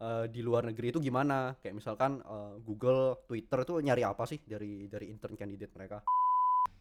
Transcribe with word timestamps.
uh, 0.00 0.24
di 0.28 0.40
luar 0.44 0.68
negeri 0.68 0.92
itu 0.92 1.00
gimana? 1.00 1.56
Kayak 1.60 1.76
misalkan 1.80 2.20
uh, 2.24 2.56
Google, 2.62 3.24
Twitter 3.24 3.64
itu 3.64 3.74
nyari 3.80 4.02
apa 4.04 4.24
sih 4.28 4.40
dari 4.44 4.88
dari 4.88 5.08
intern 5.08 5.36
candidate 5.36 5.72
mereka? 5.76 5.98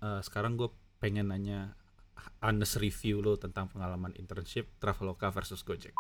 Uh, 0.03 0.19
sekarang 0.19 0.59
gue 0.59 0.69
pengen 0.99 1.31
nanya 1.31 1.75
honest 2.43 2.79
review 2.79 3.21
lo 3.21 3.35
tentang 3.35 3.67
pengalaman 3.71 4.15
internship 4.15 4.67
Traveloka 4.79 5.29
versus 5.31 5.61
Gojek. 5.63 5.95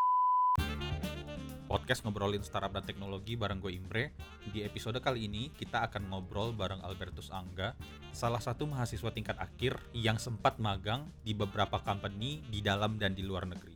Podcast 1.65 2.05
ngobrolin 2.05 2.45
startup 2.45 2.71
dan 2.77 2.85
teknologi 2.85 3.33
bareng 3.33 3.57
gue 3.57 3.73
Imre. 3.73 4.13
Di 4.53 4.61
episode 4.61 5.01
kali 5.01 5.25
ini 5.25 5.49
kita 5.51 5.83
akan 5.89 6.13
ngobrol 6.13 6.53
bareng 6.53 6.79
Albertus 6.85 7.33
Angga, 7.33 7.73
salah 8.13 8.39
satu 8.39 8.69
mahasiswa 8.69 9.09
tingkat 9.11 9.35
akhir 9.41 9.75
yang 9.91 10.21
sempat 10.21 10.61
magang 10.61 11.09
di 11.25 11.33
beberapa 11.33 11.81
company 11.81 12.45
di 12.47 12.61
dalam 12.61 13.01
dan 13.01 13.17
di 13.17 13.25
luar 13.25 13.49
negeri. 13.49 13.74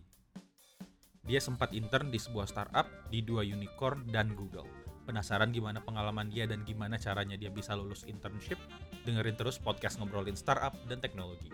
Dia 1.30 1.38
sempat 1.38 1.78
intern 1.78 2.10
di 2.10 2.18
sebuah 2.18 2.50
startup, 2.50 2.90
di 3.14 3.22
dua 3.22 3.46
unicorn, 3.46 4.02
dan 4.10 4.34
Google. 4.34 4.66
Penasaran 5.06 5.54
gimana 5.54 5.78
pengalaman 5.78 6.26
dia 6.26 6.50
dan 6.50 6.66
gimana 6.66 6.98
caranya 6.98 7.38
dia 7.38 7.54
bisa 7.54 7.78
lulus 7.78 8.02
internship? 8.10 8.58
Dengerin 9.06 9.38
terus 9.38 9.62
podcast 9.62 10.02
ngobrolin 10.02 10.34
startup 10.34 10.74
dan 10.90 10.98
teknologi. 10.98 11.54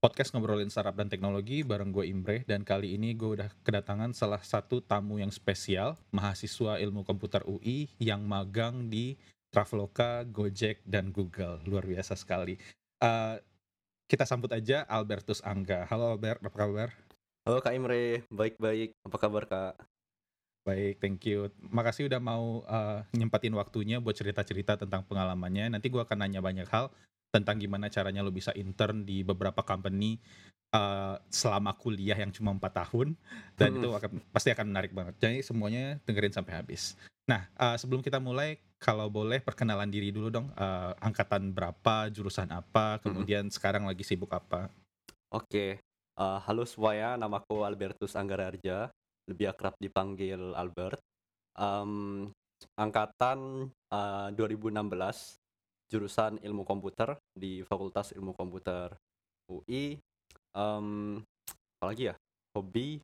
Podcast 0.00 0.32
ngobrolin 0.32 0.72
startup 0.72 0.96
dan 0.96 1.12
teknologi 1.12 1.60
bareng 1.60 1.92
gue 1.92 2.08
Imre 2.08 2.48
dan 2.48 2.64
kali 2.64 2.96
ini 2.96 3.12
gue 3.12 3.44
udah 3.44 3.52
kedatangan 3.60 4.16
salah 4.16 4.40
satu 4.40 4.80
tamu 4.80 5.20
yang 5.20 5.28
spesial, 5.28 6.00
mahasiswa 6.16 6.80
ilmu 6.80 7.04
komputer 7.04 7.44
UI 7.44 7.92
yang 8.00 8.24
magang 8.24 8.88
di 8.88 9.20
Traveloka, 9.52 10.24
Gojek, 10.24 10.80
dan 10.88 11.12
Google. 11.12 11.60
Luar 11.68 11.84
biasa 11.84 12.16
sekali. 12.16 12.56
Uh, 13.04 13.36
kita 14.04 14.28
sambut 14.28 14.52
aja 14.52 14.84
Albertus 14.84 15.40
Angga. 15.40 15.88
Halo 15.88 16.12
Albert, 16.12 16.44
apa 16.44 16.56
kabar? 16.56 16.88
Halo 17.44 17.60
Kak 17.60 17.72
Imre, 17.76 18.24
baik-baik. 18.28 18.96
Apa 19.04 19.16
kabar 19.16 19.44
Kak? 19.48 19.74
Baik, 20.64 20.96
thank 20.96 21.20
you. 21.28 21.52
Makasih 21.60 22.08
udah 22.08 22.20
mau 22.20 22.64
uh, 22.64 23.04
nyempatin 23.12 23.52
waktunya 23.52 24.00
buat 24.00 24.16
cerita-cerita 24.16 24.80
tentang 24.80 25.04
pengalamannya. 25.04 25.76
Nanti 25.76 25.92
gue 25.92 26.00
akan 26.00 26.24
nanya 26.24 26.40
banyak 26.40 26.64
hal 26.72 26.88
tentang 27.28 27.60
gimana 27.60 27.92
caranya 27.92 28.24
lo 28.24 28.32
bisa 28.32 28.54
intern 28.56 29.04
di 29.04 29.20
beberapa 29.20 29.60
company 29.60 30.16
uh, 30.72 31.20
selama 31.28 31.76
kuliah 31.76 32.16
yang 32.16 32.32
cuma 32.32 32.54
empat 32.54 32.86
tahun 32.86 33.18
dan 33.58 33.74
hmm. 33.74 33.78
itu 33.82 33.88
akan 33.92 34.10
pasti 34.32 34.48
akan 34.54 34.66
menarik 34.72 34.92
banget. 34.96 35.14
Jadi 35.20 35.44
semuanya 35.44 36.00
dengerin 36.08 36.32
sampai 36.32 36.54
habis. 36.56 36.96
Nah 37.24 37.48
uh, 37.56 37.76
sebelum 37.80 38.04
kita 38.04 38.20
mulai, 38.20 38.60
kalau 38.76 39.08
boleh 39.08 39.40
perkenalan 39.40 39.88
diri 39.88 40.12
dulu 40.12 40.28
dong. 40.28 40.52
Uh, 40.56 40.92
angkatan 41.00 41.52
berapa, 41.56 42.12
jurusan 42.12 42.52
apa, 42.52 43.00
kemudian 43.00 43.48
hmm. 43.48 43.54
sekarang 43.54 43.88
lagi 43.88 44.04
sibuk 44.04 44.28
apa? 44.32 44.68
Oke, 45.32 45.48
okay. 45.48 45.70
uh, 46.20 46.38
halo 46.44 46.68
semuanya. 46.68 47.16
Namaku 47.16 47.64
Albertus 47.64 48.12
Anggararja, 48.12 48.92
lebih 49.24 49.50
akrab 49.50 49.72
dipanggil 49.80 50.52
Albert. 50.52 51.00
Um, 51.56 52.28
angkatan 52.76 53.70
uh, 53.92 54.28
2016 54.36 55.40
jurusan 55.92 56.40
ilmu 56.42 56.64
komputer 56.64 57.14
di 57.36 57.60
Fakultas 57.62 58.10
Ilmu 58.16 58.32
Komputer 58.34 58.90
UI 59.52 60.00
um, 60.56 61.20
apalagi 61.78 62.10
ya 62.10 62.14
hobi 62.56 62.98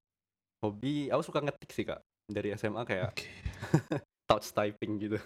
hobi 0.65 1.13
aku 1.13 1.23
suka 1.23 1.45
ngetik 1.45 1.71
sih 1.71 1.85
kak 1.85 2.01
dari 2.31 2.55
SMA 2.57 2.83
kayak 2.89 3.13
okay. 3.13 3.29
touch 4.29 4.51
typing 4.55 4.99
gitu 5.01 5.19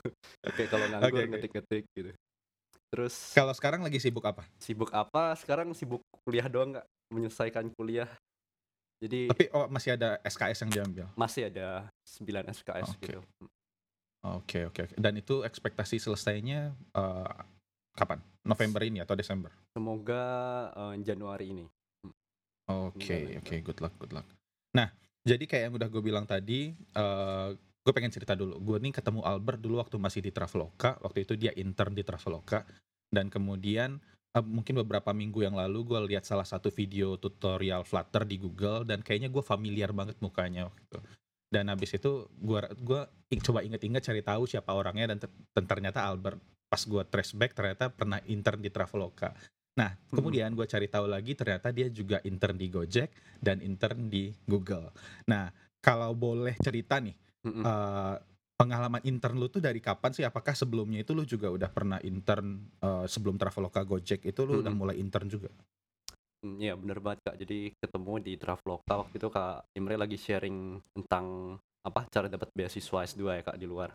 kayak 0.56 0.68
kalau 0.72 0.86
nganggur 0.88 1.20
okay, 1.20 1.28
ngetik-ngetik 1.28 1.84
gitu 1.94 2.10
terus 2.92 3.14
kalau 3.34 3.52
sekarang 3.52 3.82
lagi 3.82 3.98
sibuk 3.98 4.24
apa 4.24 4.46
sibuk 4.62 4.90
apa 4.94 5.34
sekarang 5.38 5.74
sibuk 5.74 6.00
kuliah 6.24 6.46
doang 6.46 6.78
nggak 6.78 6.86
menyelesaikan 7.12 7.68
kuliah 7.74 8.08
jadi 9.02 9.28
tapi 9.28 9.50
oh 9.52 9.66
masih 9.68 9.98
ada 9.98 10.16
SKS 10.22 10.64
yang 10.64 10.70
diambil 10.72 11.06
masih 11.18 11.50
ada 11.50 11.90
9 12.06 12.54
SKS 12.54 12.88
okay. 12.96 13.18
gitu 13.18 13.20
Oke 14.24 14.64
okay, 14.64 14.64
oke 14.64 14.82
okay. 14.88 14.96
dan 14.96 15.20
itu 15.20 15.44
ekspektasi 15.44 16.00
selesainya 16.00 16.72
uh, 16.96 17.44
kapan? 17.92 18.24
November 18.44 18.80
ini 18.84 19.00
atau 19.00 19.16
Desember? 19.16 19.48
Semoga 19.72 20.24
uh, 20.76 20.94
Januari 21.00 21.52
ini. 21.54 21.66
Hmm. 22.04 22.14
Oke, 22.88 23.00
okay, 23.00 23.22
oke, 23.40 23.44
okay, 23.48 23.58
good 23.64 23.80
luck, 23.80 23.94
good 23.96 24.12
luck. 24.12 24.26
Nah, 24.76 24.92
jadi 25.24 25.44
kayak 25.48 25.62
yang 25.68 25.74
udah 25.80 25.88
gue 25.88 26.02
bilang 26.04 26.26
tadi, 26.28 26.76
uh, 26.96 27.56
gue 27.84 27.92
pengen 27.92 28.08
cerita 28.10 28.32
dulu. 28.32 28.56
Gue 28.64 28.80
nih 28.80 28.96
ketemu 28.96 29.20
Albert 29.20 29.60
dulu 29.60 29.84
waktu 29.84 30.00
masih 30.00 30.24
di 30.24 30.32
Traveloka. 30.32 30.96
Waktu 31.04 31.28
itu 31.28 31.36
dia 31.36 31.52
intern 31.52 31.92
di 31.92 32.00
Traveloka. 32.00 32.64
Dan 33.12 33.28
kemudian 33.28 34.00
uh, 34.32 34.40
mungkin 34.40 34.80
beberapa 34.80 35.12
minggu 35.12 35.44
yang 35.44 35.54
lalu 35.54 35.84
gue 35.84 36.00
lihat 36.16 36.24
salah 36.24 36.48
satu 36.48 36.72
video 36.72 37.20
tutorial 37.20 37.84
Flutter 37.84 38.24
di 38.24 38.40
Google 38.40 38.88
dan 38.88 39.04
kayaknya 39.04 39.28
gue 39.28 39.44
familiar 39.44 39.92
banget 39.92 40.16
mukanya 40.24 40.72
waktu 40.72 40.80
itu. 40.80 40.98
Dan 41.52 41.70
habis 41.70 41.94
itu 41.94 42.26
gue 42.34 42.60
gua 42.82 43.06
coba 43.30 43.60
inget-inget 43.62 44.02
cari 44.02 44.26
tahu 44.26 44.42
siapa 44.48 44.74
orangnya 44.74 45.14
dan, 45.14 45.18
dan 45.54 45.64
ternyata 45.68 46.02
Albert 46.02 46.40
pas 46.66 46.82
gue 46.82 47.02
trace 47.06 47.36
back 47.38 47.54
ternyata 47.54 47.92
pernah 47.92 48.18
intern 48.26 48.58
di 48.58 48.72
Traveloka. 48.72 49.30
Nah, 49.78 49.94
hmm. 49.94 50.14
kemudian 50.18 50.50
gue 50.56 50.66
cari 50.66 50.90
tahu 50.90 51.06
lagi 51.06 51.38
ternyata 51.38 51.70
dia 51.70 51.86
juga 51.92 52.18
intern 52.26 52.58
di 52.58 52.66
Gojek 52.72 53.38
dan 53.38 53.62
intern 53.62 54.10
di 54.10 54.34
Google. 54.48 54.90
Nah, 55.30 55.54
kalau 55.78 56.16
boleh 56.16 56.56
cerita 56.58 56.98
nih, 56.98 57.14
hmm. 57.44 57.62
uh, 57.62 58.16
pengalaman 58.56 59.02
intern 59.04 59.36
lu 59.36 59.52
tuh 59.52 59.60
dari 59.60 59.78
kapan 59.78 60.10
sih? 60.16 60.24
Apakah 60.24 60.56
sebelumnya 60.56 61.04
itu 61.04 61.12
lu 61.12 61.28
juga 61.28 61.52
udah 61.52 61.68
pernah 61.68 61.98
intern 62.00 62.64
uh, 62.80 63.04
sebelum 63.04 63.36
Traveloka 63.36 63.84
Gojek 63.84 64.24
itu 64.24 64.40
lu 64.42 64.58
hmm. 64.58 64.62
udah 64.64 64.72
mulai 64.74 64.96
intern 64.98 65.28
juga? 65.28 65.52
Hmm, 66.44 66.60
iya 66.60 66.76
bener 66.76 67.00
banget 67.00 67.24
kak. 67.24 67.36
Jadi 67.40 67.72
ketemu 67.76 68.12
di 68.20 68.32
Traveloka 68.36 68.94
waktu 69.00 69.14
itu 69.16 69.28
kak 69.32 69.68
Imre 69.76 69.96
lagi 69.96 70.16
sharing 70.20 70.80
tentang 70.92 71.56
apa 71.84 72.08
cara 72.08 72.32
dapat 72.32 72.48
beasiswa 72.56 73.04
S2 73.04 73.22
ya 73.28 73.42
kak 73.44 73.60
di 73.60 73.68
luar. 73.68 73.92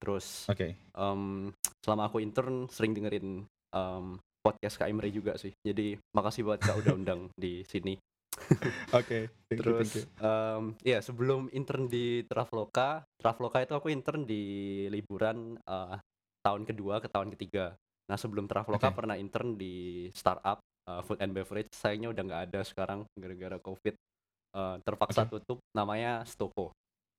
Terus 0.00 0.48
okay. 0.52 0.76
um, 0.96 1.48
selama 1.80 2.12
aku 2.12 2.20
intern 2.20 2.68
sering 2.68 2.92
dengerin 2.92 3.48
um, 3.72 4.20
podcast 4.44 4.76
Kak 4.76 4.92
Imre 4.92 5.08
juga 5.08 5.40
sih. 5.40 5.56
Jadi 5.64 5.96
makasih 6.12 6.44
buat 6.44 6.60
Kak 6.60 6.84
udah 6.84 6.92
undang 6.92 7.32
di 7.32 7.64
sini. 7.64 7.96
Oke, 8.98 9.30
okay, 9.30 9.56
Terus 9.56 9.90
you, 9.94 10.04
Um, 10.20 10.74
ya 10.82 10.98
sebelum 11.00 11.48
intern 11.54 11.88
di 11.88 12.26
Traveloka, 12.26 13.06
Traveloka 13.16 13.58
itu 13.62 13.72
aku 13.72 13.88
intern 13.88 14.26
di 14.26 14.84
liburan 14.90 15.56
uh, 15.64 15.96
tahun 16.44 16.68
kedua 16.68 17.00
ke 17.00 17.08
tahun 17.08 17.32
ketiga. 17.32 17.72
Nah 18.10 18.18
sebelum 18.20 18.44
Traveloka 18.50 18.92
okay. 18.92 18.96
pernah 18.96 19.16
intern 19.16 19.56
di 19.56 20.06
startup 20.12 20.60
uh, 20.90 21.00
food 21.00 21.22
and 21.24 21.32
beverage. 21.32 21.72
Sayangnya 21.72 22.12
udah 22.12 22.22
nggak 22.26 22.42
ada 22.52 22.60
sekarang 22.66 23.08
gara-gara 23.16 23.56
covid. 23.62 23.96
Uh, 24.54 24.76
terpaksa 24.84 25.24
okay. 25.24 25.40
tutup. 25.40 25.58
Namanya 25.72 26.22
Stoko 26.28 26.74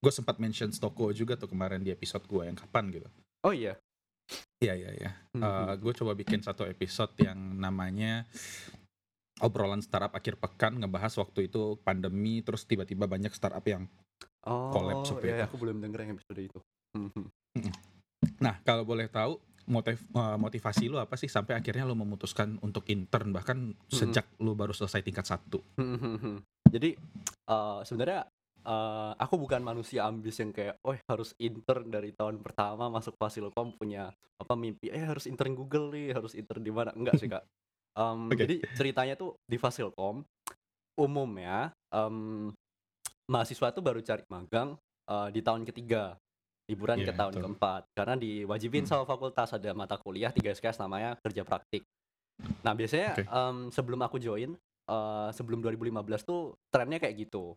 gue 0.06 0.14
sempat 0.14 0.38
mention 0.38 0.70
Stoko 0.70 1.09
juga 1.09 1.34
tuh 1.34 1.50
kemarin 1.50 1.81
di 1.81 1.90
episode 1.90 2.22
gue 2.30 2.46
yang 2.46 2.54
kapan 2.54 2.94
gitu. 2.94 3.09
Oh 3.42 3.50
iya. 3.50 3.74
Iya 4.62 4.74
iya 4.78 4.92
iya. 4.94 5.12
Hmm. 5.34 5.42
Eh, 5.42 5.74
gue 5.81 5.94
coba 5.98 6.14
bikin 6.14 6.46
satu 6.46 6.62
episode 6.70 7.09
yang 7.18 7.58
namanya 7.58 8.30
obrolan 9.44 9.84
startup 9.84 10.16
akhir 10.16 10.40
pekan 10.40 10.79
ngebahas 10.79 11.12
waktu 11.19 11.51
itu 11.51 11.75
pandemi 11.84 12.40
terus 12.40 12.63
tiba-tiba 12.63 13.03
banyak 13.09 13.35
startup 13.35 13.63
yang 13.68 13.84
oh, 14.47 14.72
collapse 14.72 15.12
iya, 15.23 15.44
iya, 15.44 15.46
aku 15.47 15.59
belum 15.59 15.84
denger 15.84 16.00
yang 16.07 16.12
episode 16.16 16.41
itu. 16.41 16.59
Hmm, 16.96 17.28
nah 18.40 18.56
kalau 18.63 18.88
boleh 18.88 19.12
tahu 19.12 19.35
motiv 19.66 19.97
uh, 20.13 20.38
motivasi 20.38 20.88
lu 20.88 21.01
apa 21.01 21.18
sih 21.18 21.28
sampai 21.28 21.57
akhirnya 21.57 21.84
lu 21.90 21.97
memutuskan 21.97 22.62
untuk 22.62 22.85
intern 22.88 23.34
bahkan 23.34 23.74
sejak 23.90 24.29
lu 24.40 24.53
baru 24.53 24.72
selesai 24.72 25.01
tingkat 25.01 25.25
satu. 25.25 25.59
Jadi 26.69 26.95
uh, 27.50 27.81
sebenarnya 27.81 28.29
uh, 28.66 29.13
aku 29.18 29.35
bukan 29.41 29.62
manusia 29.62 30.06
ambis 30.06 30.38
yang 30.41 30.51
kayak, 30.51 30.81
oh 30.85 30.97
harus 31.07 31.34
intern 31.38 31.88
dari 31.90 32.12
tahun 32.12 32.41
pertama 32.41 32.90
masuk 32.90 33.16
Fasilkom 33.18 33.78
punya 33.78 34.12
apa 34.35 34.53
mimpi, 34.57 34.91
eh 34.91 35.06
harus 35.06 35.29
intern 35.29 35.56
Google 35.56 35.94
nih, 35.94 36.12
harus 36.12 36.35
intern 36.35 36.62
di 36.66 36.74
mana? 36.74 36.91
Enggak 36.91 37.22
sih 37.22 37.29
kak. 37.34 37.45
Um, 37.95 38.28
okay. 38.28 38.44
Jadi 38.44 38.56
ceritanya 38.75 39.16
tuh 39.16 39.39
di 39.47 39.56
Fasilkom 39.56 40.22
umumnya 41.00 41.72
um, 41.91 42.51
mahasiswa 43.28 43.72
tuh 43.72 43.83
baru 43.83 44.00
cari 44.03 44.23
magang 44.31 44.75
uh, 45.07 45.27
di 45.31 45.39
tahun 45.44 45.63
ketiga 45.68 46.15
liburan 46.71 47.03
yeah, 47.03 47.12
ke 47.12 47.13
tahun 47.13 47.33
betul. 47.36 47.44
keempat 47.45 47.81
karena 47.94 48.15
diwajibin 48.15 48.83
hmm. 48.83 48.89
sama 48.89 49.03
fakultas 49.03 49.53
ada 49.53 49.71
mata 49.75 50.00
kuliah 50.00 50.31
tiga 50.31 50.56
SKS 50.56 50.81
namanya 50.81 51.19
kerja 51.19 51.44
praktik. 51.44 51.83
Nah 52.63 52.75
biasanya 52.75 53.12
okay. 53.15 53.27
um, 53.27 53.71
sebelum 53.71 54.01
aku 54.03 54.19
join 54.19 54.56
uh, 54.91 55.30
sebelum 55.31 55.59
2015 55.63 56.27
tuh 56.27 56.56
trennya 56.71 57.00
kayak 57.00 57.27
gitu 57.27 57.56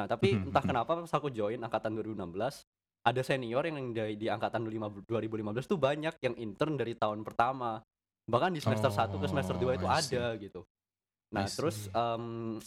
Nah, 0.00 0.06
tapi 0.08 0.32
hmm, 0.32 0.48
entah 0.48 0.64
hmm. 0.64 0.70
kenapa 0.72 0.90
pas 0.96 1.12
aku 1.12 1.28
join 1.28 1.60
angkatan 1.60 1.92
2016, 1.92 2.64
ada 3.00 3.20
senior 3.20 3.64
yang 3.68 3.92
di, 3.92 4.16
di 4.16 4.26
angkatan 4.32 4.64
2015 4.64 5.68
tuh 5.68 5.76
banyak 5.80 6.14
yang 6.24 6.34
intern 6.40 6.80
dari 6.80 6.96
tahun 6.96 7.20
pertama. 7.20 7.80
Bahkan 8.26 8.50
di 8.56 8.60
semester 8.60 8.90
oh, 8.90 9.16
1 9.16 9.22
ke 9.22 9.26
semester 9.30 9.56
2 9.56 9.78
itu 9.78 9.86
ada 9.88 10.24
gitu. 10.36 10.60
Nah, 11.30 11.46
terus 11.46 11.86
um, 11.94 12.58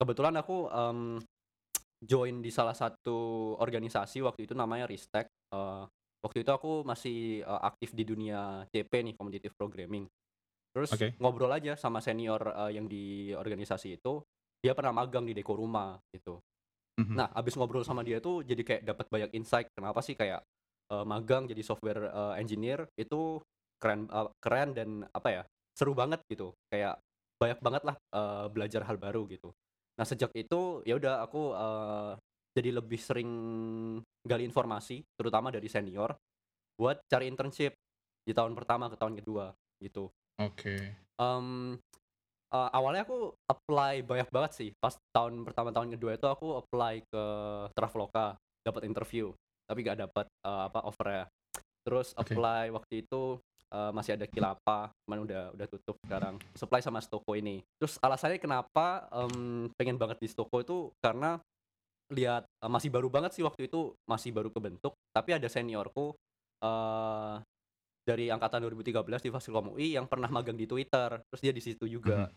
kebetulan 0.00 0.34
aku 0.40 0.66
um, 0.72 1.20
join 2.00 2.40
di 2.40 2.48
salah 2.48 2.74
satu 2.74 3.52
organisasi 3.60 4.24
waktu 4.24 4.48
itu 4.48 4.54
namanya 4.56 4.88
Ristek. 4.88 5.28
Uh, 5.52 5.84
waktu 6.24 6.42
itu 6.42 6.50
aku 6.50 6.82
masih 6.82 7.44
uh, 7.44 7.62
aktif 7.62 7.92
di 7.92 8.02
dunia 8.08 8.64
CP 8.72 8.90
nih, 9.04 9.14
competitive 9.14 9.54
programming. 9.54 10.08
Terus 10.72 10.90
okay. 10.94 11.16
ngobrol 11.20 11.52
aja 11.52 11.76
sama 11.76 12.00
senior 12.00 12.40
uh, 12.54 12.72
yang 12.72 12.88
di 12.88 13.32
organisasi 13.32 14.00
itu, 14.00 14.20
dia 14.58 14.74
pernah 14.74 15.04
magang 15.04 15.24
di 15.28 15.36
Deko 15.36 15.54
Rumah 15.54 15.96
gitu. 16.10 16.42
Mhm. 16.98 17.14
Nah, 17.14 17.30
abis 17.30 17.54
ngobrol 17.54 17.86
sama 17.86 18.02
dia 18.02 18.18
tuh 18.18 18.42
jadi 18.42 18.62
kayak 18.66 18.82
dapat 18.82 19.06
banyak 19.06 19.30
insight 19.38 19.70
kenapa 19.70 20.02
sih 20.02 20.18
kayak 20.18 20.42
eh, 20.90 21.04
magang 21.06 21.46
jadi 21.46 21.62
software 21.62 22.10
eh, 22.10 22.34
engineer 22.42 22.90
itu 22.98 23.38
keren 23.78 24.10
eh, 24.10 24.30
keren 24.42 24.68
dan 24.74 24.88
apa 25.10 25.28
ya 25.30 25.42
seru 25.74 25.94
banget 25.94 26.20
gitu. 26.28 26.52
Kayak 26.70 26.98
banyak 27.38 27.58
banget 27.62 27.82
lah 27.86 27.96
eh, 27.96 28.46
belajar 28.50 28.82
hal 28.84 28.98
baru 28.98 29.24
gitu. 29.30 29.54
Nah 29.98 30.06
sejak 30.06 30.30
itu 30.34 30.82
ya 30.86 30.98
udah 30.98 31.24
aku 31.24 31.42
eh, 31.54 32.12
jadi 32.58 32.70
lebih 32.82 32.98
sering 32.98 33.30
gali 34.26 34.42
informasi 34.42 35.06
terutama 35.14 35.54
dari 35.54 35.70
senior 35.70 36.10
buat 36.78 36.98
cari 37.10 37.30
internship 37.30 37.74
di 38.26 38.32
tahun 38.34 38.54
pertama 38.58 38.90
ke 38.90 38.96
tahun 38.98 39.18
kedua 39.18 39.54
gitu. 39.82 40.10
Oke. 40.38 40.76
Em, 41.18 41.74
eh, 42.54 42.70
awalnya 42.74 43.02
aku 43.06 43.34
apply 43.50 44.06
banyak 44.06 44.28
banget 44.30 44.52
sih. 44.54 44.70
Pas 44.78 44.94
tahun 45.10 45.42
pertama 45.42 45.74
tahun 45.74 45.94
kedua 45.98 46.14
itu 46.14 46.26
aku 46.30 46.62
apply 46.62 47.02
ke 47.08 47.24
Traveloka, 47.74 48.38
dapat 48.62 48.82
interview, 48.86 49.34
tapi 49.66 49.82
gak 49.82 49.98
dapat 50.04 50.26
eh, 50.26 50.62
apa 50.70 50.80
offernya. 50.86 51.26
Terus 51.82 52.12
Oke. 52.14 52.36
apply 52.36 52.70
waktu 52.70 52.94
itu 53.06 53.40
eh, 53.68 53.92
masih 53.92 54.16
ada 54.16 54.26
Kilapa, 54.26 54.90
cuman 55.04 55.18
udah 55.24 55.42
udah 55.54 55.66
tutup 55.68 55.96
sekarang. 56.04 56.40
Supply 56.56 56.80
sama 56.80 57.00
Stoko 57.00 57.32
ini. 57.36 57.60
Terus 57.80 58.00
alasannya 58.00 58.40
kenapa 58.40 59.06
em, 59.12 59.68
pengen 59.76 59.96
banget 60.00 60.18
di 60.20 60.28
Stoko 60.28 60.60
itu 60.60 60.92
karena 61.04 61.40
lihat 62.12 62.44
eh, 62.48 62.70
masih 62.70 62.88
baru 62.88 63.08
banget 63.12 63.36
sih 63.36 63.44
waktu 63.44 63.68
itu 63.68 63.92
masih 64.08 64.32
baru 64.32 64.48
kebentuk, 64.48 64.96
tapi 65.12 65.36
ada 65.36 65.46
seniorku 65.46 66.16
eh 66.64 67.36
dari 68.08 68.32
angkatan 68.32 68.64
2013 68.64 69.20
di 69.20 69.28
Fasilkom 69.28 69.76
UI 69.76 69.92
yang 69.92 70.08
pernah 70.08 70.32
magang 70.32 70.56
di 70.56 70.64
Twitter, 70.64 71.20
terus 71.28 71.40
dia 71.44 71.52
di 71.52 71.60
situ 71.60 71.84
juga. 71.84 72.32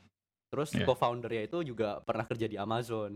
Terus 0.51 0.75
Iya. 0.75 0.84
co-foundernya 0.84 1.48
itu 1.48 1.63
juga 1.63 2.04
pernah 2.04 2.27
kerja 2.27 2.44
di 2.44 2.60
Amazon. 2.60 3.16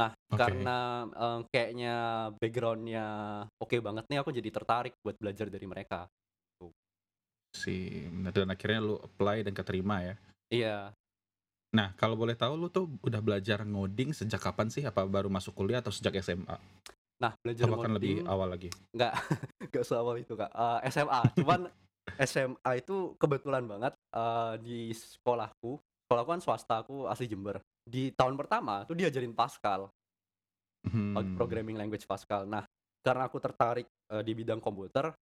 Nah, 0.00 0.08
Oke. 0.32 0.40
karena 0.40 1.04
eh, 1.04 1.40
kayaknya 1.52 1.94
backgroundnya 2.40 3.06
oke 3.60 3.76
banget 3.84 4.08
nih, 4.08 4.18
aku 4.24 4.32
jadi 4.32 4.48
tertarik 4.48 4.96
buat 5.04 5.20
belajar 5.20 5.52
dari 5.52 5.68
mereka. 5.68 6.08
Si 7.52 8.08
dan 8.32 8.48
akhirnya 8.48 8.80
lu 8.80 8.96
apply 8.98 9.44
dan 9.44 9.52
keterima 9.52 10.00
ya. 10.00 10.14
Iya, 10.52 10.78
Nah, 11.72 11.96
kalau 11.96 12.20
boleh 12.20 12.36
tahu 12.36 12.52
lu 12.60 12.68
tuh 12.68 12.84
udah 13.00 13.20
belajar 13.24 13.64
ngoding 13.64 14.12
sejak 14.12 14.44
kapan 14.44 14.68
sih? 14.68 14.84
Apa 14.84 15.08
baru 15.08 15.32
masuk 15.32 15.56
kuliah 15.56 15.80
atau 15.80 15.92
sejak 15.92 16.20
SMA? 16.20 16.56
nah 17.22 17.38
belajar 17.38 17.70
Apa 17.70 17.86
kan 17.86 17.94
lebih 17.94 18.18
ngoding 18.18 18.32
awal 18.34 18.48
lagi? 18.50 18.68
nggak 18.90 19.14
nggak 19.72 19.84
seawal 19.86 20.16
itu 20.18 20.34
kak. 20.36 20.50
Eh, 20.52 20.78
SMA, 20.92 21.20
cuman 21.38 21.60
SMA 22.28 22.70
itu 22.76 23.14
kebetulan 23.16 23.64
banget 23.64 23.94
eh, 23.96 24.54
di 24.60 24.92
sekolahku. 24.92 25.80
Sekolahku 25.80 26.28
kan 26.28 26.42
swasta, 26.44 26.84
aku 26.84 27.08
asli 27.08 27.30
Jember. 27.30 27.62
Di 27.88 28.12
tahun 28.12 28.36
pertama 28.36 28.84
tuh 28.84 28.98
diajarin 28.98 29.32
Pascal. 29.32 29.88
Hmm. 30.82 31.14
uh, 31.14 31.22
programming 31.38 31.78
language 31.78 32.04
Pascal. 32.10 32.42
Nah, 32.42 32.66
karena 33.06 33.30
aku 33.30 33.38
tertarik 33.38 33.86
uh, 34.10 34.18
di 34.18 34.34
bidang 34.34 34.58
komputer, 34.58 35.14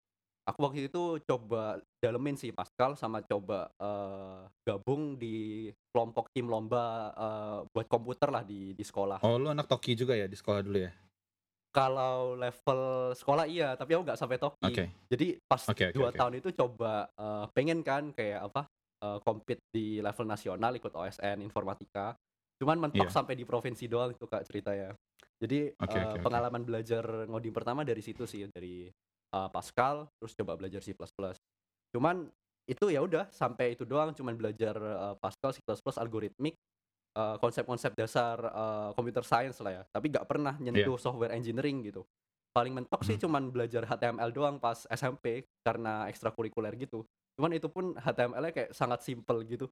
aku 0.47 0.59
waktu 0.67 0.89
itu 0.91 1.21
coba 1.25 1.79
dalemin 2.01 2.35
sih 2.35 2.51
Pascal 2.51 2.97
sama 2.97 3.23
coba 3.23 3.71
uh, 3.79 4.49
gabung 4.65 5.15
di 5.21 5.69
kelompok 5.93 6.33
tim 6.33 6.49
lomba 6.49 7.13
uh, 7.15 7.59
buat 7.71 7.87
komputer 7.87 8.29
lah 8.33 8.43
di 8.43 8.73
di 8.75 8.85
sekolah. 8.85 9.23
Oh, 9.23 9.37
lu 9.39 9.51
anak 9.53 9.69
Toki 9.69 9.95
juga 9.95 10.17
ya 10.17 10.27
di 10.27 10.37
sekolah 10.39 10.61
dulu 10.65 10.79
ya? 10.81 10.93
Kalau 11.71 12.35
level 12.35 13.15
sekolah 13.15 13.47
iya, 13.47 13.79
tapi 13.79 13.95
aku 13.95 14.03
nggak 14.03 14.19
sampai 14.19 14.43
toki. 14.43 14.75
Oke. 14.75 14.85
Jadi 15.07 15.39
pas 15.47 15.63
Oke, 15.71 15.87
oke, 15.87 15.95
dua 15.95 16.11
oke. 16.11 16.19
tahun 16.19 16.35
itu 16.43 16.49
coba 16.59 17.07
uh, 17.15 17.47
pengen 17.55 17.87
kan 17.87 18.11
kayak 18.11 18.51
apa 18.51 18.67
uh, 19.07 19.23
compete 19.23 19.63
di 19.71 20.03
level 20.03 20.27
nasional 20.27 20.75
ikut 20.75 20.91
OSN 20.91 21.39
informatika. 21.47 22.19
Cuman 22.59 22.91
mentok 22.91 23.07
Iya. 23.07 23.15
sampai 23.15 23.39
di 23.39 23.47
provinsi 23.47 23.87
doang 23.87 24.11
itu 24.11 24.27
kak 24.27 24.51
ceritanya. 24.51 24.99
Jadi 25.39 25.71
Oke, 25.79 25.95
uh, 25.95 26.19
oke. 26.19 26.27
pengalaman 26.27 26.63
belajar 26.67 27.31
ngoding 27.31 27.55
pertama 27.55 27.87
dari 27.87 28.03
situ 28.03 28.27
sih 28.27 28.51
dari 28.51 28.91
uh, 29.35 29.49
Pascal 29.49 30.11
terus 30.19 30.33
coba 30.35 30.57
belajar 30.59 30.83
C++. 30.83 30.95
Cuman 31.91 32.31
itu 32.71 32.87
ya 32.87 33.03
udah 33.03 33.27
sampai 33.35 33.75
itu 33.75 33.83
doang 33.83 34.15
cuman 34.15 34.39
belajar 34.39 34.79
uh, 34.79 35.15
Pascal 35.19 35.51
C++ 35.51 35.59
algoritmik 35.99 36.55
uh, 37.19 37.35
konsep-konsep 37.43 37.99
dasar 37.99 38.39
uh, 38.47 38.91
computer 38.95 39.27
science 39.27 39.59
lah 39.59 39.73
ya 39.75 39.83
tapi 39.91 40.07
nggak 40.15 40.23
pernah 40.23 40.55
nyentuh 40.63 40.95
software 40.95 41.35
engineering 41.35 41.83
gitu 41.83 42.07
paling 42.55 42.71
mentok 42.75 43.03
sih 43.03 43.19
Hmm. 43.19 43.27
cuman 43.27 43.43
belajar 43.51 43.83
HTML 43.87 44.31
doang 44.31 44.57
pas 44.63 44.87
SMP 44.87 45.47
karena 45.67 46.07
ekstrakurikuler 46.11 46.75
gitu 46.79 47.03
cuman 47.39 47.59
itu 47.59 47.67
pun 47.67 47.95
HTML-nya 47.99 48.53
kayak 48.55 48.71
sangat 48.71 49.03
simple 49.03 49.43
gitu 49.47 49.67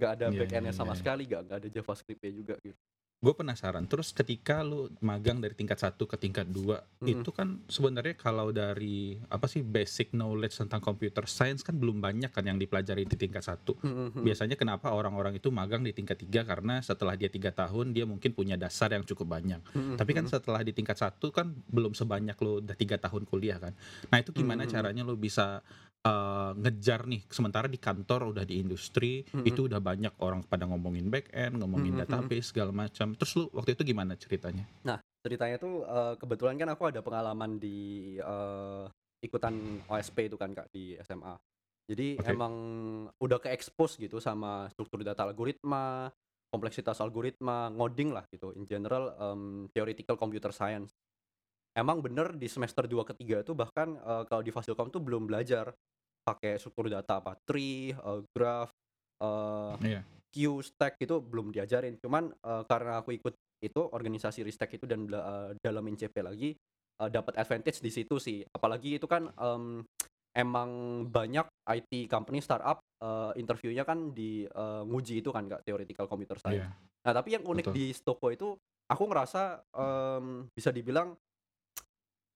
nggak 0.00 0.10
ada 0.20 0.26
Iya, 0.32 0.38
backend-nya 0.44 0.72
iya, 0.72 0.80
sama 0.80 0.96
iya. 0.96 0.98
sekali 1.00 1.22
nggak 1.28 1.60
ada 1.60 1.68
JavaScript-nya 1.68 2.32
juga 2.32 2.54
gitu 2.64 2.80
Gue 3.24 3.32
penasaran. 3.32 3.88
Terus 3.88 4.12
ketika 4.12 4.60
lu 4.60 4.92
magang 5.00 5.40
dari 5.40 5.56
tingkat 5.56 5.80
1 5.80 6.04
ke 6.04 6.20
tingkat 6.20 6.44
2, 6.44 6.84
Mhm. 7.00 7.08
itu 7.08 7.30
kan 7.32 7.56
sebenarnya 7.72 8.20
kalau 8.20 8.52
dari 8.52 9.16
apa 9.32 9.48
sih 9.48 9.64
basic 9.64 10.12
knowledge 10.12 10.60
tentang 10.60 10.84
computer 10.84 11.24
science 11.24 11.64
kan 11.64 11.72
belum 11.80 12.04
banyak 12.04 12.28
kan 12.28 12.44
yang 12.44 12.60
dipelajari 12.60 13.08
di 13.08 13.16
tingkat 13.16 13.40
1. 13.40 13.80
Mhm. 13.80 14.20
Biasanya 14.20 14.60
kenapa 14.60 14.92
orang-orang 14.92 15.40
itu 15.40 15.48
magang 15.48 15.80
di 15.80 15.96
tingkat 15.96 16.20
3 16.20 16.44
karena 16.44 16.84
setelah 16.84 17.16
dia 17.16 17.32
tiga 17.32 17.48
tahun 17.48 17.96
dia 17.96 18.04
mungkin 18.04 18.36
punya 18.36 18.60
dasar 18.60 18.92
yang 18.92 19.08
cukup 19.08 19.40
banyak. 19.40 19.64
Mhm, 19.72 19.96
Tapi 19.96 20.10
kan 20.12 20.28
setelah 20.28 20.60
di 20.60 20.76
tingkat 20.76 21.00
satu 21.00 21.32
kan 21.32 21.48
belum 21.72 21.96
sebanyak 21.96 22.36
lo 22.44 22.60
udah 22.60 22.76
tiga 22.76 23.00
tahun 23.00 23.24
kuliah 23.24 23.56
kan. 23.56 23.72
Nah 24.12 24.20
itu 24.20 24.36
gimana 24.36 24.68
Mhm. 24.68 24.70
caranya 24.70 25.00
lo 25.00 25.16
bisa 25.16 25.64
uh, 26.04 26.52
ngejar 26.60 27.08
nih 27.08 27.24
sementara 27.32 27.66
di 27.66 27.80
kantor 27.80 28.30
udah 28.36 28.44
di 28.44 28.60
industri 28.60 29.24
Mhm. 29.24 29.44
itu 29.48 29.60
udah 29.66 29.80
banyak 29.80 30.14
orang 30.20 30.44
pada 30.44 30.68
ngomongin 30.68 31.08
back 31.08 31.32
end, 31.32 31.58
ngomongin 31.58 31.96
Mhm, 31.96 32.00
database 32.04 32.52
segala 32.52 32.70
macam. 32.70 33.16
Terus 33.16 33.32
lu 33.36 33.44
waktu 33.56 33.74
itu 33.74 33.82
gimana 33.82 34.14
ceritanya? 34.14 34.64
ceritanya 35.24 35.56
tuh 35.56 35.88
eh, 35.88 36.14
kebetulan 36.20 36.60
kan 36.60 36.68
aku 36.76 36.84
ada 36.92 37.00
pengalaman 37.00 37.56
di 37.56 38.12
eh, 38.20 38.84
ikutan 39.24 39.80
OSP 39.88 40.28
itu 40.28 40.36
kan 40.36 40.52
kak 40.52 40.68
di 40.68 41.00
SMA. 41.00 41.32
Jadi 41.88 42.20
Oke. 42.20 42.28
emang 42.28 42.54
udah 43.16 43.40
ke 43.40 43.48
expose 43.56 43.96
gitu 43.96 44.20
sama 44.20 44.68
struktur 44.68 45.00
data 45.00 45.24
algoritma, 45.24 46.12
kompleksitas 46.52 47.00
algoritma, 47.00 47.72
ngoding 47.72 48.12
lah 48.12 48.24
gitu. 48.28 48.52
In 48.52 48.68
general 48.68 49.16
em, 49.16 49.68
theoretical 49.72 50.20
computer 50.20 50.52
science. 50.52 50.92
Emang 51.74 51.98
bener 51.98 52.38
di 52.38 52.46
semester 52.46 52.86
2 52.86 53.02
ketiga 53.02 53.42
itu 53.42 53.50
bahkan 53.50 53.98
eh, 53.98 54.22
kalau 54.30 54.42
di 54.46 54.54
Fasilkom 54.54 54.94
tuh 54.94 55.02
belum 55.02 55.26
belajar 55.26 55.74
pakai 56.22 56.56
struktur 56.56 56.86
data 56.86 57.18
apa 57.18 57.34
tree, 57.42 57.90
eh, 57.90 58.20
graph, 58.30 58.70
eh, 59.18 59.74
Iya. 59.82 60.00
Q 60.34 60.62
stack 60.62 61.02
itu 61.02 61.18
belum 61.18 61.50
diajarin. 61.50 61.98
Cuman 61.98 62.30
eh, 62.30 62.62
karena 62.70 63.02
aku 63.02 63.10
ikut 63.18 63.34
itu 63.58 63.80
organisasi 63.90 64.46
Ristek 64.46 64.78
itu 64.78 64.86
dan 64.86 65.10
eh, 65.10 65.50
dalamin 65.58 65.98
CP 65.98 66.14
lagi 66.22 66.54
eh, 67.02 67.10
dapat 67.10 67.42
advantage 67.42 67.82
di 67.82 67.90
situ 67.90 68.22
sih. 68.22 68.46
Apalagi 68.54 69.02
itu 69.02 69.10
kan 69.10 69.26
em, 69.34 69.82
emang 70.30 70.70
banyak 71.10 71.46
IT 71.74 72.06
company 72.06 72.38
startup 72.38 72.78
eh, 73.02 73.34
interviewnya 73.34 73.82
kan 73.82 74.14
di 74.14 74.46
eh, 74.46 74.82
nguji 74.86 75.26
itu 75.26 75.34
kan 75.34 75.50
Kak 75.50 75.66
theoretical 75.66 76.06
computer 76.06 76.38
science. 76.38 76.70
Iya. 76.70 77.02
Nah, 77.02 77.12
tapi 77.18 77.34
yang 77.34 77.42
unik 77.42 77.66
Betul. 77.66 77.74
di 77.74 77.86
Stoko 77.90 78.30
itu 78.30 78.54
aku 78.86 79.02
ngerasa 79.10 79.58
em, 79.74 80.46
bisa 80.54 80.70
dibilang 80.70 81.18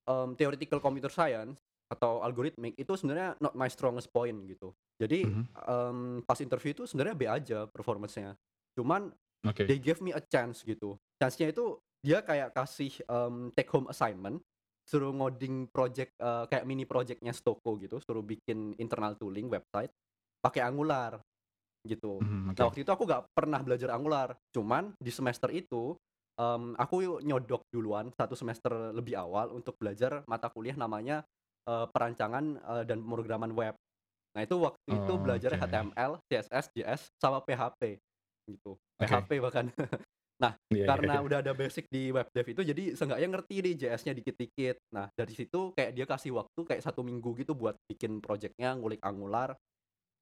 em, 0.08 0.30
theoretical 0.38 0.80
computer 0.80 1.12
science 1.12 1.60
atau 1.88 2.20
algoritmik 2.20 2.76
itu 2.76 2.92
sebenarnya 2.96 3.36
not 3.40 3.56
my 3.56 3.68
strongest 3.68 4.12
point 4.12 4.36
gitu. 4.48 4.72
Jadi 5.00 5.24
Mhm. 5.28 5.44
em, 5.68 5.98
pas 6.24 6.38
interview 6.40 6.72
itu 6.76 6.84
sebenarnya 6.88 7.16
B 7.16 7.22
aja 7.28 7.58
performance-nya. 7.70 8.36
Cuman 8.76 9.12
Oke. 9.46 9.68
they 9.68 9.78
gave 9.80 10.00
me 10.04 10.12
a 10.12 10.20
chance 10.20 10.64
gitu. 10.66 10.98
Chance-nya 11.20 11.52
itu 11.54 11.78
dia 12.04 12.20
kayak 12.22 12.52
kasih 12.56 12.92
em, 13.06 13.50
take 13.56 13.70
home 13.72 13.88
assignment, 13.90 14.40
suruh 14.88 15.12
ngoding 15.12 15.68
project 15.70 16.14
eh, 16.18 16.44
kayak 16.50 16.64
mini 16.68 16.84
projectnya 16.88 17.32
Stoko 17.36 17.76
gitu, 17.80 18.00
suruh 18.04 18.24
bikin 18.24 18.74
internal 18.80 19.14
tooling 19.16 19.48
website 19.52 19.92
pakai 20.44 20.62
Angular 20.64 21.20
gitu. 21.86 22.22
Mhm, 22.22 22.50
oke. 22.50 22.56
Nah 22.58 22.64
waktu 22.68 22.82
itu 22.82 22.90
aku 22.90 23.06
nggak 23.06 23.24
pernah 23.34 23.60
belajar 23.62 23.94
Angular, 23.94 24.34
cuman 24.54 24.92
di 24.98 25.10
semester 25.14 25.48
itu 25.54 25.94
em, 26.38 26.62
aku 26.78 27.20
nyodok 27.20 27.66
duluan 27.74 28.14
satu 28.14 28.38
semester 28.38 28.94
lebih 28.94 29.18
awal 29.18 29.50
untuk 29.52 29.74
belajar 29.76 30.22
mata 30.30 30.48
kuliah 30.48 30.78
namanya 30.78 31.26
eh, 31.66 31.86
perancangan 31.90 32.44
eh, 32.56 32.84
dan 32.86 33.02
pemrograman 33.02 33.52
web. 33.52 33.74
Nah 34.38 34.40
itu 34.46 34.54
waktu 34.62 34.88
itu 34.94 35.12
Oh, 35.12 35.18
belajar 35.18 35.50
oke. 35.58 35.60
HTML, 35.66 36.12
CSS, 36.30 36.66
JS, 36.70 37.00
sama 37.18 37.42
PHP 37.42 37.98
gitu. 38.48 38.78
Oke. 38.78 39.04
PHP 39.04 39.30
bahkan 39.42 39.66
Iya, 40.38 40.54
iya, 40.70 40.86
karena 40.86 41.14
iya. 41.18 41.24
udah 41.24 41.38
ada 41.42 41.52
basic 41.56 41.90
di 41.90 42.14
web 42.14 42.28
dev 42.30 42.46
itu 42.46 42.62
jadi 42.62 42.94
seenggaknya 42.94 43.28
ngerti 43.34 43.54
nih 43.58 43.74
JS-nya 43.74 44.12
dikit-dikit. 44.14 44.76
Nah 44.94 45.10
dari 45.16 45.34
situ 45.34 45.74
kayak 45.74 45.90
dia 45.96 46.06
kasih 46.06 46.30
waktu 46.36 46.60
kayak 46.62 46.84
satu 46.84 47.02
minggu 47.02 47.34
gitu 47.40 47.58
buat 47.58 47.74
bikin 47.90 48.22
projectnya 48.22 48.78
ngulik 48.78 49.02
Angular. 49.02 49.58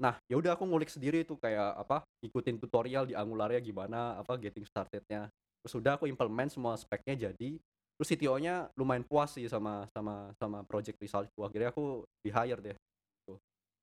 Nah 0.01 0.17
ya 0.31 0.41
udah 0.41 0.57
aku 0.57 0.65
ngulik 0.65 0.89
sendiri 0.89 1.29
tuh 1.29 1.37
kayak 1.37 1.77
apa 1.77 2.07
ikutin 2.25 2.57
tutorial 2.57 3.05
di 3.05 3.13
Angularnya 3.13 3.61
gimana 3.61 4.17
apa 4.17 4.41
getting 4.41 4.65
startednya. 4.65 5.29
Terus 5.67 5.83
udah 5.83 5.99
aku 5.99 6.07
implement 6.07 6.47
semua 6.47 6.79
speknya 6.79 7.27
jadi. 7.27 7.59
Terus 7.99 8.07
CTO-nya 8.07 8.71
lumayan 8.79 9.03
puas 9.03 9.35
sih 9.35 9.51
sama 9.51 9.91
sama 9.91 10.31
sama 10.39 10.63
project 10.63 10.95
resultku. 11.03 11.43
Akhirnya 11.43 11.75
aku 11.75 12.07
di 12.23 12.31
hire 12.31 12.63
deh. 12.63 12.77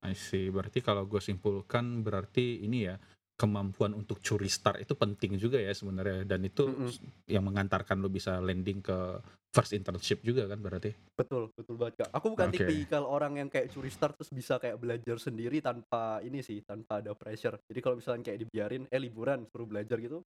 I 0.08 0.16
see. 0.16 0.48
Berarti 0.48 0.80
kalau 0.80 1.04
gue 1.04 1.20
simpulkan 1.20 2.00
berarti 2.08 2.64
ini 2.64 2.88
ya 2.88 2.96
kemampuan 3.36 3.92
untuk 4.00 4.24
curi 4.24 4.48
start 4.48 4.80
itu 4.80 4.96
penting 4.96 5.36
juga 5.36 5.60
ya 5.60 5.76
sebenarnya 5.76 6.24
dan 6.24 6.48
itu 6.48 6.72
Mhm. 6.72 6.88
s 6.88 7.04
yang 7.28 7.44
mengantarkan 7.44 8.00
lu 8.00 8.08
bisa 8.08 8.40
landing 8.40 8.80
ke 8.80 9.20
first 9.52 9.76
internship 9.76 10.24
juga 10.24 10.48
kan 10.48 10.64
berarti? 10.64 10.96
Betul, 11.20 11.52
betul 11.52 11.76
banget, 11.76 12.08
Kak. 12.08 12.10
Aku 12.16 12.32
bukan 12.32 12.48
Oke. 12.48 12.64
tipikal 12.64 13.04
orang 13.04 13.44
yang 13.44 13.50
kayak 13.52 13.76
curi 13.76 13.92
start 13.92 14.16
terus 14.16 14.32
bisa 14.32 14.56
kayak 14.56 14.80
belajar 14.80 15.20
sendiri 15.20 15.60
tanpa 15.60 16.24
ini 16.24 16.40
sih, 16.40 16.64
tanpa 16.64 17.04
ada 17.04 17.12
pressure. 17.12 17.60
Jadi 17.68 17.80
kalau 17.84 18.00
misalnya 18.00 18.24
kayak 18.32 18.40
dibiarin, 18.48 18.84
eh 18.88 19.02
liburan 19.02 19.44
suruh 19.52 19.68
belajar 19.68 19.98
gitu, 20.00 20.24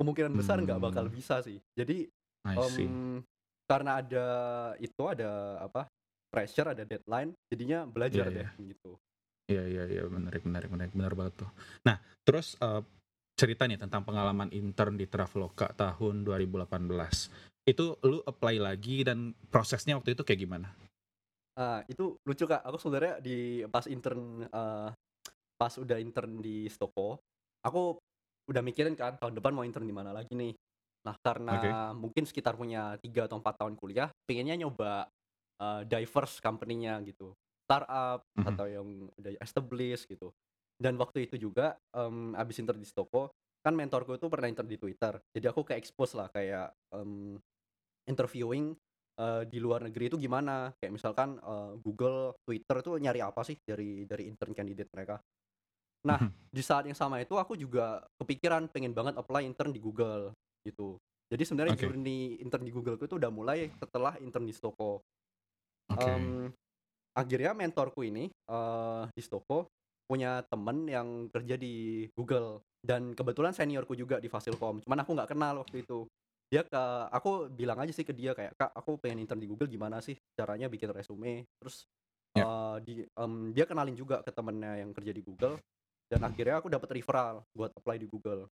kemungkinan 0.00 0.34
besar 0.36 0.60
nggak 0.62 0.80
bakal 0.82 1.06
Mmm. 1.06 1.12
bisa 1.12 1.40
sih. 1.44 1.60
Jadi, 1.76 2.08
mmm, 2.56 3.24
karena 3.68 4.00
ada 4.02 4.26
itu, 4.80 5.02
ada 5.08 5.60
apa, 5.62 5.88
pressure, 6.32 6.72
ada 6.72 6.84
deadline, 6.86 7.32
jadinya 7.50 7.84
belajar 7.88 8.28
iya. 8.28 8.32
deh 8.32 8.48
gitu. 8.60 8.96
Iya 9.46 9.62
iya 9.70 9.82
iya, 9.86 10.02
menarik 10.10 10.42
menarik 10.42 10.70
menarik, 10.74 10.92
benar 10.98 11.12
banget 11.14 11.34
tuh. 11.46 11.50
Nah, 11.86 12.02
terus, 12.26 12.58
eee, 12.58 12.82
cerita 13.38 13.62
nih 13.70 13.78
tentang 13.78 14.02
pengalaman 14.02 14.50
intern 14.50 14.98
di 14.98 15.06
Traveloka 15.06 15.70
tahun 15.78 16.26
2018. 16.26 17.30
Itu 17.62 17.94
lu 18.02 18.18
apply 18.26 18.58
lagi 18.58 19.06
dan 19.06 19.38
prosesnya 19.54 19.94
waktu 19.98 20.18
itu 20.18 20.22
kayak 20.26 20.40
gimana? 20.42 20.68
Ah, 21.56 21.80
itu 21.88 22.20
lucu, 22.28 22.44
Kak. 22.44 22.60
Aku 22.68 22.76
sebenarnya 22.76 23.16
di 23.24 23.64
pas 23.72 23.88
intern, 23.88 24.44
eee, 24.44 24.88
pas 25.56 25.74
udah 25.80 25.98
intern 26.00 26.40
di 26.44 26.68
Stoco, 26.68 27.20
aku 27.64 27.96
udah 28.50 28.62
mikirin 28.64 28.94
kan 28.98 29.18
tahun 29.18 29.38
depan 29.38 29.52
mau 29.54 29.64
intern 29.66 29.86
di 29.88 29.94
mana 29.96 30.10
lagi 30.14 30.32
nih. 30.34 30.54
Nah, 31.06 31.14
karena 31.22 31.54
Oke. 31.54 31.76
mungkin 31.94 32.26
sekitar 32.26 32.58
punya 32.58 32.98
3 32.98 33.26
atau 33.30 33.38
4 33.38 33.62
tahun 33.62 33.74
kuliah, 33.78 34.10
pengennya 34.26 34.58
nyoba, 34.66 35.06
eee, 35.62 35.82
diverse 35.86 36.38
company-nya 36.42 36.98
gitu. 37.06 37.34
Startup 37.66 38.22
Mhm. 38.36 38.58
atau 38.58 38.66
yang 38.66 38.86
udah 39.18 39.32
established 39.42 40.06
gitu. 40.10 40.30
Dan 40.78 40.98
waktu 41.00 41.26
itu 41.30 41.38
juga, 41.40 41.78
mmm, 41.94 42.34
habis 42.38 42.58
intern 42.62 42.82
di 42.82 42.88
Stoco, 42.90 43.32
kan 43.64 43.74
mentorku 43.74 44.14
itu 44.18 44.26
pernah 44.30 44.46
intern 44.50 44.68
di 44.70 44.78
Twitter. 44.78 45.18
Jadi 45.34 45.46
aku 45.50 45.62
ke-expose 45.66 46.14
lah 46.18 46.28
kayak, 46.30 46.74
mmm, 46.94 47.38
interviewing, 48.10 48.74
eee, 49.18 49.42
di 49.50 49.58
luar 49.62 49.86
negeri 49.86 50.10
itu 50.12 50.16
gimana. 50.20 50.72
Kayak 50.78 50.92
misalkan, 50.98 51.38
eee, 51.40 51.72
Google, 51.82 52.34
Twitter 52.46 52.76
tuh 52.84 52.96
nyari 53.02 53.20
apa 53.24 53.42
sih 53.46 53.56
dari 53.66 54.04
dari 54.08 54.28
intern 54.30 54.52
candidate 54.56 54.90
mereka. 54.94 55.16
Nah, 56.06 56.22
Mhm. 56.22 56.36
di 56.54 56.62
saat 56.62 56.86
yang 56.86 56.94
sama 56.96 57.18
itu 57.20 57.34
aku 57.36 57.58
juga 57.58 58.06
kepikiran 58.22 58.70
pengen 58.70 58.94
banget 58.94 59.18
apply 59.18 59.42
intern 59.44 59.74
di 59.74 59.82
Google, 59.82 60.32
gitu. 60.62 60.96
Jadi 61.26 61.42
sebenarnya 61.42 61.74
Oke. 61.74 61.90
journey 61.90 62.38
intern 62.38 62.62
di 62.62 62.70
Google-ku 62.70 63.10
itu 63.10 63.18
udah 63.18 63.32
mulai 63.34 63.74
setelah 63.82 64.14
intern 64.22 64.46
di 64.46 64.54
Stoco. 64.54 65.02
Oke. 65.88 66.36
Mmm, 66.36 66.52
akhirnya 67.16 67.52
mentorku 67.56 68.02
ini, 68.06 68.30
eee, 68.30 69.02
di 69.16 69.22
Stoco 69.24 69.68
punya 70.08 70.42
temen 70.46 70.86
yang 70.88 71.08
kerja 71.32 71.56
di 71.58 72.06
Google 72.14 72.62
dan 72.84 73.14
kebetulan 73.16 73.52
seniorku 73.56 73.94
juga 73.98 74.18
di 74.22 74.28
Fasilkom, 74.30 74.82
cuman 74.84 74.98
aku 75.02 75.10
nggak 75.18 75.30
kenal 75.34 75.62
waktu 75.64 75.82
itu. 75.86 76.06
Dia 76.52 76.62
ke 76.66 76.82
aku 77.10 77.50
bilang 77.50 77.80
aja 77.82 77.90
sih 77.94 78.06
ke 78.06 78.14
dia 78.14 78.32
kayak, 78.36 78.54
"Kak, 78.58 78.72
aku 78.76 79.00
pengen 79.02 79.24
intern 79.26 79.40
di 79.42 79.48
Google 79.50 79.66
gimana 79.70 79.98
sih 80.04 80.14
caranya 80.38 80.68
bikin 80.70 80.92
resume?" 80.94 81.46
Terus, 81.58 81.86
Ya. 82.34 82.46
eee, 82.46 82.76
di 82.86 82.92
mmm, 83.08 83.52
dia 83.56 83.64
kenalin 83.68 83.96
juga 83.98 84.22
ke 84.22 84.30
temennya 84.34 84.78
yang 84.84 84.92
kerja 84.94 85.12
di 85.16 85.22
Google 85.26 85.58
dan 86.10 86.22
akhirnya 86.26 86.60
aku 86.62 86.68
dapat 86.72 86.88
referral 86.96 87.44
buat 87.56 87.72
apply 87.76 87.96
di 88.02 88.06
Google. 88.08 88.48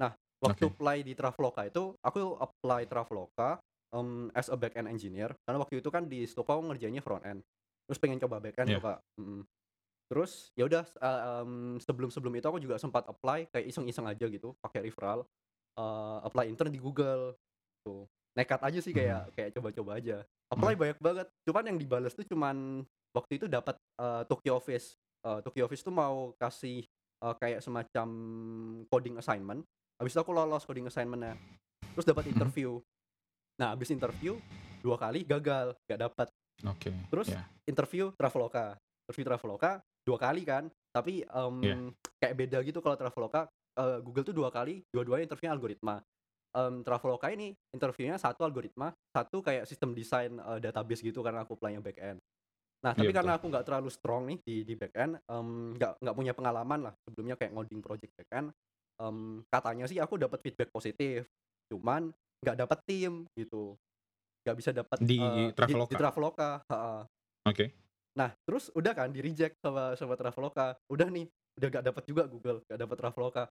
Nah, 0.00 0.14
waktu 0.42 0.66
Oke. 0.66 0.72
apply 0.72 1.02
di 1.06 1.12
Traveloka 1.18 1.64
itu, 1.66 1.94
aku 2.04 2.36
apply 2.38 2.86
Traveloka, 2.90 3.58
mmm, 3.94 4.30
as 4.36 4.48
a 4.52 4.56
back-end 4.58 4.88
engineer 4.90 5.32
karena 5.46 5.58
waktu 5.62 5.80
itu 5.82 5.88
kan 5.92 6.06
di 6.06 6.24
aku 6.28 6.62
ngerjainnya 6.72 7.02
front 7.04 7.24
end. 7.26 7.40
Terus 7.88 7.98
pengen 8.02 8.20
coba 8.20 8.38
back-end 8.42 8.68
Iya. 8.68 8.78
tuh, 8.78 8.82
Kak, 8.84 9.00
mhm. 9.20 9.42
Terus 10.08 10.52
ya 10.56 10.64
udah, 10.64 10.84
eee, 10.88 11.42
mmm, 11.44 11.76
sebelum-sebelum 11.84 12.32
itu 12.40 12.46
aku 12.48 12.60
juga 12.64 12.76
sempat 12.80 13.04
apply 13.10 13.48
kayak 13.52 13.66
iseng-iseng 13.68 14.08
aja 14.08 14.24
gitu 14.28 14.56
pakai 14.64 14.80
referral, 14.88 15.28
eee, 15.76 16.18
apply 16.28 16.44
intern 16.48 16.72
di 16.72 16.80
Google, 16.80 17.36
tuh. 17.84 18.08
Nekat 18.38 18.60
aja 18.64 18.78
sih 18.80 18.92
kayak 18.96 19.34
kayak 19.36 19.50
coba-coba 19.58 19.98
aja. 20.00 20.24
Apply 20.52 20.72
Mhm. 20.72 20.80
banyak 20.80 20.98
banget, 21.02 21.28
cuman 21.44 21.64
yang 21.74 21.78
dibales 21.80 22.14
tuh 22.16 22.24
cuman 22.24 22.84
waktu 23.12 23.32
itu 23.40 23.46
dapat, 23.50 23.76
eee, 24.00 24.22
Tokyo 24.30 24.56
Office. 24.60 24.96
Eee, 25.26 25.40
Tokyo 25.44 25.68
Office 25.68 25.84
tuh 25.84 25.92
mau 25.94 26.32
kasih, 26.40 26.86
eee, 27.22 27.34
kayak 27.42 27.60
semacam 27.64 28.08
coding 28.90 29.16
assignment, 29.20 29.62
habis 30.00 30.12
itu 30.16 30.20
aku 30.22 30.32
lolos 30.36 30.64
coding 30.68 30.86
assignment-nya. 30.90 31.36
Terus 31.96 32.06
dapat 32.08 32.26
Mhm. 32.30 32.52
interview. 32.52 32.80
Nah, 33.60 33.74
habis 33.76 33.90
interview 33.94 34.40
2 34.84 34.96
kali 35.00 35.24
gagal, 35.28 35.76
nggak 35.88 36.00
dapet. 36.10 36.28
Oke, 36.66 36.90
Terus 37.12 37.28
ya. 37.28 37.48
interview 37.68 38.12
Traveloka. 38.16 38.78
Interview 39.08 39.26
Traveloka 39.28 39.72
2 40.08 40.18
kali 40.20 40.42
kan, 40.46 40.68
tapi, 40.94 41.24
Iya. 41.62 41.78
mmm, 41.82 41.94
kayak 42.22 42.34
beda 42.38 42.58
gitu 42.66 42.80
kalau 42.84 42.96
Traveloka, 43.00 43.48
eee, 43.78 43.98
Google 44.04 44.26
tuh 44.26 44.36
2 44.36 44.50
kali, 44.54 44.84
dua-duanya 44.92 45.26
interviewnya 45.30 45.54
algoritma. 45.58 45.96
Mmm, 46.56 46.82
Traveloka 46.86 47.28
ini 47.32 47.54
interviewnya 47.74 48.16
1 48.20 48.42
algoritma, 48.46 48.92
1 49.14 49.40
kayak 49.44 49.64
sistem 49.70 49.92
desain, 49.96 50.36
eee, 50.40 50.58
database 50.64 51.02
gitu 51.06 51.20
karena 51.26 51.44
aku 51.46 51.56
apply-nya 51.58 51.82
back-end. 51.84 52.20
Nah, 52.84 52.94
Iya, 52.96 53.08
tapi 53.08 53.10
karena 53.10 53.34
betul. 53.34 53.38
aku 53.38 53.50
nggak 53.50 53.66
terlalu 53.66 53.90
strong 53.90 54.22
nih 54.30 54.38
di 54.46 54.54
di 54.62 54.74
back-end, 54.78 55.18
mmm, 55.26 55.74
nggak 55.74 55.92
nggak 55.98 56.14
punya 56.16 56.32
pengalaman 56.34 56.80
lah 56.90 56.94
sebelumnya 57.02 57.34
kayak 57.34 57.50
ngoding 57.58 57.82
project 57.82 58.14
back-end, 58.14 58.54
mmm, 59.02 59.42
katanya 59.50 59.84
sih 59.90 59.98
aku 59.98 60.14
dapat 60.14 60.38
feedback 60.46 60.70
positif, 60.70 61.26
cuman 61.74 62.14
nggak 62.38 62.56
dapet 62.62 62.78
tim 62.86 63.26
gitu. 63.34 63.74
Nggak 64.46 64.56
bisa 64.60 64.70
dapat, 64.74 65.00
Di 65.08 65.18
eee, 65.18 65.50
di 65.66 65.74
di 65.86 65.94
Traveloka? 65.94 66.00
Traveloka, 66.00 66.62
heeh. 66.70 67.02
Oke. 67.44 67.74
Nah, 68.16 68.34
terus 68.44 68.70
udah 68.74 68.92
kan 68.96 69.08
di-reject 69.14 69.60
sama 69.62 69.94
sama 69.94 70.14
Traveloka. 70.18 70.76
Udah 70.90 71.08
nih, 71.12 71.28
udah 71.60 71.68
nggak 71.70 71.84
dapet 71.92 72.04
juga 72.08 72.22
Google, 72.26 72.58
nggak 72.66 72.78
dapet 72.80 72.96
Traveloka. 72.98 73.42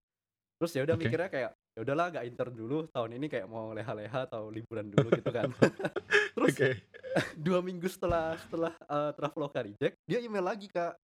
Terus 0.60 0.74
ya 0.74 0.82
udah 0.82 0.94
Oke. 0.94 0.98
mikirnya 0.98 1.30
kayak, 1.30 1.50
ya 1.78 1.80
udahlah 1.86 2.06
nggak 2.10 2.26
intern 2.26 2.52
dulu, 2.58 2.90
tahun 2.90 3.14
ini 3.14 3.26
kayak 3.30 3.46
mau 3.46 3.70
leha-leha 3.70 4.26
atau 4.26 4.50
liburan 4.50 4.90
dulu 4.90 5.14
gitu 5.14 5.30
kan. 5.30 5.54
Terus 6.36 6.58
Oke. 6.58 6.82
2 7.46 7.60
minggu 7.62 7.86
setelah 7.90 8.38
setelah, 8.38 8.74
eee, 8.86 9.10
Traveloka 9.18 9.60
reject, 9.64 9.96
dia 10.08 10.18
email 10.22 10.44
lagi, 10.46 10.66
Kak. 10.70 10.98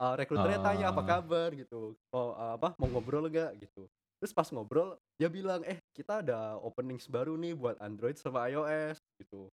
Eee, 0.00 0.14
rekruternya 0.20 0.60
tanya, 0.62 0.92
"Apa 0.92 1.02
Oh. 1.02 1.26
kabar?" 1.26 1.50
gitu, 1.54 1.96
"Mau, 2.12 2.34
eee, 2.36 2.52
apa, 2.58 2.68
mau 2.80 2.88
ngobrol 2.92 3.26
nggak?" 3.30 3.58
gitu. 3.62 3.88
Terus 4.22 4.32
pas 4.36 4.48
ngobrol, 4.52 4.98
dia 5.20 5.28
bilang, 5.32 5.62
"Eh, 5.66 5.80
kita 5.96 6.20
ada 6.24 6.56
openings 6.60 7.06
baru 7.10 7.36
nih 7.40 7.54
buat 7.56 7.76
Android 7.82 8.16
sama 8.20 8.48
iOS," 8.52 9.00
gitu. 9.20 9.48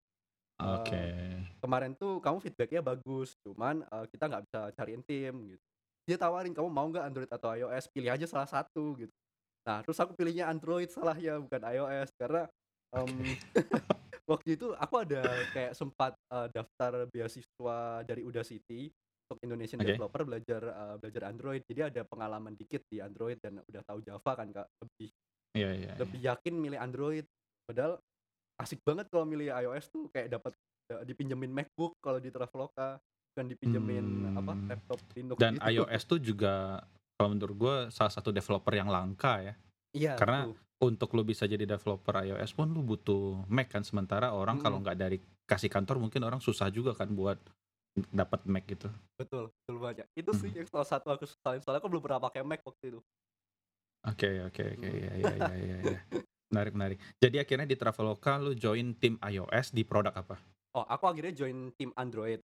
Oke. 0.60 1.00
Eee, 1.04 1.62
"Kemarin 1.64 1.94
tuh 1.98 2.20
kamu 2.22 2.38
feedback-nya 2.44 2.82
bagus, 2.84 3.34
cuman, 3.46 3.84
eee, 3.88 4.06
kita 4.12 4.24
nggak 4.30 4.44
bisa 4.48 4.60
cariin 4.76 5.02
tim," 5.06 5.34
gitu. 5.56 5.64
Dia 6.08 6.16
tawarin, 6.20 6.52
"Kamu 6.56 6.68
mau 6.72 6.86
nggak 6.90 7.04
Android 7.06 7.30
atau 7.32 7.50
iOS? 7.56 7.88
Pilih 7.92 8.10
aja 8.14 8.26
salah 8.28 8.48
satu," 8.50 8.96
gitu. 9.00 9.12
Nah, 9.64 9.80
terus 9.84 9.98
aku 10.00 10.12
pilihnya 10.16 10.48
Android 10.52 10.88
salahnya, 10.92 11.40
bukan 11.40 11.62
iOS. 11.64 12.10
Karena, 12.20 12.44
mmm, 12.92 13.32
waktu 14.30 14.48
itu 14.58 14.72
aku 14.76 14.94
ada 15.04 15.44
kayak 15.52 15.72
sempat, 15.76 16.12
eee, 16.32 16.48
daftar 16.52 16.92
beasiswa 17.12 17.78
dari 18.04 18.22
Udacity 18.24 18.92
untuk 19.28 19.40
Indonesian 19.44 19.80
Oke. 19.80 19.84
developer 19.84 20.22
belajar, 20.28 20.62
eee, 20.64 20.94
belajar 21.00 21.22
Android. 21.30 21.62
Jadi 21.68 21.80
ada 21.94 22.02
pengalaman 22.04 22.54
dikit 22.56 22.84
di 22.92 23.00
Android 23.00 23.38
dan 23.40 23.60
udah 23.64 23.82
tahu 23.86 24.00
Java 24.04 24.32
kan, 24.36 24.48
Kak, 24.52 24.68
lebih 24.84 25.10
Iya 25.54 25.70
iya 25.74 25.94
lebih 25.98 26.20
yakin 26.22 26.54
milih 26.58 26.78
Android. 26.80 27.26
Padahal 27.66 27.98
asik 28.60 28.80
banget 28.86 29.06
kalau 29.12 29.26
milih 29.28 29.50
iOS 29.52 29.90
tuh 29.92 30.08
kayak 30.12 30.32
dapat, 30.40 30.52
dipinjemin 31.08 31.50
MacBook 31.52 31.96
kalau 32.04 32.20
di 32.22 32.30
Traveloka, 32.32 33.00
bukan 33.34 33.46
dipinjemin 33.50 34.06
apa, 34.30 34.54
Mmm, 34.54 34.70
laptop 34.70 35.00
Linux 35.16 35.40
dan 35.40 35.54
gitu. 35.54 35.72
iOS 35.72 36.02
tuh 36.06 36.20
juga 36.22 36.84
kalau 37.14 37.28
menurut 37.34 37.56
gua 37.56 37.76
salah 37.94 38.10
satu 38.10 38.34
developer 38.34 38.74
yang 38.74 38.90
langka 38.90 39.38
ya. 39.40 39.54
Iya, 39.94 40.18
Karena 40.18 40.50
betul. 40.50 40.58
untuk 40.82 41.08
lu 41.14 41.22
bisa 41.22 41.46
jadi 41.46 41.64
developer 41.64 42.14
iOS 42.26 42.52
pun 42.52 42.68
lu 42.74 42.82
butuh 42.82 43.46
Mac 43.46 43.70
kan, 43.70 43.86
sementara 43.86 44.34
orang 44.34 44.58
kalau 44.58 44.82
Mhm. 44.82 44.84
nggak 44.84 44.98
dari 44.98 45.18
kasih 45.46 45.70
kantor 45.70 46.02
mungkin 46.02 46.20
orang 46.26 46.42
susah 46.42 46.68
juga 46.68 46.92
kan 46.98 47.14
buat 47.14 47.38
dapat 48.10 48.42
Mac 48.50 48.66
gitu. 48.66 48.90
Betul, 49.14 49.54
betul 49.54 49.76
banget. 49.78 50.06
Itu 50.18 50.34
sih 50.34 50.50
Mhm. 50.50 50.58
yang 50.58 50.68
salah 50.68 50.88
satu 50.88 51.14
aku 51.14 51.24
sesalin, 51.30 51.62
soalnya 51.62 51.78
aku 51.78 51.88
belum 51.88 52.02
pernah 52.02 52.18
pakai 52.18 52.42
Mac 52.42 52.60
waktu 52.66 52.90
itu. 52.90 53.00
Oke 54.04 54.28
oke 54.44 54.62
oke, 54.76 54.84
iya 54.84 55.12
iya 55.16 55.32
iya 55.40 55.54
iya 55.56 55.78
iya. 55.80 56.00
Menarik 56.52 56.74
menarik. 56.76 56.98
Jadi 57.22 57.36
akhirnya 57.40 57.64
di 57.64 57.76
Traveloka 57.78 58.36
lu 58.36 58.52
join 58.52 58.92
tim 58.98 59.16
iOS 59.22 59.72
di 59.72 59.80
produk 59.86 60.12
apa? 60.12 60.36
Oh, 60.74 60.84
aku 60.84 61.06
akhirnya 61.08 61.32
join 61.32 61.70
tim 61.78 61.94
Android. 61.96 62.42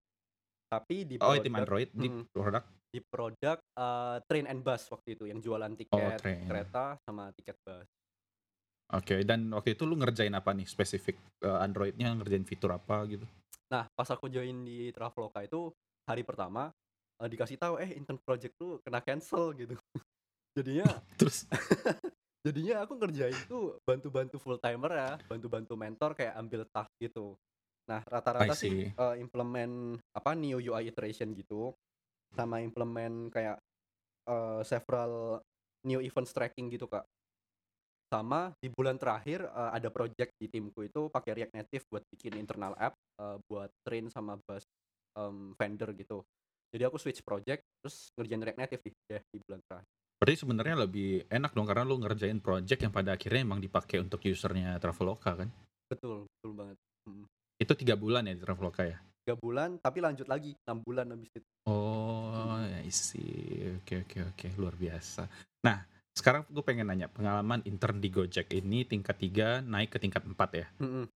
Tapi 0.72 1.02
di 1.10 1.18
Oh, 1.22 1.36
tim 1.44 1.52
produk 1.52 1.60
Android 1.60 1.90
di 1.98 2.08
mhm, 2.08 2.30
produk? 2.32 2.64
di 2.94 3.00
produk, 3.06 3.58
eee, 3.78 4.18
Train 4.30 4.46
and 4.50 4.62
Bus 4.66 4.86
waktu 4.94 5.18
itu, 5.18 5.26
yang 5.30 5.42
jualan 5.42 5.74
Oh, 5.92 6.12
tiket 6.12 6.22
train. 6.22 6.40
kereta 6.46 6.98
sama 7.06 7.34
tiket 7.34 7.58
bus. 7.66 7.88
Oke, 8.90 9.22
dan 9.22 9.54
waktu 9.54 9.78
itu 9.78 9.86
lu 9.86 9.94
ngerjain 10.02 10.34
apa 10.34 10.50
nih 10.50 10.66
spesifik, 10.66 11.22
eee, 11.46 11.58
Android-nya 11.62 12.10
ngerjain 12.18 12.42
fitur 12.42 12.74
apa 12.74 13.06
gitu? 13.06 13.26
Nah, 13.70 13.86
pas 13.94 14.10
aku 14.10 14.26
join 14.34 14.66
di 14.66 14.90
Traveloka 14.90 15.46
itu 15.46 15.70
hari 16.10 16.26
pertama, 16.26 16.74
eee, 17.22 17.30
dikasih 17.30 17.58
tahu, 17.62 17.78
"Eh, 17.78 17.94
intern 17.98 18.18
project 18.26 18.58
lu 18.58 18.82
kena 18.82 18.98
cancel," 19.06 19.54
gitu. 19.54 19.78
Jadinya 20.58 21.02
Terus? 21.20 21.46
jadinya 22.48 22.86
aku 22.86 22.96
ngerjain 23.00 23.46
tuh 23.48 23.78
bantu-bantu 23.88 24.38
full 24.42 24.60
timer 24.62 24.92
ya, 24.94 25.12
bantu-bantu 25.30 25.74
mentor 25.80 26.12
kayak 26.18 26.36
ambil 26.40 26.64
task 26.70 26.92
gitu. 27.02 27.38
Nah, 27.90 28.02
rata-rata 28.06 28.54
sih, 28.54 28.70
see. 28.70 28.94
eee, 29.00 29.16
implement 29.24 29.98
apa, 30.14 30.32
new 30.38 30.62
UI 30.62 30.90
iteration 30.94 31.34
gitu, 31.34 31.74
sama 32.38 32.62
implement 32.64 33.32
kayak, 33.34 33.58
eee, 34.30 34.62
several 34.68 35.42
new 35.88 36.02
events 36.04 36.34
tracking 36.36 36.70
gitu, 36.74 36.88
Kak. 36.90 37.06
Sama 38.10 38.58
di 38.58 38.74
bulan 38.74 38.98
terakhir, 38.98 39.46
eee, 39.46 39.70
ada 39.78 39.90
project 39.94 40.34
di 40.42 40.50
timku 40.50 40.82
itu 40.82 41.14
pakai 41.14 41.32
React 41.38 41.54
Native 41.54 41.84
buat 41.94 42.04
bikin 42.10 42.34
internal 42.42 42.74
app, 42.74 42.98
eee, 43.22 43.38
buat 43.46 43.70
train 43.86 44.10
sama 44.10 44.34
bus, 44.50 44.66
mmm, 45.14 45.54
vendor 45.54 45.94
gitu. 45.94 46.26
Jadi 46.74 46.84
aku 46.90 46.98
switch 46.98 47.22
project, 47.22 47.62
terus 47.82 48.10
ngerjain 48.18 48.42
React 48.42 48.60
Native 48.66 48.82
nih 48.86 48.94
deh 49.14 49.22
di 49.30 49.38
bulan 49.46 49.62
terakhir. 49.70 49.90
Berarti 50.20 50.36
sebenarnya 50.44 50.76
lebih 50.88 51.10
enak 51.38 51.52
dong 51.56 51.68
karena 51.70 51.84
lu 51.90 51.96
ngerjain 52.00 52.40
project 52.48 52.80
yang 52.88 52.94
pada 52.98 53.10
akhirnya 53.20 53.42
emang 53.48 53.60
dipakai 53.66 53.98
untuk 54.06 54.20
usernya 54.34 54.80
Traveloka 54.84 55.32
kan? 55.40 55.50
Betul, 55.90 56.26
betul 56.30 56.52
banget. 56.58 56.78
Mhm. 57.10 57.26
Itu 57.60 57.76
3 57.76 58.00
bulan 58.00 58.24
ya 58.24 58.34
di 58.34 58.42
Traveloka 58.42 58.88
ya? 58.88 58.96
3 59.28 59.36
bulan, 59.36 59.76
tapi 59.84 60.00
lanjut 60.00 60.32
lagi 60.32 60.56
6 60.64 60.80
bulan 60.80 61.12
habis 61.12 61.28
itu. 61.36 61.44
Oh, 61.68 62.56
I 62.64 62.88
see. 62.88 63.76
Oke 63.84 64.08
oke 64.08 64.18
oke, 64.32 64.48
luar 64.56 64.80
biasa. 64.80 65.28
Nah, 65.68 65.84
sekarang 66.16 66.48
gue 66.48 66.64
pengen 66.64 66.88
nanya, 66.88 67.12
pengalaman 67.12 67.60
intern 67.68 68.00
di 68.00 68.08
Gojek 68.08 68.48
ini 68.56 68.88
tingkat 68.88 69.20
3 69.20 69.60
naik 69.60 69.92
ke 69.92 70.00
tingkat 70.00 70.24
4 70.24 70.50
ya? 70.56 70.68
Mhm. 70.80 71.12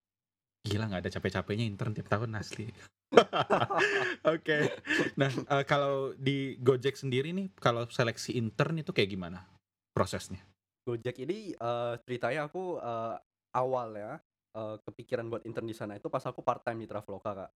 Gila 0.64 0.84
nggak 0.88 1.02
ada 1.04 1.12
capek-capeknya 1.12 1.64
intern 1.68 1.92
tiap 1.92 2.08
tahun 2.08 2.32
asli. 2.40 2.72
Oke. 4.34 4.72
Nah, 5.20 5.28
eee, 5.28 5.62
kalau 5.68 6.16
di 6.16 6.56
Gojek 6.56 6.96
sendiri 6.96 7.36
nih, 7.36 7.52
kalau 7.60 7.84
seleksi 7.92 8.32
intern 8.40 8.80
itu 8.80 8.96
kayak 8.96 9.12
gimana 9.12 9.44
prosesnya? 9.92 10.40
Gojek 10.88 11.20
ini, 11.20 11.52
eee, 11.52 11.92
ceritanya 12.08 12.48
aku, 12.48 12.80
eee, 12.80 13.14
awalnya, 13.52 14.24
eee, 14.56 14.76
kepikiran 14.86 15.26
buat 15.32 15.42
intern 15.48 15.68
di 15.70 15.76
sana 15.76 15.96
itu 15.98 16.08
pas 16.12 16.22
aku 16.26 16.40
part-time 16.44 16.84
di 16.84 16.88
Traveloka, 16.90 17.30
Kak. 17.46 17.50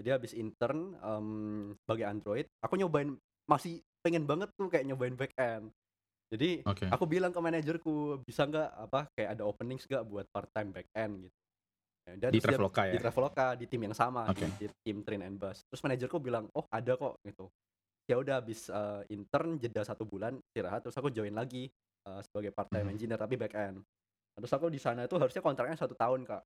Jadi 0.00 0.08
habis 0.14 0.32
intern, 0.36 0.96
mmm, 0.98 1.78
sebagai 1.84 2.06
Android, 2.08 2.46
aku 2.64 2.74
nyobain 2.80 3.14
masih 3.50 3.82
pengen 4.04 4.24
banget 4.28 4.48
tuh 4.56 4.68
kayak 4.72 4.86
nyobain 4.88 5.14
back-end. 5.18 5.70
Jadi 6.32 6.62
Oke. 6.64 6.92
aku 6.92 7.04
bilang 7.10 7.30
ke 7.34 7.40
manajerku, 7.42 8.22
"Bisa 8.26 8.46
nggak, 8.48 8.68
apa, 8.90 9.00
kayak 9.16 9.30
ada 9.38 9.44
openings 9.48 9.86
nggak 9.88 10.04
buat 10.08 10.26
part-time 10.32 10.70
back-end?" 10.74 11.14
Gitu. 11.30 11.36
Ya 12.08 12.12
udah, 12.18 12.32
Di 12.32 12.38
Traveloka 12.40 12.86
di 12.90 12.96
ya? 12.96 13.00
Traveloka, 13.00 13.46
di 13.58 13.66
tim 13.70 13.82
yang 13.88 13.96
sama, 13.96 14.28
Oke. 14.28 14.50
di 14.54 14.54
di 14.58 14.66
tim 14.84 15.02
train 15.06 15.22
and 15.26 15.38
bus. 15.40 15.62
Terus 15.70 15.82
manajerku 15.84 16.18
bilang, 16.22 16.48
"Oh 16.56 16.66
ada 16.72 16.94
kok," 16.98 17.20
gitu. 17.26 17.48
Ya 18.10 18.18
udah 18.20 18.40
habis, 18.42 18.68
eee, 18.70 19.02
intern 19.16 19.58
jeda 19.62 19.82
1 19.86 20.04
bulan, 20.08 20.38
istirahat, 20.52 20.84
terus 20.86 20.96
aku 20.98 21.10
join 21.14 21.32
lagi, 21.36 21.70
eee, 22.06 22.20
sebagai 22.26 22.52
part-time 22.54 22.90
Mhm. 22.90 22.96
engineer 22.96 23.18
tapi 23.20 23.36
back-end. 23.40 23.84
Terus 24.32 24.50
aku 24.50 24.66
di 24.68 24.78
sana 24.78 25.04
itu 25.04 25.14
harusnya 25.14 25.40
kontraknya 25.40 25.76
1 25.76 25.92
tahun, 25.92 26.24
Kak. 26.24 26.42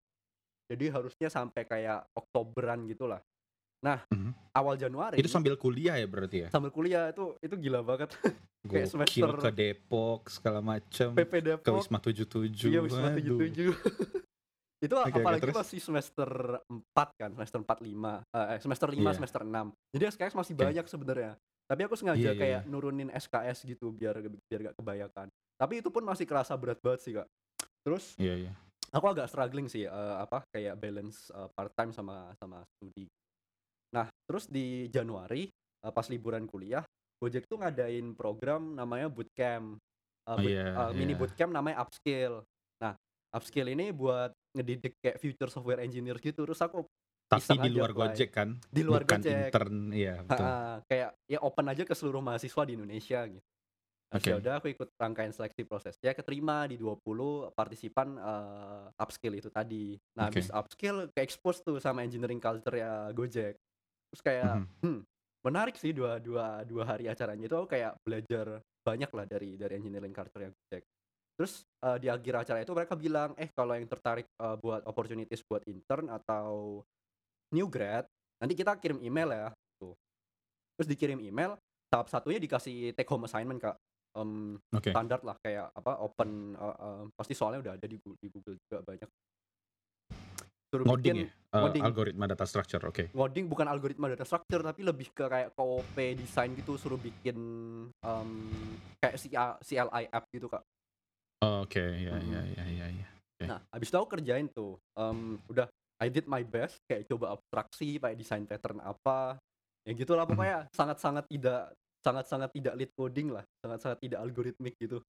Jadi 0.67 0.85
harusnya 0.88 1.29
sampai 1.29 1.62
kayak 1.62 2.09
Oktoberan 2.12 2.88
gitulah. 2.88 3.21
Nah, 3.85 4.00
Mhm. 4.09 4.33
awal 4.57 4.81
Januari 4.81 5.21
Itu 5.21 5.29
sambil 5.29 5.61
kuliah 5.61 6.00
ya 6.00 6.09
berarti 6.09 6.37
ya? 6.43 6.49
sambil 6.49 6.73
kuliah 6.73 7.12
itu 7.12 7.37
itu 7.38 7.55
gila 7.59 7.85
banget. 7.85 8.17
Kayak 8.64 8.88
semester- 8.88 9.45
ke 9.45 9.50
Depok 9.53 10.33
segala 10.33 10.64
macem, 10.64 11.12
PP 11.12 11.33
ke 11.37 11.45
Depok, 11.45 11.76
Wisma 11.76 12.00
77. 12.00 12.73
iya 12.73 12.81
Wisma 12.81 13.12
waduh. 13.12 13.37
77. 13.37 13.76
Itu 14.81 14.97
oke, 14.97 15.17
apalagi 15.17 15.45
terus? 15.45 15.57
masih 15.57 15.81
semester 15.81 16.29
4 16.67 17.09
kan, 17.17 17.31
semester 17.35 17.57
4, 17.59 17.79
5, 17.81 18.21
eh, 18.26 18.57
semester 18.59 18.88
5, 18.88 19.00
Iya. 19.07 19.17
semester 19.17 19.41
6. 19.43 19.67
Jadi 19.93 20.05
SKS 20.07 20.35
masih 20.35 20.53
Oke. 20.53 20.61
banyak 20.62 20.85
sebenarnya. 20.85 21.33
Tapi 21.64 21.81
aku 21.83 21.95
sengaja 21.95 22.21
Iya, 22.21 22.33
iya, 22.33 22.41
kayak 22.41 22.61
iya. 22.61 22.69
nurunin 22.69 23.09
SKS 23.11 23.64
gitu 23.64 23.88
biar 23.91 24.17
biar 24.43 24.61
gak 24.62 24.76
kebanyakan. 24.76 25.29
Tapi 25.55 25.81
itu 25.81 25.88
pun 25.88 26.00
masih 26.03 26.25
kerasa 26.25 26.53
berat 26.55 26.81
banget 26.81 27.00
sih, 27.00 27.12
Kak. 27.12 27.29
Terus 27.87 28.17
Iya 28.19 28.35
iya. 28.38 28.53
aku 28.95 29.07
agak 29.12 29.29
struggling 29.31 29.69
sih, 29.71 29.85
eee, 29.88 30.14
apa, 30.25 30.45
kayak 30.53 30.76
balance, 30.81 31.31
eee, 31.35 31.49
part-time 31.57 31.93
sama 31.95 32.33
sama 32.38 32.64
studi. 32.76 33.09
Nah, 33.95 34.09
terus 34.29 34.49
di 34.50 34.88
Januari, 34.93 35.49
eee, 35.50 35.93
pas 35.95 36.07
liburan 36.11 36.47
kuliah, 36.50 36.85
Gojek 37.23 37.49
tuh 37.49 37.61
ngadain 37.62 38.12
program 38.19 38.76
namanya 38.76 39.09
bootcamp. 39.09 39.81
Oh, 40.29 40.38
boot 40.41 40.53
iya, 40.53 40.64
eee, 40.76 40.93
mini 40.97 41.14
iya. 41.14 41.19
bootcamp 41.19 41.53
namanya 41.55 41.85
upskill. 41.87 42.45
Nah, 42.83 42.95
upskill 43.35 43.69
ini 43.73 43.93
buat 43.95 44.33
ngedidik 44.57 44.97
kayak 45.03 45.19
future 45.23 45.50
software 45.53 45.83
engineer 45.85 46.19
gitu, 46.23 46.45
terus 46.47 46.61
aku 46.64 46.85
Tapi 47.33 47.57
di 47.62 47.69
luar 47.73 47.91
apply. 47.97 47.97
Gojek 47.97 48.31
kan? 48.37 48.49
Di 48.71 48.83
luar 48.87 49.05
Bukan 49.09 49.21
Gojek. 49.23 49.55
intern, 49.55 49.93
iya 49.97 50.20
betul. 50.25 50.51
Heeh, 50.51 50.75
kayak 50.88 51.11
ya 51.29 51.38
open 51.44 51.66
aja 51.73 51.85
ke 51.85 51.94
seluruh 51.97 52.23
mahasiswa 52.25 52.62
di 52.68 52.75
Indonesia 52.79 53.20
gitu. 53.29 53.44
Oke. 54.14 54.31
ya 54.31 54.38
udah 54.40 54.61
aku 54.62 54.72
ikut 54.72 54.88
rangkaian 54.96 55.33
seleksi 55.35 55.66
prosesnya, 55.68 56.14
keterima 56.16 56.64
di 56.70 56.77
20 56.81 57.50
partisipan, 57.53 58.16
eee, 58.16 58.85
upskill 59.00 59.35
itu 59.37 59.48
tadi. 59.53 59.98
Nah, 60.16 60.31
habis 60.33 60.48
upskill 60.55 61.11
ke-expose 61.12 61.61
tuh 61.66 61.77
sama 61.83 62.03
engineering 62.07 62.40
culture 62.40 62.77
ya 62.79 63.11
Gojek. 63.12 63.57
Terus 64.12 64.22
kayak, 64.24 64.55
Mhm. 64.55 64.85
hmm, 64.85 65.00
menarik 65.46 65.77
sih 65.81 65.92
dua 65.96 66.18
dua 66.22 66.62
dua 66.68 66.85
hari 66.88 67.09
acaranya 67.11 67.44
itu 67.48 67.57
aku 67.59 67.68
kayak 67.77 67.98
belajar 68.07 68.62
banyak 68.85 69.11
lah 69.12 69.27
dari 69.29 69.57
dari 69.61 69.74
engineering 69.81 70.14
culture 70.16 70.42
ya 70.44 70.50
Gojek. 70.53 70.85
Terus, 71.38 71.55
eee, 71.85 71.98
di 72.03 72.09
akhir 72.12 72.35
acara 72.46 72.59
itu 72.62 72.72
mereka 72.77 72.94
bilang, 72.98 73.31
"Eh, 73.40 73.50
kalau 73.53 73.74
yang 73.77 73.88
tertarik, 73.90 74.27
eee, 74.38 74.57
buat 74.62 74.83
opportunities 74.88 75.42
buat 75.46 75.64
intern 75.68 76.09
atau 76.12 76.81
new 77.55 77.68
grad, 77.70 78.07
nanti 78.42 78.55
kita 78.59 78.77
kirim 78.81 79.00
email 79.05 79.31
ya," 79.33 79.48
tuh. 79.83 79.94
Terus 80.79 80.88
dikirim 80.90 81.20
email, 81.22 81.59
tahap 81.92 82.09
satunya 82.11 82.40
dikasih 82.42 82.94
take 82.96 83.09
home 83.11 83.27
assignment, 83.29 83.61
Kak. 83.62 83.77
Mmm, 84.14 84.62
Oke. 84.70 84.90
standar 84.94 85.20
lah 85.27 85.35
kayak 85.42 85.74
apa, 85.74 85.98
open, 85.98 86.55
eee 86.55 86.74
eee, 86.87 87.03
pasti 87.18 87.35
soalnya 87.35 87.61
udah 87.66 87.72
ada 87.74 87.87
di 87.90 87.98
di 87.98 88.29
Google 88.31 88.55
juga 88.62 88.79
banyak. 88.87 89.11
Suruh 90.70 90.87
Ngoding 90.87 91.18
bikin 91.18 91.27
ya? 91.27 91.59
Ngoding. 91.59 91.83
algoritma 91.83 92.24
data 92.31 92.46
structure, 92.46 92.83
oke. 92.87 93.05
Ngoding 93.14 93.46
bukan 93.50 93.66
algoritma 93.70 94.07
data 94.11 94.22
structure, 94.27 94.62
tapi 94.62 94.81
lebih 94.87 95.11
ke 95.14 95.27
kayak 95.27 95.50
KOP 95.55 95.96
desain 96.18 96.50
gitu, 96.55 96.74
suruh 96.79 96.98
bikin, 96.98 97.38
mmm, 97.90 98.38
kayak 99.03 99.16
CLI 99.62 100.05
app 100.11 100.24
gitu, 100.31 100.46
Kak. 100.50 100.62
Oke, 101.42 101.83
iya 101.98 102.14
Mhm. 102.14 102.55
iya 102.55 102.64
iya 102.70 102.87
iya. 102.90 103.07
Oke. 103.35 103.44
Nah, 103.50 103.59
habis 103.74 103.88
itu 103.90 103.96
aku 103.98 104.09
kerjain 104.18 104.46
tuh, 104.50 104.79
mmm, 104.94 105.42
udah 105.50 105.66
I 106.03 106.11
did 106.11 106.27
my 106.27 106.42
best, 106.42 106.83
kayak 106.90 107.07
coba 107.11 107.35
abstraksi, 107.38 107.98
kayak 108.03 108.18
desain 108.18 108.44
pattern 108.50 108.83
apa, 108.83 109.38
ya 109.87 109.92
gitulah 109.94 110.27
pokoknya 110.27 110.66
sangat-sangat 110.74 111.24
tidak 111.31 111.70
sangat-sangat 112.05 112.51
tidak 112.55 112.75
lead 112.79 112.93
coding 112.95 113.33
lah, 113.35 113.45
sangat-sangat 113.64 113.99
tidak 114.05 114.21
algoritmik 114.23 114.77
gitu. 114.79 115.01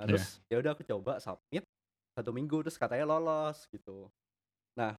Nah, 0.00 0.06
Iya. 0.06 0.26
terus 0.26 0.42
ya 0.52 0.58
udah 0.62 0.72
aku 0.76 0.84
coba 0.86 1.18
submit, 1.22 1.64
1 2.18 2.30
minggu 2.34 2.62
terus 2.66 2.78
katanya 2.80 3.06
lolos 3.08 3.66
gitu. 3.72 4.10
Nah, 4.78 4.96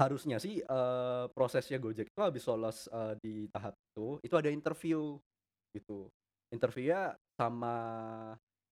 harusnya 0.00 0.38
sih, 0.42 0.62
eee, 0.64 1.24
prosesnya 1.36 1.78
Gojek 1.82 2.10
itu 2.12 2.20
habis 2.22 2.44
lolos, 2.48 2.88
eee, 2.92 3.14
di 3.22 3.34
tahap 3.52 3.74
itu, 3.92 4.20
itu 4.24 4.34
ada 4.38 4.50
interview 4.52 5.18
gitu. 5.76 6.08
Interview-nya 6.54 7.16
sama 7.40 7.76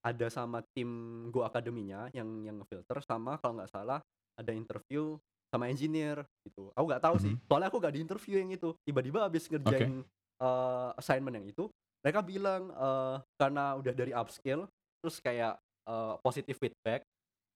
ada 0.04 0.28
sama 0.32 0.62
tim 0.76 0.90
Go 1.34 1.44
Academy-nya 1.48 2.10
yang 2.16 2.44
yang 2.46 2.56
ngefilter 2.62 3.02
sama 3.04 3.36
kalau 3.42 3.58
nggak 3.60 3.72
salah 3.72 4.00
ada 4.38 4.52
interview 4.54 5.18
sama 5.52 5.68
engineer 5.72 6.24
gitu. 6.46 6.70
Aku 6.78 6.86
nggak 6.90 7.02
tahu 7.04 7.16
sih, 7.20 7.32
Mhm. 7.32 7.50
soalnya 7.50 7.68
aku 7.72 7.78
nggak 7.82 7.94
di 7.96 8.02
interview 8.04 8.36
yang 8.40 8.50
itu. 8.54 8.72
Tiba-tiba 8.86 9.26
habis 9.28 9.46
ngerjain, 9.50 10.04
eee, 10.40 10.88
assignment 11.00 11.36
yang 11.40 11.46
itu, 11.48 11.64
mereka 12.04 12.20
bilang, 12.24 12.62
eee, 12.72 13.16
karena 13.40 13.64
udah 13.78 13.92
dari 13.96 14.12
upskill, 14.16 14.66
terus 15.04 15.16
kayak, 15.22 15.60
eee, 15.88 16.14
positive 16.24 16.58
feedback 16.58 17.04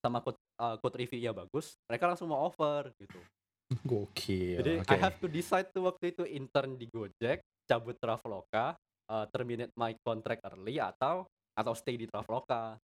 sama 0.04 0.20
code 0.24 0.38
eee, 0.60 0.76
code 0.82 0.96
review-nya 1.00 1.32
bagus, 1.36 1.76
mereka 1.88 2.04
langsung 2.12 2.30
mau 2.32 2.44
offer 2.48 2.92
gitu. 3.00 3.24
Gokil, 3.88 4.58
Jadi 4.58 4.78
oke. 4.80 4.86
I 4.86 4.96
have 5.02 5.18
to 5.22 5.26
decide 5.26 5.74
tuh 5.74 5.90
waktu 5.90 6.14
itu 6.14 6.22
intern 6.26 6.78
di 6.78 6.86
Gojek, 6.86 7.42
cabut 7.66 7.98
Traveloka, 7.98 8.78
eee, 9.10 9.24
terminate 9.34 9.74
my 9.74 9.94
contract 10.06 10.46
early 10.46 10.78
atau 10.78 11.26
atau 11.54 11.74
stay 11.74 11.98
di 11.98 12.06
Traveloka. 12.06 12.78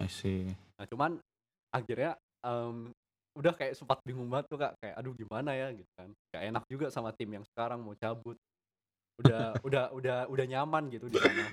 I 0.00 0.06
see. 0.08 0.56
Nah, 0.78 0.86
cuman 0.88 1.10
akhirnya, 1.72 2.16
mmm, 2.44 2.92
udah 3.36 3.52
kayak 3.56 3.74
sempat 3.76 4.00
bingung 4.04 4.28
banget 4.32 4.46
tuh, 4.52 4.58
Kak, 4.60 4.72
kayak 4.80 4.94
aduh 4.96 5.12
gimana 5.16 5.52
ya 5.56 5.68
gitu 5.76 5.88
kan. 5.96 6.10
Nggak 6.32 6.42
enak 6.52 6.64
juga 6.72 6.86
sama 6.92 7.10
tim 7.16 7.28
yang 7.32 7.44
sekarang 7.44 7.80
mau 7.84 7.96
cabut. 7.96 8.36
Udah 9.16 9.56
udah 9.64 9.84
udah 9.96 10.18
udah 10.28 10.44
nyaman 10.44 10.92
gitu 10.92 11.08
di 11.08 11.16
sana. 11.16 11.48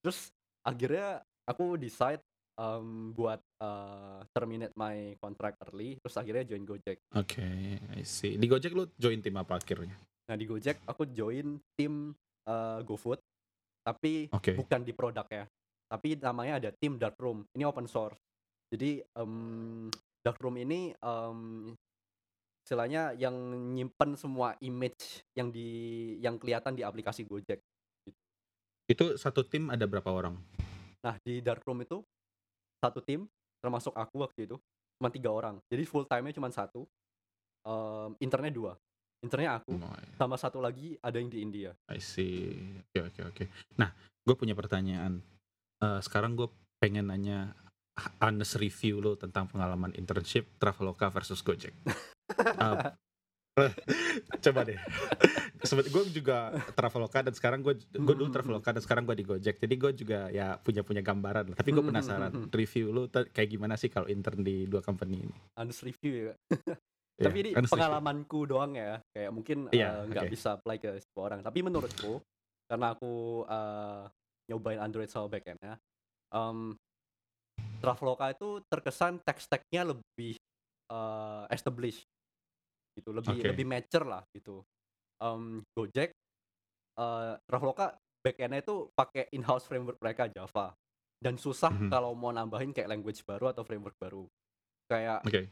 Terus 0.00 0.30
akhirnya 0.62 1.26
aku 1.42 1.74
decide, 1.74 2.22
mmm, 2.54 3.18
buat, 3.18 3.42
eee, 3.58 4.18
terminate 4.30 4.74
my 4.78 5.18
contract 5.18 5.58
early, 5.66 5.98
terus 5.98 6.14
akhirnya 6.14 6.46
join 6.46 6.62
Gojek. 6.62 7.02
Oke, 7.18 7.42
I 7.82 8.02
see. 8.06 8.38
Di 8.38 8.46
Gojek 8.46 8.70
lu 8.72 8.86
join 8.94 9.18
tim 9.18 9.34
apa 9.34 9.58
akhirnya? 9.58 9.98
Nah, 10.30 10.36
di 10.38 10.46
Gojek 10.46 10.86
aku 10.86 11.10
join 11.10 11.58
tim, 11.74 12.14
eee, 12.46 12.78
GoFood, 12.86 13.18
tapi 13.82 14.30
Oke. 14.30 14.54
bukan 14.54 14.86
di 14.86 14.94
produk 14.94 15.26
ya, 15.26 15.44
tapi 15.90 16.14
namanya 16.14 16.62
ada 16.62 16.70
tim 16.78 16.94
Darkroom, 16.94 17.42
ini 17.58 17.66
open 17.66 17.90
source. 17.90 18.22
Jadi, 18.70 19.02
mmm, 19.02 19.90
Darkroom 20.22 20.56
ini, 20.62 20.94
mmm, 20.94 21.74
istilahnya 22.70 23.18
yang 23.18 23.34
nyimpen 23.74 24.14
semua 24.14 24.54
image 24.62 25.26
yang 25.34 25.50
di 25.50 26.14
yang 26.22 26.38
kelihatan 26.38 26.78
di 26.78 26.86
aplikasi 26.86 27.26
Gojek. 27.26 27.58
Itu 28.86 29.18
satu 29.18 29.42
tim 29.42 29.74
ada 29.74 29.90
berapa 29.90 30.06
orang? 30.06 30.38
Nah, 31.02 31.18
di 31.18 31.42
Darkroom 31.42 31.82
itu 31.82 31.98
satu 32.78 33.02
tim, 33.02 33.26
termasuk 33.58 33.90
aku 33.98 34.22
waktu 34.22 34.46
itu, 34.46 34.54
cuma 35.02 35.10
3 35.10 35.34
orang. 35.34 35.58
Jadi 35.66 35.82
full 35.82 36.06
time-nya 36.06 36.30
cuma 36.38 36.46
1, 36.46 36.86
mmm, 37.66 38.22
internnya 38.22 38.54
2. 38.54 39.26
Internnya 39.26 39.58
aku, 39.58 39.74
Oh, 39.74 39.98
sama 40.14 40.38
satu 40.38 40.62
lagi 40.62 40.94
ada 41.02 41.18
yang 41.18 41.26
di 41.26 41.42
India. 41.42 41.74
I 41.90 41.98
see. 41.98 42.54
Oke 42.86 43.10
oke 43.10 43.20
oke. 43.34 43.44
Nah, 43.82 43.90
gue 44.22 44.34
punya 44.38 44.54
pertanyaan. 44.54 45.18
Eh, 45.82 46.00
sekarang 46.06 46.38
gue 46.38 46.46
pengen 46.78 47.10
nanya 47.10 47.50
honest 48.22 48.62
review 48.62 49.02
lo 49.02 49.18
tentang 49.18 49.50
pengalaman 49.50 49.90
internship 49.98 50.46
Traveloka 50.62 51.10
versus 51.10 51.42
Gojek. 51.42 51.74
Coba 54.40 54.60
deh. 54.64 54.78
Sebet 55.60 55.92
gue 55.92 56.02
juga 56.14 56.54
Traveloka 56.72 57.20
dan 57.20 57.34
sekarang 57.34 57.60
gue 57.60 57.76
gue 57.76 58.14
dulu 58.14 58.30
Traveloka 58.30 58.72
dan 58.72 58.80
sekarang 58.80 59.04
gue 59.04 59.16
di 59.18 59.26
Gojek. 59.26 59.58
Jadi 59.58 59.74
gue 59.76 59.90
juga 59.92 60.30
ya 60.30 60.56
punya 60.56 60.80
punya 60.80 61.02
gambaran. 61.02 61.52
lah. 61.52 61.56
Tapi 61.58 61.70
gue 61.70 61.84
penasaran 61.84 62.32
review 62.48 62.88
lo 62.88 63.06
ta- 63.06 63.26
kayak 63.26 63.50
gimana 63.50 63.76
sih 63.76 63.86
kalau 63.86 64.08
intern 64.08 64.40
di 64.40 64.64
dua 64.64 64.80
company 64.80 65.20
ini. 65.20 65.34
honest 65.54 65.82
review 65.82 66.12
ya 66.14 66.24
Kak. 66.30 66.38
Ya, 67.20 67.24
tapi 67.28 67.36
ini 67.38 67.50
honest 67.52 67.68
review. 67.68 67.74
pengalamanku 67.76 68.38
doang 68.48 68.72
ya 68.72 68.96
kayak 69.12 69.28
mungkin 69.28 69.68
Iya, 69.68 69.92
eh, 69.92 70.08
nggak 70.08 70.24
oke. 70.24 70.32
bisa 70.32 70.48
apply 70.56 70.76
ke 70.78 70.90
semua 70.96 71.22
orang 71.28 71.40
tapi 71.44 71.60
menurutku 71.60 72.16
karena 72.64 72.96
aku 72.96 73.12
eh, 73.44 74.02
nyobain 74.48 74.80
Android 74.80 75.04
sama 75.06 75.28
backendnya 75.28 75.76
um, 76.32 76.72
Traveloka 77.76 78.24
itu 78.28 78.64
terkesan 78.66 79.20
tech 79.20 79.36
stacknya 79.36 79.92
lebih 79.92 80.40
eh, 80.88 81.44
established 81.52 82.08
gitu 83.00 83.10
lebih 83.10 83.34
Oke. 83.34 83.48
lebih 83.48 83.66
mature 83.66 84.04
lah 84.04 84.22
gitu 84.30 84.60
Em, 85.16 85.60
Gojek 85.72 86.12
eh, 86.96 87.32
Traveloka 87.44 87.92
backendnya 88.20 88.60
itu 88.60 88.88
pakai 88.92 89.28
in-house 89.32 89.64
framework 89.64 89.96
mereka 89.96 90.28
Java 90.28 90.72
dan 91.16 91.36
susah 91.36 91.68
Mhm. 91.68 91.88
kalau 91.88 92.12
mau 92.12 92.28
nambahin 92.30 92.72
kayak 92.72 92.88
language 92.88 93.20
baru 93.24 93.48
atau 93.48 93.60
framework 93.60 93.96
baru 93.96 94.24
kayak 94.86 95.20
Oke. 95.24 95.48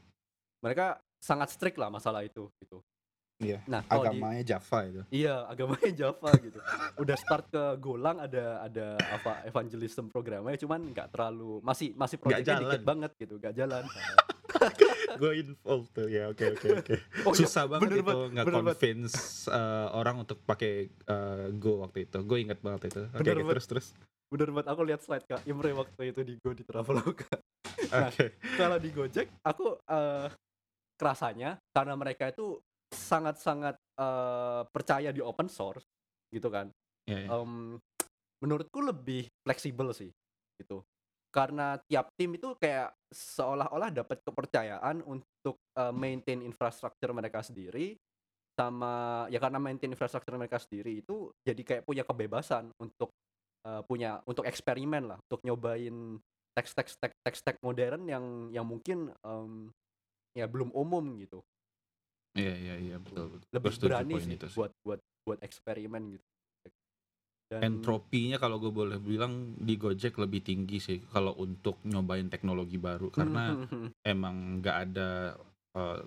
mereka 0.61 0.97
sangat 1.21 1.49
strict 1.49 1.77
lah 1.77 1.89
masalah 1.89 2.21
itu 2.23 2.49
gitu. 2.59 2.81
Iya. 3.39 3.63
Nah, 3.71 3.87
kalau 3.87 4.03
di 4.09 4.19
Agamanya 4.19 4.43
Java 4.43 4.79
itu. 4.83 5.03
iya 5.15 5.47
agamanya 5.47 5.93
Java 5.95 6.31
gitu. 6.43 6.59
Udah 6.97 7.17
start 7.17 7.47
ke 7.53 7.63
Golang 7.79 8.19
ada 8.19 8.65
ada 8.65 8.87
apa 8.99 9.47
evangelism 9.47 10.11
programnya 10.11 10.59
cuman 10.59 10.91
nggak 10.91 11.13
terlalu 11.13 11.63
masih 11.63 11.95
masih 11.95 12.17
proyeknya 12.19 12.59
dikit 12.59 12.83
banget 12.83 13.13
gitu, 13.15 13.39
nggak 13.39 13.55
jalan. 13.55 13.85
gue 15.21 15.33
involved 15.41 15.91
tuh 15.93 16.07
ya 16.07 16.29
oke 16.29 16.45
oke 16.55 16.69
oke 16.83 16.95
Oh 17.29 17.33
iya, 17.33 17.41
susah 17.45 17.65
banget 17.65 17.83
bener 17.89 17.97
itu 17.99 18.05
banget, 18.07 18.31
nggak 18.35 18.45
banget. 18.47 18.59
convince 18.59 19.15
uh, 19.49 19.89
orang 19.93 20.17
untuk 20.23 20.39
pakai 20.45 20.73
uh, 21.07 21.49
Go 21.57 21.81
waktu 21.83 22.05
itu 22.05 22.19
gue 22.21 22.39
ingat 22.39 22.59
banget 22.61 22.93
itu 22.93 23.03
oke 23.07 23.19
oke, 23.19 23.31
banget. 23.33 23.53
terus 23.57 23.67
terus 23.67 23.87
Bener 24.29 24.53
banget 24.53 24.69
aku 24.69 24.83
lihat 24.85 25.01
slide 25.01 25.25
Kak 25.25 25.41
Imre 25.49 25.73
waktu 25.73 26.13
itu 26.13 26.21
di 26.21 26.37
Go 26.39 26.53
di 26.53 26.61
Traveloka. 26.63 27.25
Nah, 27.89 28.11
oke 28.11 28.37
Kalau 28.59 28.77
di 28.77 28.91
Gojek 28.91 29.31
aku 29.41 29.79
eh, 29.81 30.29
kerasanya 30.99 31.57
karena 31.73 31.95
mereka 31.97 32.29
itu 32.29 32.59
sangat-sangat 32.91 33.79
eh, 33.97 34.63
percaya 34.69 35.09
di 35.09 35.23
open 35.25 35.49
source 35.49 35.87
gitu 36.29 36.53
kan. 36.53 36.69
ya, 37.09 37.25
ya. 37.25 37.29
em, 37.33 37.79
menurutku 38.45 38.85
lebih 38.85 39.31
fleksibel 39.41 39.95
sih 39.97 40.11
gitu 40.61 40.85
karena 41.29 41.77
tiap 41.87 42.09
tim 42.17 42.35
itu 42.37 42.57
kayak 42.57 42.93
seolah-olah 43.13 43.93
dapat 43.93 44.19
kepercayaan 44.25 45.05
untuk 45.05 45.61
eh, 45.77 45.93
maintain 45.93 46.41
infrastruktur 46.41 47.13
mereka 47.13 47.45
sendiri 47.45 47.97
sama 48.59 49.25
ya 49.31 49.39
karena 49.39 49.63
maintain 49.63 49.93
infrastruktur 49.93 50.35
mereka 50.35 50.59
sendiri 50.59 50.99
itu 50.99 51.31
jadi 51.47 51.63
kayak 51.63 51.83
punya 51.87 52.03
kebebasan 52.03 52.73
untuk 52.81 53.13
eh, 53.69 53.83
punya 53.87 54.25
untuk 54.25 54.49
eksperimen 54.49 55.15
lah 55.15 55.19
untuk 55.29 55.41
nyobain 55.45 56.19
teks 56.59 56.75
teks 56.75 56.93
teks 56.99 57.17
teks 57.23 57.41
teks 57.47 57.61
modern 57.63 58.03
yang 58.11 58.25
yang 58.51 58.67
mungkin 58.67 59.15
em, 59.23 59.71
ya 60.35 60.51
belum 60.51 60.75
umum 60.75 61.15
gitu. 61.23 61.39
Iya 62.35 62.55
iya 62.59 62.75
iya 62.83 62.97
betul 62.99 63.39
betul. 63.39 63.47
Lebih 63.55 63.71
setuju 63.71 63.91
berani 63.95 64.15
sih 64.19 64.33
itu 64.35 64.47
sih. 64.51 64.59
buat 64.59 64.73
buat 64.83 65.01
buat 65.23 65.39
eksperimen 65.47 66.19
gitu 66.19 66.27
dan 67.49 67.65
entropinya 67.65 68.37
kalau 68.37 68.61
gue 68.61 68.69
boleh 68.69 69.01
bilang 69.01 69.57
di 69.57 69.81
Gojek 69.81 70.21
lebih 70.21 70.45
tinggi 70.45 70.79
sih 70.79 70.99
kalau 71.09 71.33
untuk 71.41 71.81
nyobain 71.83 72.29
teknologi 72.29 72.77
baru 72.77 73.09
karena 73.09 73.57
emang 74.05 74.61
nggak 74.61 74.77
ada 74.85 75.33
uh, 75.73 75.99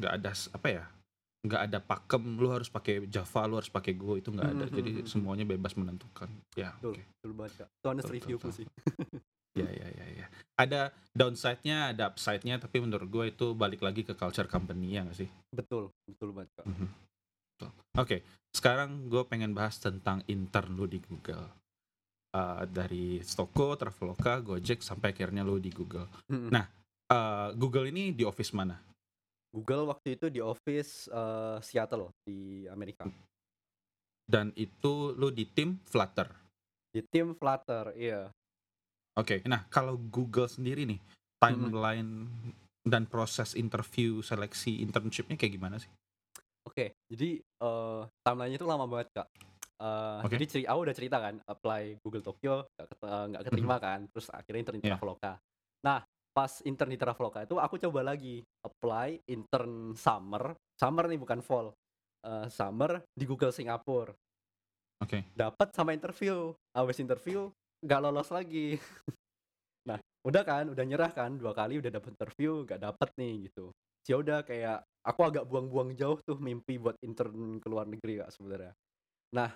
nggak 0.00 0.12
ada 0.16 0.30
s- 0.32 0.48
apa 0.50 0.68
ya 0.72 0.84
nggak 1.46 1.62
ada 1.68 1.78
pakem 1.78 2.40
lu 2.40 2.48
harus 2.50 2.66
pakai 2.66 3.06
Java 3.06 3.44
lu 3.46 3.60
harus 3.60 3.70
pakai 3.70 3.92
Go 3.94 4.16
itu 4.16 4.32
nggak 4.32 4.50
ada 4.50 4.64
Mhm, 4.66 4.74
jadi 4.74 4.90
mhm, 4.90 4.98
mhm. 4.98 5.06
semuanya 5.06 5.44
bebas 5.44 5.76
menentukan 5.76 6.32
ya 6.56 6.72
Betul, 6.80 6.96
oke 6.96 7.02
betul 7.06 7.32
banget 7.36 7.52
kak. 7.54 7.68
Itu 7.70 7.86
honest 7.86 8.06
Betul, 8.08 8.16
reviewku 8.18 8.48
betul. 8.48 8.56
sih. 8.56 8.66
ya 9.56 9.68
ya 9.72 9.88
ya 9.88 10.06
ya 10.20 10.26
ada 10.60 10.80
downside-nya 11.16 11.96
ada 11.96 12.12
upside-nya 12.12 12.60
tapi 12.60 12.76
menurut 12.76 13.08
gue 13.08 13.24
itu 13.30 13.46
balik 13.52 13.80
lagi 13.80 14.04
ke 14.04 14.12
culture 14.12 14.44
company 14.44 14.92
ya 14.92 15.00
nggak 15.00 15.16
sih 15.16 15.28
Betul, 15.48 15.92
betul 16.04 16.32
banget 16.32 16.50
kak. 16.56 16.66
Mhm. 16.68 16.88
Betul. 17.56 17.70
oke 17.96 18.16
sekarang 18.56 19.12
gue 19.12 19.20
pengen 19.28 19.52
bahas 19.52 19.76
tentang 19.76 20.24
intern 20.24 20.72
lu 20.72 20.88
di 20.88 20.96
Google 21.04 21.68
Uh, 22.36 22.68
dari 22.68 23.16
Stoko, 23.24 23.80
Traveloka, 23.80 24.44
Gojek 24.44 24.84
sampai 24.84 25.16
akhirnya 25.16 25.40
lu 25.40 25.56
di 25.56 25.72
Google. 25.72 26.04
Mm-mm. 26.28 26.52
Nah, 26.52 26.68
Uh, 27.06 27.54
Google 27.54 27.86
ini 27.94 28.10
di 28.10 28.26
office 28.26 28.50
mana? 28.50 28.82
Google 29.54 29.86
waktu 29.86 30.18
itu 30.18 30.26
di 30.26 30.42
office 30.42 31.06
eh, 31.06 31.58
Seattle 31.62 32.10
di 32.26 32.66
Amerika. 32.66 33.06
Dan 34.26 34.50
itu 34.58 35.14
lu 35.14 35.30
di 35.30 35.46
tim 35.46 35.78
Flutter. 35.86 36.26
Di 36.90 37.00
tim 37.06 37.30
Flutter, 37.38 37.94
iya. 37.94 38.26
Oke, 39.14 39.40
nah 39.46 39.64
kalau 39.70 39.96
Google 39.96 40.50
sendiri 40.50 40.82
nih, 40.84 40.98
timeline 41.38 42.26
dan 42.82 43.06
proses 43.06 43.54
interview 43.54 44.18
seleksi 44.18 44.82
internshipnya 44.82 45.38
kayak 45.38 45.54
gimana 45.54 45.78
sih? 45.78 45.88
Oke, 46.76 46.92
jadi 47.08 47.40
eh 47.40 48.02
timelinenya 48.20 48.60
itu 48.60 48.68
lama 48.68 48.84
banget 48.84 49.08
kak. 49.16 49.28
Eh, 49.80 50.20
Oke. 50.28 50.36
Jadi 50.36 50.44
ceri- 50.44 50.68
aku 50.68 50.80
udah 50.84 50.92
cerita 50.92 51.16
kan, 51.24 51.40
apply 51.48 52.04
Google 52.04 52.20
Tokyo 52.20 52.68
nggak 52.68 52.86
ket- 52.92 53.00
eh, 53.08 53.24
nggak 53.32 53.42
keterima 53.48 53.76
kan, 53.80 54.00
terus 54.12 54.28
akhirnya 54.28 54.60
intern 54.60 54.76
di 54.76 54.84
Iya. 54.84 55.00
Traveloka. 55.00 55.32
Nah, 55.88 56.04
pas 56.36 56.52
intern 56.68 56.92
di 56.92 57.00
Traveloka 57.00 57.40
itu 57.48 57.56
aku 57.56 57.80
coba 57.80 58.12
lagi 58.12 58.44
apply 58.60 59.24
intern 59.24 59.96
summer, 59.96 60.52
summer 60.76 61.08
nih 61.08 61.16
bukan 61.16 61.40
fall, 61.40 61.72
Eh, 62.20 62.48
summer 62.52 63.00
di 63.16 63.24
Google 63.24 63.56
Singapura. 63.56 64.12
Oke, 65.00 65.24
dapat 65.32 65.72
sama 65.72 65.96
interview 65.96 66.52
habis 66.76 67.00
interview 67.00 67.48
nggak 67.80 68.00
lolos 68.04 68.28
lagi 68.28 68.76
nah 69.88 69.96
udah 70.26 70.42
kan 70.42 70.64
udah 70.72 70.84
nyerah 70.84 71.12
kan 71.12 71.36
dua 71.36 71.52
kali 71.54 71.78
udah 71.78 71.92
dapet 71.92 72.16
interview 72.16 72.64
nggak 72.66 72.80
dapet 72.82 73.08
nih 73.20 73.46
gitu 73.46 73.70
ya 74.08 74.16
udah 74.18 74.42
kayak 74.42 74.82
aku 75.06 75.20
agak 75.22 75.46
buang-buang 75.46 75.94
jauh 75.94 76.18
tuh 76.26 76.36
mimpi 76.42 76.76
buat 76.82 76.98
intern 77.00 77.62
ke 77.62 77.66
luar 77.70 77.86
negeri 77.86 78.26
kak 78.26 78.34
sebenarnya. 78.34 78.74
Nah 79.32 79.54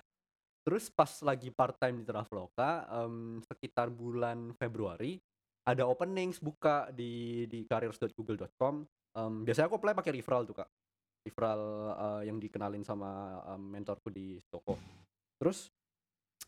terus 0.61 0.87
pas 0.93 1.09
lagi 1.25 1.49
part 1.51 1.75
time 1.81 2.01
di 2.01 2.05
Traveloka 2.07 2.87
em, 2.87 3.41
sekitar 3.43 3.91
bulan 3.91 4.55
Februari 4.55 5.19
ada 5.67 5.85
openings 5.85 6.39
buka 6.39 6.89
di 6.93 7.45
di 7.49 7.65
careers.google.com 7.65 8.85
Em, 9.11 9.43
biasanya 9.43 9.67
aku 9.67 9.75
apply 9.75 9.91
pakai 9.95 10.15
referral 10.15 10.47
tuh 10.47 10.55
kak. 10.55 10.69
Referral 11.27 11.63
eh, 11.93 12.21
yang 12.31 12.39
dikenalin 12.39 12.83
sama 12.83 13.41
em, 13.55 13.61
mentorku 13.75 14.07
di 14.07 14.39
toko. 14.47 14.79
Terus 15.35 15.67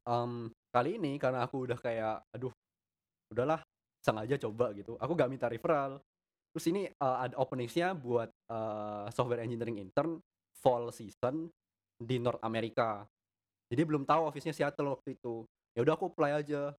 em, 0.07 0.47
kali 0.71 0.95
ini 0.95 1.19
karena 1.19 1.43
aku 1.43 1.67
udah 1.67 1.79
kayak 1.79 2.23
aduh 2.31 2.53
udahlah 3.35 3.59
sengaja 3.99 4.39
coba 4.47 4.71
gitu. 4.75 4.95
Aku 4.99 5.15
gak 5.15 5.31
minta 5.31 5.47
referral 5.47 5.99
terus 6.53 6.65
ini 6.69 6.85
eh, 6.85 7.17
ada 7.27 7.35
openingsnya 7.41 7.97
buat 7.97 8.29
eh, 8.29 9.05
software 9.09 9.41
engineering 9.41 9.81
intern 9.81 10.21
fall 10.53 10.93
season 10.93 11.49
di 11.97 12.21
North 12.21 12.39
America. 12.45 13.03
Jadi 13.67 13.81
belum 13.83 14.05
tahu 14.05 14.29
office-nya 14.29 14.53
Seattle 14.53 14.93
waktu 14.93 15.17
itu. 15.17 15.43
Ya 15.73 15.81
udah 15.81 15.97
aku 15.97 16.13
apply 16.13 16.45
aja 16.45 16.71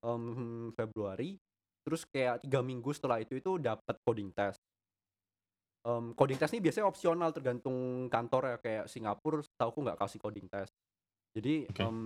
em, 0.00 0.72
Februari. 0.72 1.36
Terus 1.84 2.08
kayak 2.08 2.44
tiga 2.44 2.64
minggu 2.64 2.88
setelah 2.96 3.20
itu 3.20 3.36
itu 3.36 3.60
dapat 3.60 3.96
coding 4.02 4.32
test. 4.32 4.60
Em, 5.84 6.16
coding 6.16 6.40
test 6.40 6.56
ini 6.56 6.64
biasanya 6.64 6.88
opsional 6.88 7.30
tergantung 7.30 8.08
kantor 8.08 8.56
ya 8.56 8.58
kayak 8.58 8.84
Singapura 8.88 9.44
tahu 9.60 9.68
aku 9.76 9.80
nggak 9.84 9.98
kasih 10.00 10.18
coding 10.20 10.46
test. 10.48 10.72
Jadi 11.36 11.68
Oke. 11.68 11.84
em, 11.84 11.98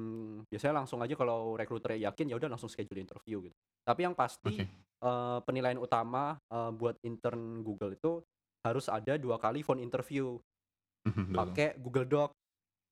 biasanya 0.50 0.82
langsung 0.82 0.98
aja 0.98 1.14
kalau 1.14 1.54
recruiter 1.54 1.94
yakin 1.94 2.34
ya 2.34 2.36
udah 2.36 2.50
langsung 2.50 2.68
schedule 2.68 2.98
interview 2.98 3.46
gitu. 3.46 3.56
Tapi 3.86 4.00
yang 4.02 4.14
pasti 4.18 4.58
Oke. 4.58 4.66
Eh, 5.02 5.38
penilaian 5.44 5.78
utama 5.78 6.38
eh, 6.38 6.70
buat 6.72 6.96
intern 7.02 7.60
Google 7.66 7.94
itu 7.98 8.22
harus 8.62 8.86
ada 8.86 9.18
dua 9.18 9.42
kali 9.42 9.66
phone 9.66 9.82
interview 9.82 10.38
betul. 11.04 11.34
pakai 11.34 11.68
Google 11.82 12.06
Doc 12.06 12.30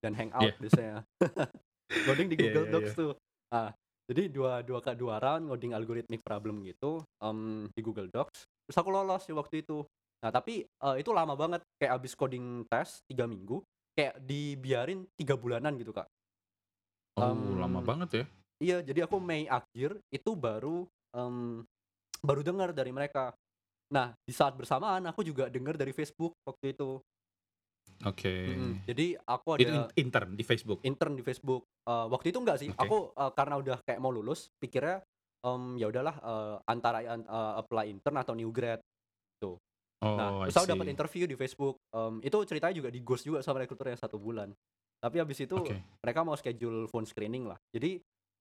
dan 0.03 0.17
Hangout 0.19 0.51
Iya. 0.51 0.61
biasanya. 0.61 0.97
Ngoding 2.07 2.29
di 2.33 2.37
Iya, 2.39 2.43
Google 2.49 2.67
iya, 2.67 2.73
Docs 2.75 2.91
iya. 2.91 2.99
tuh. 2.99 3.13
Ah, 3.51 3.71
jadi 4.11 4.23
dua 4.31 4.53
dua 4.67 4.79
kak 4.83 4.97
dua 4.99 5.19
round 5.23 5.47
ngoding 5.51 5.73
algoritmic 5.75 6.23
problem 6.27 6.63
gitu 6.67 7.03
em, 7.23 7.69
di 7.71 7.81
Google 7.83 8.09
Docs. 8.11 8.47
Terus 8.67 8.77
aku 8.79 8.89
lolos 8.91 9.23
di 9.27 9.35
waktu 9.35 9.63
itu. 9.63 9.85
Nah 10.25 10.31
tapi 10.35 10.65
eh, 10.67 10.97
itu 10.99 11.11
lama 11.15 11.35
banget 11.39 11.63
kayak 11.79 12.01
abis 12.03 12.15
coding 12.19 12.67
test 12.67 13.03
tiga 13.07 13.27
minggu 13.31 13.63
kayak 13.95 14.19
dibiarin 14.23 15.05
tiga 15.19 15.35
bulanan 15.39 15.77
gitu 15.79 15.93
kak. 15.93 16.09
Oh, 17.19 17.27
Em, 17.27 17.59
lama 17.61 17.81
banget 17.85 18.09
ya. 18.11 18.25
Iya 18.61 18.77
jadi 18.85 19.05
aku 19.09 19.17
Mei 19.21 19.45
akhir 19.49 19.99
itu 20.13 20.31
baru 20.37 20.85
em, 21.17 21.65
baru 22.21 22.41
dengar 22.45 22.71
dari 22.73 22.93
mereka. 22.93 23.33
Nah 23.91 24.15
di 24.23 24.33
saat 24.33 24.55
bersamaan 24.55 25.03
aku 25.11 25.27
juga 25.27 25.51
dengar 25.51 25.75
dari 25.75 25.91
Facebook 25.91 26.37
waktu 26.47 26.77
itu. 26.77 27.01
Oke. 28.07 28.33
Mm-mm. 28.33 28.73
Jadi 28.89 29.07
aku 29.29 29.49
Itu 29.61 29.69
ada 29.69 29.93
in- 29.93 30.09
intern 30.09 30.31
di 30.33 30.45
Facebook. 30.47 30.79
intern 30.87 31.13
di 31.19 31.23
Facebook. 31.27 31.69
Eh, 31.85 32.07
waktu 32.09 32.33
itu 32.33 32.39
enggak 32.41 32.59
sih, 32.61 32.69
Oke. 32.73 32.81
aku 32.81 32.99
eh, 33.13 33.33
karena 33.37 33.55
udah 33.61 33.77
kayak 33.85 34.01
mau 34.01 34.09
lulus, 34.15 34.49
pikirnya 34.57 35.05
mmm, 35.45 35.77
ya 35.81 35.87
udahlah, 35.89 36.17
eee, 36.21 36.55
antara 36.69 36.99
an 37.05 37.21
eee, 37.25 37.53
apply 37.61 37.85
intern 37.93 38.17
atau 38.21 38.33
new 38.37 38.49
grad, 38.53 38.81
tuh. 39.41 39.57
Nah, 40.01 40.41
Oh, 40.41 40.45
I 40.45 40.49
terus 40.49 40.65
aku 40.65 40.69
dapat 40.73 40.89
interview 40.93 41.25
di 41.29 41.37
Facebook, 41.37 41.77
mmm, 41.93 42.25
itu 42.25 42.37
ceritanya 42.49 42.75
juga 42.77 42.89
di-ghost 42.89 43.25
juga 43.29 43.41
sama 43.45 43.61
recruiter-nya 43.65 44.01
1 44.01 44.17
bulan. 44.17 44.49
Tapi 45.01 45.17
habis 45.21 45.41
itu 45.41 45.57
Oke. 45.57 45.77
mereka 46.05 46.21
mau 46.25 46.37
schedule 46.37 46.89
phone 46.89 47.05
screening 47.09 47.49
lah. 47.49 47.57
Jadi, 47.73 48.01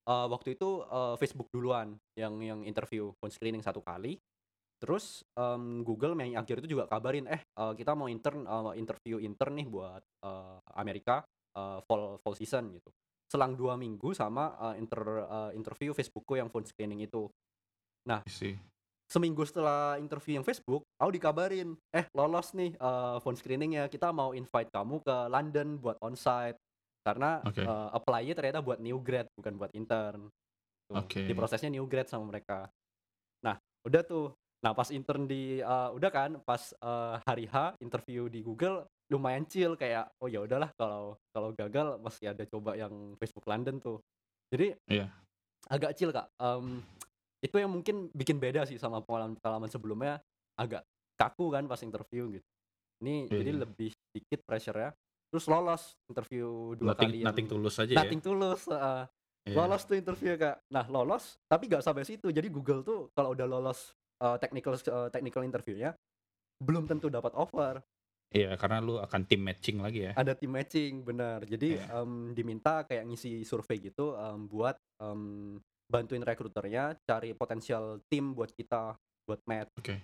eee, 0.10 0.28
waktu 0.34 0.58
itu, 0.58 0.82
eee, 0.89 1.15
Facebook 1.22 1.50
duluan 1.54 1.95
yang 2.17 2.41
yang 2.41 2.62
interview, 2.65 3.13
phone 3.22 3.30
screening 3.34 3.62
1 3.62 3.80
kali, 3.86 4.17
terus, 4.82 5.24
mmm, 5.38 5.84
Google 5.88 6.15
Mei 6.17 6.34
akhir 6.38 6.62
itu 6.65 6.76
juga 6.80 6.86
kabarin, 6.91 7.28
"Eh, 7.32 7.41
eee, 7.45 7.74
kita 7.80 7.93
mau 7.98 8.08
intern 8.12 8.45
eee, 8.48 8.74
interview 8.82 9.17
intern 9.24 9.56
nih 9.60 9.67
buat, 9.69 10.04
eee, 10.26 10.58
Amerika, 10.80 11.24
eee, 11.58 11.80
fall 11.88 12.17
fall 12.24 12.36
season," 12.38 12.74
gitu. 12.76 12.89
Selang 13.32 13.56
2 13.60 13.76
minggu 13.80 14.13
sama, 14.17 14.56
eee, 14.74 14.84
inter 14.86 15.02
eee, 15.28 15.52
interview 15.60 15.91
Facebook-ku 15.98 16.36
yang 16.39 16.50
phone 16.54 16.65
screening 16.67 17.02
itu. 17.06 17.30
Nah 18.10 18.24
seminggu 19.10 19.43
setelah 19.48 19.98
interview 20.02 20.38
yang 20.39 20.45
Facebook, 20.48 20.86
aku 21.02 21.12
dikabarin, 21.17 21.76
"Eh, 21.95 22.08
lolos 22.17 22.54
nih, 22.58 22.74
eee, 22.78 23.17
phone 23.24 23.38
screening-nya, 23.39 23.88
kita 23.91 24.12
mau 24.15 24.34
invite 24.38 24.69
kamu 24.74 25.02
ke 25.06 25.15
London 25.32 25.78
buat 25.82 25.98
onsite." 26.04 26.58
Karena, 27.06 27.44
Oke. 27.44 27.70
eee, 27.70 27.88
apply-nya 27.96 28.34
ternyata 28.38 28.60
buat 28.64 28.80
new 28.84 29.00
grad 29.04 29.28
bukan 29.40 29.54
buat 29.60 29.72
intern. 29.76 30.30
Tuh, 30.90 31.10
Oke. 31.10 31.22
diprosesnya 31.28 31.72
new 31.74 31.86
grad 31.90 32.08
sama 32.12 32.28
mereka. 32.30 32.70
Nah, 33.46 33.58
udah 33.88 34.04
tuh. 34.06 34.34
Nah, 34.66 34.74
pas 34.76 34.90
intern 34.92 35.28
di 35.30 35.62
eee, 35.64 35.90
udah 35.96 36.12
kan 36.12 36.32
pas, 36.44 36.74
eee, 36.78 37.16
hari 37.28 37.46
H 37.50 37.78
interview 37.84 38.28
di 38.32 38.42
Google 38.44 38.88
lumayan 39.12 39.46
chill 39.50 39.76
kayak, 39.78 40.10
"Oh, 40.22 40.28
ya 40.32 40.44
udahlah 40.46 40.72
kalau 40.78 41.18
kalau 41.36 41.52
gagal 41.56 41.98
masih 42.02 42.32
ada 42.34 42.44
coba 42.50 42.76
yang 42.80 43.16
Facebook 43.22 43.46
London 43.50 43.80
tuh." 43.84 44.00
Jadi 44.54 44.76
Iya. 44.88 45.12
agak 45.72 45.96
chill, 46.00 46.12
Kak, 46.16 46.30
mmm, 46.40 46.82
itu 47.46 47.56
yang 47.60 47.72
mungkin 47.72 48.10
bikin 48.16 48.38
beda 48.42 48.66
sih 48.70 48.78
sama 48.82 49.02
pengalaman-pengalaman 49.06 49.70
sebelumnya, 49.72 50.22
agak 50.60 50.84
kaku 51.20 51.52
kan 51.54 51.66
pas 51.70 51.82
interview 51.86 52.32
gitu. 52.40 52.48
Ini 53.04 53.30
Iya 53.30 53.38
jadi 53.38 53.52
iya. 53.52 53.62
lebih 53.66 53.92
dikit 54.16 54.42
pressure-nya, 54.48 54.94
terus 55.32 55.46
lolos 55.50 55.96
interview 56.10 56.74
2 56.78 56.92
Nothing 56.92 57.00
kali 57.00 57.24
nothing 57.24 57.44
yang 57.46 57.52
tulus 57.52 57.76
aja 57.84 57.96
ya? 58.08 58.13
nothing 58.13 58.20
tulus, 58.24 58.65
heeh. 58.70 59.06
Iya. 59.46 59.60
Lolos 59.60 59.82
tuh 59.89 59.98
interview, 59.98 60.38
Kak. 60.38 60.62
Nah, 60.70 60.86
lolos 60.89 61.42
tapi 61.50 61.65
nggak 61.72 61.82
sampai 61.86 62.06
situ. 62.06 62.30
Jadi 62.30 62.48
Google 62.54 62.82
tuh 62.86 63.10
kalau 63.18 63.34
udah 63.34 63.48
lolos, 63.50 63.94
eee, 64.22 64.38
technical 64.42 64.76
eee, 64.78 65.10
technical 65.13 65.44
interview-nya, 65.48 65.98
belum 66.63 66.86
tentu 66.89 67.10
dapat 67.13 67.34
offer. 67.38 67.84
Iya, 68.38 68.48
karena 68.62 68.78
lu 68.86 68.94
akan 69.06 69.22
team 69.30 69.42
matching 69.48 69.78
lagi 69.86 70.00
ya? 70.08 70.13
Ada 70.18 70.34
team 70.34 70.52
matching, 70.58 71.06
bener. 71.06 71.46
Jadi, 71.46 71.70
Iya. 71.70 71.86
mmm, 71.86 72.34
diminta 72.34 72.82
kayak 72.89 73.06
ngisi 73.06 73.46
survei 73.46 73.78
gitu, 73.78 74.18
mmm, 74.18 74.50
buat, 74.50 74.76
mmm, 74.98 75.62
bantuin 75.89 76.22
recruiter-nya 76.26 76.98
cari 77.06 77.34
potensial 77.38 78.02
tim 78.10 78.34
buat 78.34 78.50
kita, 78.54 78.98
buat 79.26 79.42
match. 79.46 79.70
Oke. 79.78 80.02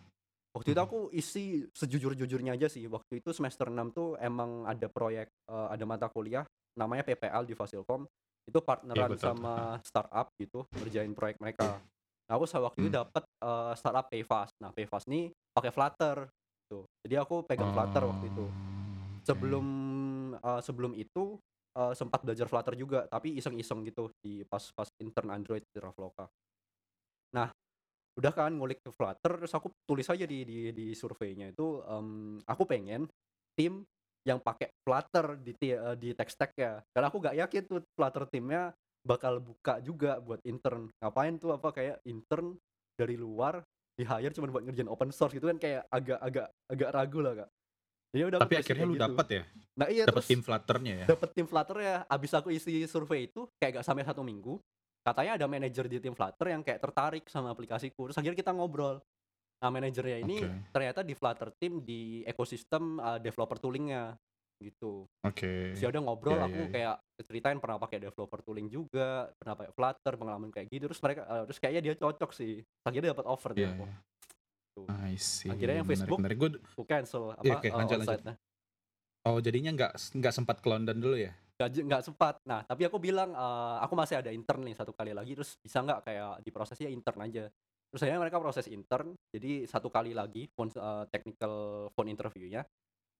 Waktu 0.55 0.71
itu 0.71 0.79
Mhm. 0.79 0.87
aku 0.87 0.99
isi 1.11 1.67
sejujur-jujurnya 1.75 2.55
aja 2.55 2.71
sih. 2.71 2.87
Waktu 2.87 3.19
itu 3.19 3.35
semester 3.35 3.67
6 3.67 3.91
tuh 3.91 4.15
emang 4.23 4.63
ada 4.63 4.87
proyek, 4.87 5.27
eee, 5.51 5.67
ada 5.75 5.83
mata 5.83 6.07
kuliah 6.07 6.47
namanya 6.79 7.03
PPL 7.03 7.43
di 7.43 7.55
Fasilkom, 7.59 8.07
itu 8.47 8.59
partneran 8.63 9.15
betul 9.15 9.33
tuh, 9.35 9.35
sama 9.35 9.79
startup 9.83 10.31
gitu, 10.39 10.63
ngerjain 10.79 11.11
proyek 11.11 11.39
mereka. 11.43 11.83
Nah, 12.31 12.33
aku 12.39 12.47
waktu 12.47 12.87
itu 12.87 12.89
Mmm. 12.89 12.95
dapet, 12.95 13.23
eee, 13.43 13.71
startup 13.75 14.07
Payfast. 14.07 14.55
Nah, 14.63 14.71
Payfast 14.71 15.11
nih 15.11 15.35
pakai 15.51 15.71
Flutter, 15.75 16.17
tuh. 16.71 16.87
Jadi 17.03 17.15
aku 17.19 17.43
pegang 17.43 17.71
Flutter 17.75 18.03
waktu 18.07 18.31
itu. 18.31 18.47
Oh. 19.27 19.27
Sebelum, 19.27 19.65
eee, 20.39 20.61
sebelum 20.65 20.93
itu, 20.97 21.39
eee, 21.77 21.93
sempat 21.97 22.21
belajar 22.25 22.47
Flutter 22.51 22.75
juga, 22.79 23.05
tapi 23.11 23.35
iseng-iseng 23.39 23.83
gitu 23.87 24.11
di 24.23 24.43
pas 24.47 24.63
pas 24.75 24.89
intern 25.03 25.31
Android 25.33 25.63
di 25.65 25.73
Traveloka. 25.79 26.29
Udah 28.17 28.31
kan 28.31 28.55
ngulik 28.55 28.79
ke 28.79 28.95
Flutter, 28.95 29.43
terus 29.43 29.51
aku 29.51 29.75
tulis 29.83 30.07
aja 30.07 30.23
di 30.23 30.47
di 30.47 30.57
di 30.71 30.85
surveinya 30.95 31.51
itu, 31.51 31.83
mmm, 31.83 32.47
aku 32.47 32.63
pengen 32.63 33.11
tim 33.59 33.83
yang 34.23 34.39
pakai 34.39 34.71
Flutter 34.87 35.35
di 35.43 35.51
eee, 35.59 35.93
di 35.99 36.09
tech 36.15 36.31
stack-nya. 36.31 36.79
Karena 36.95 37.11
aku 37.11 37.19
nggak 37.19 37.35
yakin 37.43 37.61
tuh 37.67 37.79
Flutter 37.91 38.23
team-nya 38.31 38.71
bakal 39.03 39.43
buka 39.43 39.83
juga 39.83 40.23
buat 40.23 40.39
intern. 40.47 40.87
Ngapain 41.03 41.35
tuh 41.43 41.59
apa 41.59 41.75
kayak 41.75 41.99
intern 42.07 42.55
dari 42.95 43.19
luar 43.19 43.59
di-hire 43.99 44.31
cuman 44.31 44.49
buat 44.51 44.63
ngerjain 44.63 44.87
open 44.91 45.11
source 45.11 45.35
gitu 45.35 45.51
kan 45.51 45.59
kayak 45.59 45.83
agak 45.91 46.19
agak 46.23 46.47
agak 46.71 46.89
ragu 46.95 47.19
lah, 47.19 47.33
Kak. 47.43 47.49
Jadi 48.15 48.19
ya 48.23 48.25
udah 48.31 48.39
Tapi 48.39 48.53
akhirnya 48.59 48.85
lu 48.87 48.95
gitu. 48.95 49.13
dapet 49.15 49.27
ya? 49.31 49.43
Nah 49.79 49.87
iya, 49.91 50.05
Dapet 50.07 50.23
terus 50.23 50.27
tim 50.27 50.41
Flutter-nya 50.43 50.95
ya? 51.07 51.09
dapet 51.09 51.29
tim 51.35 51.47
Flutter-nya. 51.49 52.05
Abis 52.09 52.31
aku 52.35 52.51
isi 52.53 52.85
survei 52.89 53.27
itu 53.31 53.47
kayak 53.61 53.79
nggak 53.81 53.87
sampai 53.87 54.05
1 54.07 54.21
minggu, 54.23 54.59
katanya 55.05 55.37
ada 55.37 55.45
manajer 55.47 55.85
di 55.87 55.97
tim 56.01 56.17
Flutter 56.17 56.47
yang 56.51 56.65
kayak 56.65 56.81
tertarik 56.81 57.25
sama 57.29 57.53
aplikasiku, 57.53 58.09
terus 58.09 58.17
akhirnya 58.19 58.39
kita 58.41 58.51
ngobrol. 58.57 58.99
Nah, 59.63 59.69
manajernya 59.73 60.21
ini 60.25 60.45
Oke. 60.45 60.65
ternyata 60.73 61.01
di 61.05 61.13
Flutter 61.17 61.49
team 61.61 61.81
di 61.85 62.21
ekosistem, 62.27 62.99
eee, 63.01 63.19
developer 63.23 63.57
tooling-nya, 63.61 64.17
gitu. 64.61 65.07
Oke. 65.23 65.47
Terus 65.73 65.81
ya 65.85 65.89
udah 65.93 66.03
ngobrol, 66.07 66.39
Iya 66.39 66.43
aku 66.43 66.59
iya 66.59 66.65
iya. 66.69 66.75
kayak 66.75 66.97
ceritain 67.27 67.59
pernah 67.63 67.77
pakai 67.81 67.99
developer 68.03 68.39
tooling 68.45 68.67
juga, 68.71 69.31
pernah 69.39 69.55
pakai 69.59 69.73
Flutter, 69.75 70.13
pengalaman 70.19 70.49
kayak 70.53 70.67
gitu, 70.73 70.85
terus 70.91 71.01
mereka 71.05 71.23
eee, 71.29 71.43
terus 71.49 71.59
kayaknya 71.61 71.83
dia 71.91 71.95
cocok 71.99 72.31
sih. 72.35 72.53
Akhirnya 72.87 73.13
dapat 73.15 73.27
offer 73.29 73.51
deh 73.57 73.63
Iya 73.63 73.71
aku. 73.71 73.83
iya. 73.83 73.93
Tuh. 74.77 74.91
I 75.11 75.15
see. 75.17 75.51
Akhirnya 75.51 75.83
yang 75.83 75.89
Menarik 75.89 76.15
Facebook 76.15 76.21
menarik. 76.21 76.37
Gua 76.41 76.49
aku 76.77 76.83
cancel 76.87 77.33
Iya, 77.43 77.51
apa, 77.51 77.57
oke, 77.57 77.69
eee, 77.69 77.75
lanjut 77.79 77.97
lanjut. 78.01 78.21
onsite-nya. 78.21 78.39
Oh, 79.25 79.41
jadinya 79.41 79.73
nggak 79.73 79.93
nggak 80.21 80.33
sempat 80.37 80.61
ke 80.61 80.67
London 80.69 80.97
dulu 81.01 81.17
ya? 81.17 81.33
Je 81.59 81.79
nggak 81.87 82.03
sempat. 82.03 82.35
Nah, 82.43 82.67
tapi 82.67 82.83
aku 82.83 82.99
bilang, 82.99 83.31
eee, 83.31 83.75
"Aku 83.87 83.95
masih 83.95 84.19
ada 84.19 84.27
intern 84.27 84.59
nih 84.67 84.75
1 84.75 84.91
kali 84.91 85.15
lagi, 85.15 85.39
terus 85.39 85.55
bisa 85.63 85.79
nggak 85.79 86.03
kayak 86.03 86.31
diprosesnya 86.43 86.91
intern 86.91 87.23
aja?" 87.23 87.47
Terus 87.87 88.01
akhirnya 88.03 88.21
mereka 88.27 88.43
proses 88.43 88.67
intern, 88.67 89.15
jadi 89.31 89.63
1 89.63 89.87
kali 89.87 90.11
lagi 90.11 90.51
phone 90.51 90.67
eee, 90.75 91.03
technical 91.15 91.87
phone 91.95 92.11
interview-nya. 92.11 92.67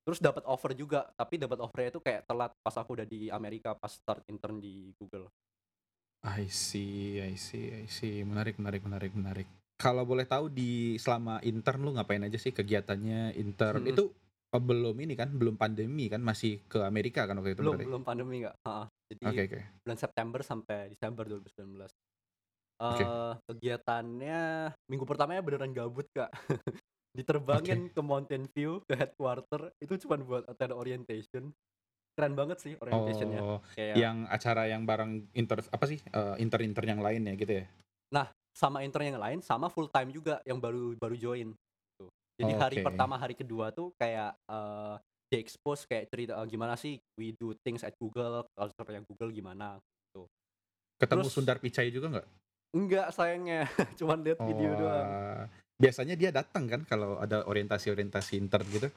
Terus 0.08 0.20
dapat 0.24 0.44
offer 0.50 0.74
juga, 0.76 1.08
tapi 1.16 1.38
dapat 1.40 1.60
offer-nya 1.64 1.90
itu 1.96 2.02
kayak 2.04 2.26
telat 2.28 2.52
pas 2.64 2.76
aku 2.80 2.98
udah 3.00 3.08
di 3.08 3.30
Amerika, 3.32 3.76
pas 3.80 3.92
start 3.94 4.24
intern 4.32 4.60
di 4.60 4.92
Google. 5.00 5.32
I 6.24 6.48
see 6.48 7.20
I 7.20 7.36
see 7.36 7.74
I 7.76 7.86
see. 7.92 8.24
Menarik 8.24 8.56
menarik 8.62 8.86
menarik 8.88 9.12
menarik. 9.18 9.48
Kalau 9.76 10.08
boleh 10.08 10.24
tahu 10.24 10.48
di 10.48 10.96
selama 10.96 11.44
intern 11.44 11.84
lu 11.84 11.92
ngapain 12.00 12.24
aja 12.24 12.40
sih 12.40 12.56
kegiatannya 12.56 13.36
intern? 13.36 13.84
Mhm. 13.84 13.92
Itu, 13.92 14.16
eee, 14.54 14.62
belum 14.70 14.96
ini 15.06 15.14
kan, 15.22 15.30
belum 15.40 15.56
pandemi 15.62 16.06
kan, 16.14 16.22
masih 16.30 16.52
ke 16.72 16.80
Amerika 16.92 17.22
kan 17.30 17.36
waktu 17.40 17.54
itu 17.58 17.62
Belum 17.62 17.76
berarti? 17.76 17.88
belum 17.88 18.02
pandemi, 18.04 18.44
Kak, 18.44 18.56
heeh. 18.68 18.86
Jadi 19.12 19.30
Oke 19.30 19.42
oke. 19.50 19.60
bulan 19.86 20.00
September 20.00 20.40
sampai 20.44 20.92
Desember 20.92 21.24
2019. 21.24 21.92
Oke. 22.90 23.10
Eee, 23.10 23.32
kegiatannya 23.50 24.40
minggu 24.92 25.06
pertamanya 25.08 25.42
beneran 25.46 25.74
gabut, 25.76 26.08
Kak. 26.16 26.32
Diterbangin 27.18 27.92
ke 27.94 28.02
Mountain 28.04 28.46
View, 28.56 28.84
ke 28.88 28.96
headquarter, 28.98 29.72
itu 29.84 29.96
cuman 30.08 30.22
buat 30.28 30.44
attend 30.52 30.74
orientation. 30.76 31.54
Keren 32.18 32.36
banget 32.40 32.60
sih 32.64 32.74
orientation-nya. 32.82 33.44
Oh, 33.46 33.66
Kayak 33.78 34.02
yang 34.02 34.30
acara 34.30 34.70
yang 34.70 34.86
bareng 34.90 35.26
inter 35.34 35.58
apa 35.74 35.86
sih, 35.90 36.00
eee, 36.06 36.36
intern-intern 36.44 36.88
yang 36.98 37.02
lain 37.06 37.22
ya 37.30 37.34
gitu 37.42 37.54
ya? 37.62 37.66
Nah, 38.14 38.30
sama 38.56 38.86
intern 38.86 39.16
yang 39.16 39.20
lain, 39.22 39.40
sama 39.44 39.68
full 39.68 39.90
time 39.92 40.10
juga 40.14 40.40
yang 40.48 40.62
baru 40.62 40.96
baru 40.96 41.16
join, 41.18 41.50
tuh. 42.40 42.44
Jadi 42.44 42.52
hari 42.56 42.78
Oke. 42.78 42.84
pertama, 42.84 43.16
hari 43.20 43.36
kedua 43.38 43.72
tuh 43.72 43.92
kayak, 44.00 44.36
eee, 44.50 44.96
di-expose 45.32 45.88
kayak 45.90 46.06
cerita, 46.12 46.34
eee, 46.40 46.48
gimana 46.52 46.76
sih 46.78 47.00
we 47.20 47.34
do 47.36 47.56
things 47.66 47.84
at 47.84 47.96
Google, 48.00 48.44
culture-nya 48.56 49.02
Google 49.08 49.32
gimana, 49.34 49.80
gitu. 49.82 50.28
Ketemu 51.00 51.28
Terus 51.28 51.34
Sundar 51.34 51.58
Pichai 51.60 51.92
juga 51.92 52.08
nggak? 52.12 52.28
Enggak 52.76 53.08
sayangnya, 53.16 53.64
cuman 54.00 54.20
lihat 54.26 54.40
video 54.44 54.76
doang. 54.76 55.16
Biasanya 55.76 56.16
dia 56.16 56.32
datang 56.32 56.72
kan 56.72 56.82
kalau 56.88 57.20
ada 57.20 57.44
orientasi-orientasi 57.48 58.40
intern 58.40 58.66
gitu? 58.72 58.88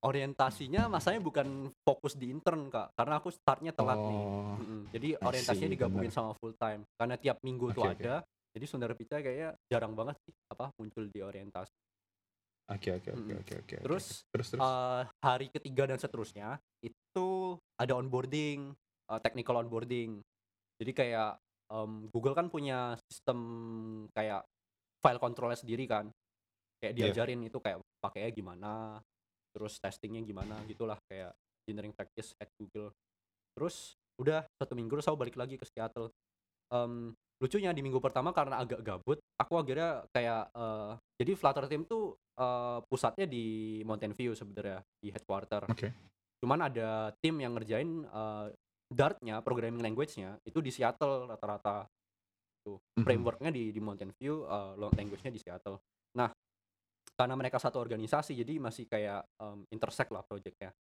Orientasinya 0.00 0.88
masanya 0.88 1.20
bukan 1.20 1.68
fokus 1.84 2.16
di 2.16 2.32
intern, 2.32 2.72
Kak, 2.72 2.96
karena 2.96 3.20
aku 3.20 3.28
start-nya 3.28 3.76
telat 3.76 4.00
nih. 4.08 4.24
Oh, 4.24 4.56
Mhm, 4.56 4.88
jadi 4.96 5.08
orientasinya 5.20 5.70
digabungin 5.76 6.08
bener. 6.08 6.14
sama 6.14 6.32
full 6.40 6.56
time. 6.56 6.88
Karena 6.96 7.14
tiap 7.20 7.36
minggu 7.44 7.68
tuh 7.68 7.84
Oke 7.84 7.88
oke. 7.92 8.08
ada, 8.08 8.24
jadi 8.56 8.64
Sundar 8.64 8.96
Pichai 8.96 9.20
kayaknya 9.20 9.54
jarang 9.68 9.92
banget 9.92 10.16
sih, 10.24 10.32
apa, 10.48 10.72
muncul 10.80 11.04
di 11.12 11.20
orientasi. 11.20 11.89
Oke 12.70 12.94
oke 12.94 13.10
oke 13.18 13.32
oke 13.42 13.54
oke. 13.66 13.76
Terus, 13.84 14.28
Terus 14.32 14.48
terus? 14.54 14.68
eee, 14.68 15.00
hari 15.24 15.46
ketiga 15.48 15.88
dan 15.88 15.96
seterusnya, 15.96 16.60
itu 16.84 17.56
ada 17.80 17.92
onboarding, 17.96 18.76
eee, 19.08 19.20
technical 19.24 19.56
onboarding. 19.64 20.20
Jadi 20.80 20.92
kayak, 20.92 21.40
mmm, 21.72 22.10
Google 22.12 22.36
kan 22.36 22.48
punya 22.52 22.96
sistem 23.08 23.38
kayak 24.16 24.44
file 25.02 25.20
control-nya 25.22 25.58
sendiri 25.60 25.86
kan. 25.88 26.10
Kayak 26.82 26.94
Iya. 26.98 27.14
diajarin 27.14 27.40
itu 27.46 27.58
kayak 27.62 27.80
pakainya 28.02 28.30
gimana, 28.34 28.72
terus 29.54 29.78
testing-nya 29.82 30.22
gimana, 30.26 30.62
gitulah 30.68 30.98
kayak 31.10 31.32
engineering 31.66 31.94
practice 31.96 32.34
at 32.40 32.48
Google. 32.60 32.92
Terus 33.56 33.96
udah 34.20 34.44
1 34.60 34.74
minggu 34.78 34.92
terus 34.98 35.08
aku 35.10 35.18
balik 35.20 35.36
lagi 35.40 35.56
ke 35.60 35.66
Seattle. 35.68 36.10
Mmm, 36.72 37.14
lucunya 37.40 37.72
di 37.72 37.80
minggu 37.80 37.98
pertama 38.04 38.30
karena 38.36 38.60
agak 38.60 38.80
gabut, 38.84 39.18
aku 39.40 39.52
akhirnya 39.56 40.04
kayak, 40.12 40.52
eee, 40.52 40.90
jadi 41.24 41.32
Flutter 41.40 41.64
team 41.72 41.82
tuh, 41.88 42.14
eee, 42.36 42.78
pusatnya 42.86 43.26
di 43.26 43.80
Mountain 43.88 44.12
View 44.12 44.32
sebenarnya, 44.36 44.84
di 45.00 45.08
headquarter. 45.08 45.64
Oke. 45.68 45.88
Cuman 46.44 46.60
ada 46.68 47.12
tim 47.20 47.36
yang 47.40 47.56
ngerjain, 47.56 48.04
eee, 48.04 48.46
Dart-nya, 48.90 49.38
programming 49.40 49.80
language-nya, 49.86 50.34
itu 50.42 50.58
di 50.58 50.74
Seattle 50.74 51.30
rata-rata. 51.30 51.86
Tuh, 52.66 52.76
Mhm. 52.98 53.04
framework-nya 53.06 53.50
di 53.54 53.70
di 53.72 53.80
Mountain 53.80 54.12
View, 54.20 54.44
lo 54.76 54.90
language-nya 54.92 55.30
di 55.32 55.40
Seattle. 55.40 55.78
Nah, 56.18 56.28
karena 57.16 57.34
mereka 57.38 57.56
satu 57.62 57.78
organisasi 57.80 58.34
jadi 58.34 58.58
masih 58.58 58.88
kayak, 58.90 59.24
mmm, 59.40 59.68
intersect 59.72 60.10
lah 60.12 60.24
project-nya. 60.26 60.72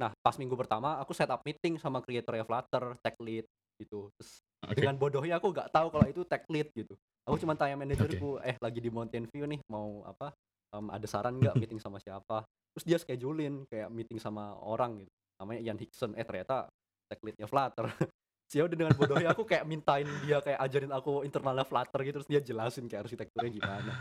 Nah, 0.00 0.10
pas 0.24 0.36
minggu 0.40 0.56
pertama 0.58 0.98
aku 1.00 1.12
set 1.14 1.28
up 1.30 1.44
meeting 1.46 1.76
sama 1.78 2.00
creator-nya 2.02 2.44
Flutter, 2.48 2.96
tech 3.04 3.16
lead 3.22 3.46
gitu. 3.78 4.08
Terus 4.18 4.40
Oke. 4.62 4.78
dengan 4.78 4.94
bodohnya 4.94 5.42
aku 5.42 5.50
nggak 5.50 5.68
tahu 5.74 5.86
kalau 5.90 6.06
itu 6.06 6.22
tech 6.22 6.46
lead 6.46 6.70
gitu. 6.74 6.94
Aku 7.26 7.38
cuma 7.38 7.54
tanya 7.58 7.74
manajerku, 7.78 8.38
"Eh, 8.42 8.54
lagi 8.62 8.78
di 8.82 8.90
Mountain 8.90 9.26
View 9.30 9.46
nih, 9.46 9.60
mau 9.70 10.02
apa, 10.06 10.34
mmm, 10.74 10.90
ada 10.90 11.06
saran 11.06 11.38
nggak 11.42 11.54
meeting 11.58 11.78
sama 11.82 11.98
siapa?" 11.98 12.46
Terus 12.74 12.84
dia 12.86 12.98
schedule-in 12.98 13.66
kayak 13.68 13.90
meeting 13.90 14.18
sama 14.22 14.54
orang 14.58 15.02
gitu, 15.04 15.12
namanya 15.42 15.60
Ian 15.66 15.78
Hickson, 15.78 16.14
eh 16.14 16.24
ternyata 16.24 16.70
tech 17.10 17.20
lead-nya 17.22 17.46
Flutter. 17.50 17.86
Ya 18.52 18.68
udah 18.68 18.76
dengan 18.76 18.92
bodohnya 18.92 19.32
aku 19.32 19.48
kayak 19.48 19.64
mintain 19.64 20.04
dia 20.20 20.36
kayak 20.44 20.60
ajarin 20.60 20.92
aku 20.92 21.24
internalnya 21.24 21.64
Flutter 21.64 22.04
gitu, 22.04 22.20
terus 22.20 22.28
dia 22.28 22.36
jelasin 22.44 22.84
kayak 22.84 23.08
arsitekturnya 23.08 23.48
gimana. 23.48 23.96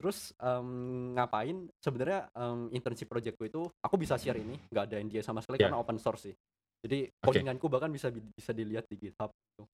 Terus, 0.00 0.32
mmm, 0.40 1.12
ngapain, 1.20 1.68
sebenarnya, 1.84 2.24
mmm, 2.32 2.72
internship 2.72 3.12
project-ku 3.12 3.44
itu 3.46 3.62
aku 3.84 4.00
bisa 4.00 4.16
share 4.16 4.40
ini, 4.40 4.56
nggak 4.72 4.84
ada 4.88 4.96
NDA 4.96 5.20
sama 5.20 5.44
sekali 5.44 5.60
Ya. 5.60 5.68
karena 5.68 5.76
open 5.76 6.00
source 6.00 6.32
sih. 6.32 6.34
Jadi 6.80 7.12
Oke. 7.20 7.44
coding-anku 7.44 7.68
bahkan 7.68 7.92
bisa 7.92 8.08
bi 8.08 8.24
bisa 8.32 8.56
dilihat 8.56 8.88
di 8.88 8.96
GitHub 8.96 9.28
gitu. 9.28 9.68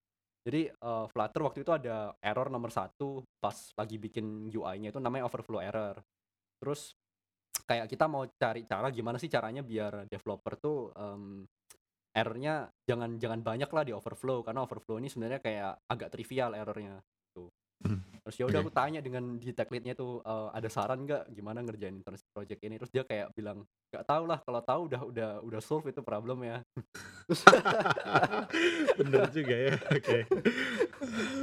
Jadi, 0.48 0.72
eee, 0.72 1.04
Flutter 1.12 1.44
waktu 1.44 1.60
itu 1.60 1.72
ada 1.76 2.16
error 2.24 2.48
nomor 2.48 2.72
1 2.72 3.20
pas 3.36 3.52
lagi 3.76 4.00
bikin 4.00 4.48
UI-nya 4.48 4.88
itu 4.88 4.96
namanya 4.96 5.28
overflow 5.28 5.60
error. 5.60 6.00
Terus 6.56 6.96
kayak 7.68 7.88
kita 7.92 8.08
mau 8.08 8.24
cari 8.40 8.64
cara 8.64 8.88
gimana 8.88 9.20
sih 9.20 9.28
caranya 9.28 9.60
biar 9.60 10.08
developer 10.08 10.54
tuh, 10.56 10.78
mmm, 10.96 11.44
error-nya 12.16 12.68
jangan 12.88 13.20
jangan 13.20 13.40
banyak 13.44 13.70
lah 13.72 13.84
di 13.84 13.92
overflow, 13.92 14.40
karena 14.46 14.64
overflow 14.64 14.96
ini 15.00 15.08
sebenarnya 15.12 15.40
kayak 15.44 15.72
agak 15.92 16.08
trivial 16.16 16.56
error-nya, 16.56 16.96
Mhm, 17.84 18.02
Terus 18.24 18.36
ya 18.40 18.44
udah 18.50 18.60
oke. 18.60 18.62
aku 18.64 18.72
tanya 18.74 19.00
dengan 19.00 19.40
di 19.40 19.50
tech 19.56 19.70
lead-nya 19.72 19.96
tuh, 19.96 20.20
eee, 20.20 20.48
"Ada 20.52 20.68
saran 20.68 21.00
nggak 21.08 21.32
gimana 21.32 21.64
ngerjain 21.64 21.96
internship 21.96 22.28
project 22.36 22.60
ini?" 22.66 22.76
Terus 22.76 22.92
dia 22.92 23.04
kayak 23.08 23.32
bilang, 23.32 23.64
"Nggak 23.94 24.04
tahu 24.04 24.24
lah, 24.28 24.38
kalau 24.44 24.60
tahu 24.64 24.80
udah 24.92 25.02
udah 25.08 25.28
udah 25.44 25.60
solve 25.64 25.88
itu 25.88 26.00
problem-nya." 26.04 26.60
Terus 27.28 27.42
Bener 28.98 29.22
juga 29.30 29.54
ya, 29.56 29.74
oke. 29.92 30.18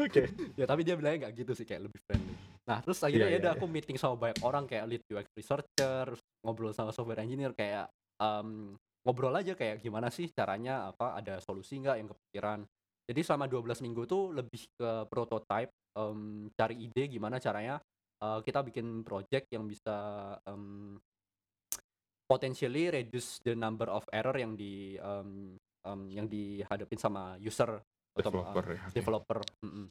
Oke. 0.05 0.23
Ya 0.55 0.65
tapi 0.69 0.81
dia 0.87 0.95
bilangnya 0.97 1.27
nggak 1.27 1.33
gitu 1.45 1.51
sih, 1.57 1.65
kayak 1.67 1.89
lebih 1.91 1.99
friendly. 2.07 2.35
Nah, 2.67 2.79
terus 2.81 2.99
Iya 3.13 3.25
akhirnya 3.25 3.29
ya 3.35 3.37
iya 3.37 3.43
udah 3.43 3.51
iya. 3.51 3.59
aku 3.59 3.65
meeting 3.69 3.97
sama 3.99 4.15
banyak 4.17 4.39
orang 4.41 4.63
kayak 4.69 4.85
lead 4.89 5.03
UX 5.11 5.27
researcher, 5.37 6.07
ngobrol 6.43 6.71
sama 6.73 6.91
software 6.95 7.21
engineer 7.21 7.51
kayak, 7.53 7.91
mmm, 8.21 8.75
ngobrol 9.05 9.33
aja 9.35 9.53
kayak 9.53 9.83
gimana 9.83 10.09
sih 10.09 10.31
caranya, 10.33 10.89
apa, 10.91 11.19
ada 11.19 11.37
solusi 11.43 11.77
nggak 11.81 11.95
yang 12.01 12.09
kepikiran. 12.11 12.59
Jadi 13.05 13.19
selama 13.21 13.45
12 13.45 13.79
minggu 13.85 14.03
tuh 14.09 14.33
lebih 14.33 14.65
ke 14.73 14.89
prototype, 15.11 15.69
mmm, 15.95 16.51
cari 16.59 16.75
ide 16.87 17.03
gimana 17.09 17.39
caranya, 17.41 17.79
eee, 18.21 18.39
kita 18.45 18.59
bikin 18.67 19.01
project 19.07 19.47
yang 19.51 19.65
bisa, 19.67 19.95
mmm, 20.47 20.99
potentially 22.29 22.89
reduce 22.89 23.37
the 23.45 23.53
number 23.53 23.85
of 23.89 24.05
error 24.13 24.33
yang 24.37 24.57
di, 24.57 24.97
mmm 24.97 25.57
mmm, 25.85 26.05
yang 26.09 26.25
dihadapin 26.29 26.97
sama 26.97 27.37
user 27.41 27.77
atau, 28.17 28.31
eee, 28.41 28.57
Developer 28.57 28.65
ya, 28.73 28.83
developer, 28.95 29.39
mhm. 29.61 29.85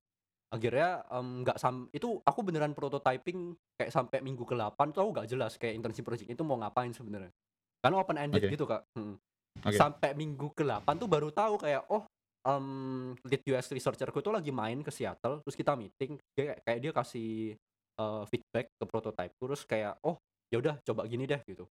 Akhirnya, 0.54 1.02
mmm, 1.10 1.42
nggak 1.44 1.58
sam 1.58 1.90
itu 1.92 2.22
aku 2.22 2.40
beneran 2.46 2.72
prototyping 2.78 3.58
kayak 3.76 3.90
sampai 3.92 4.22
minggu 4.22 4.46
ke-8 4.46 4.94
tuh 4.94 5.02
aku 5.04 5.10
nggak 5.18 5.28
jelas 5.30 5.52
kayak 5.58 5.74
internship 5.78 6.06
project 6.06 6.30
itu 6.30 6.42
mau 6.46 6.56
ngapain 6.62 6.94
sebenarnya. 6.94 7.30
Karena 7.82 7.96
open 8.00 8.16
ended 8.18 8.44
Oke. 8.44 8.50
gitu, 8.50 8.64
Kak, 8.66 8.86
mhm. 8.96 9.18
Oke. 9.64 9.78
Sampai 9.78 10.14
minggu 10.16 10.54
ke-8 10.54 10.94
tuh 10.98 11.08
baru 11.10 11.30
tahu 11.34 11.58
kayak, 11.60 11.90
oh, 11.90 12.06
mmm, 12.46 13.18
lead 13.26 13.42
UX 13.48 13.72
researcher-ku 13.74 14.20
tuh 14.24 14.32
lagi 14.36 14.52
main 14.54 14.80
ke 14.84 14.92
Seattle, 14.92 15.40
terus 15.44 15.56
kita 15.58 15.74
meeting, 15.76 16.20
dia 16.36 16.56
kayak 16.64 16.78
dia 16.84 16.92
kasih, 16.94 17.56
eee, 17.98 18.22
feedback 18.30 18.66
ke 18.76 18.84
prototype-ku, 18.88 19.42
terus 19.50 19.64
kayak, 19.68 19.96
"Oh, 20.04 20.16
ya 20.52 20.60
udah 20.62 20.76
coba 20.84 21.04
gini 21.08 21.24
deh," 21.28 21.40
gitu. 21.48 21.66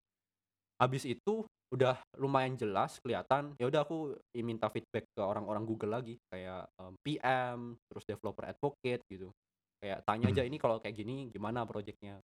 Habis 0.81 1.05
itu 1.07 1.45
udah 1.73 1.97
lumayan 2.21 2.53
jelas 2.57 3.01
kelihatan, 3.01 3.57
ya 3.57 3.65
udah 3.69 3.81
aku 3.85 4.17
minta 4.41 4.69
feedback 4.69 5.05
ke 5.13 5.21
orang-orang 5.25 5.65
Google 5.65 5.93
lagi 5.97 6.17
kayak, 6.29 6.69
mmm, 6.77 6.95
PM, 7.05 7.59
terus 7.89 8.03
developer 8.05 8.45
advocate 8.45 9.01
gitu. 9.09 9.33
Kayak 9.81 10.05
tanya 10.07 10.29
aja, 10.33 10.41
Mhm. 10.41 10.47
"Ini 10.47 10.57
kalau 10.61 10.77
kayak 10.81 10.95
gini 10.97 11.29
gimana 11.33 11.65
project-nya?" 11.65 12.21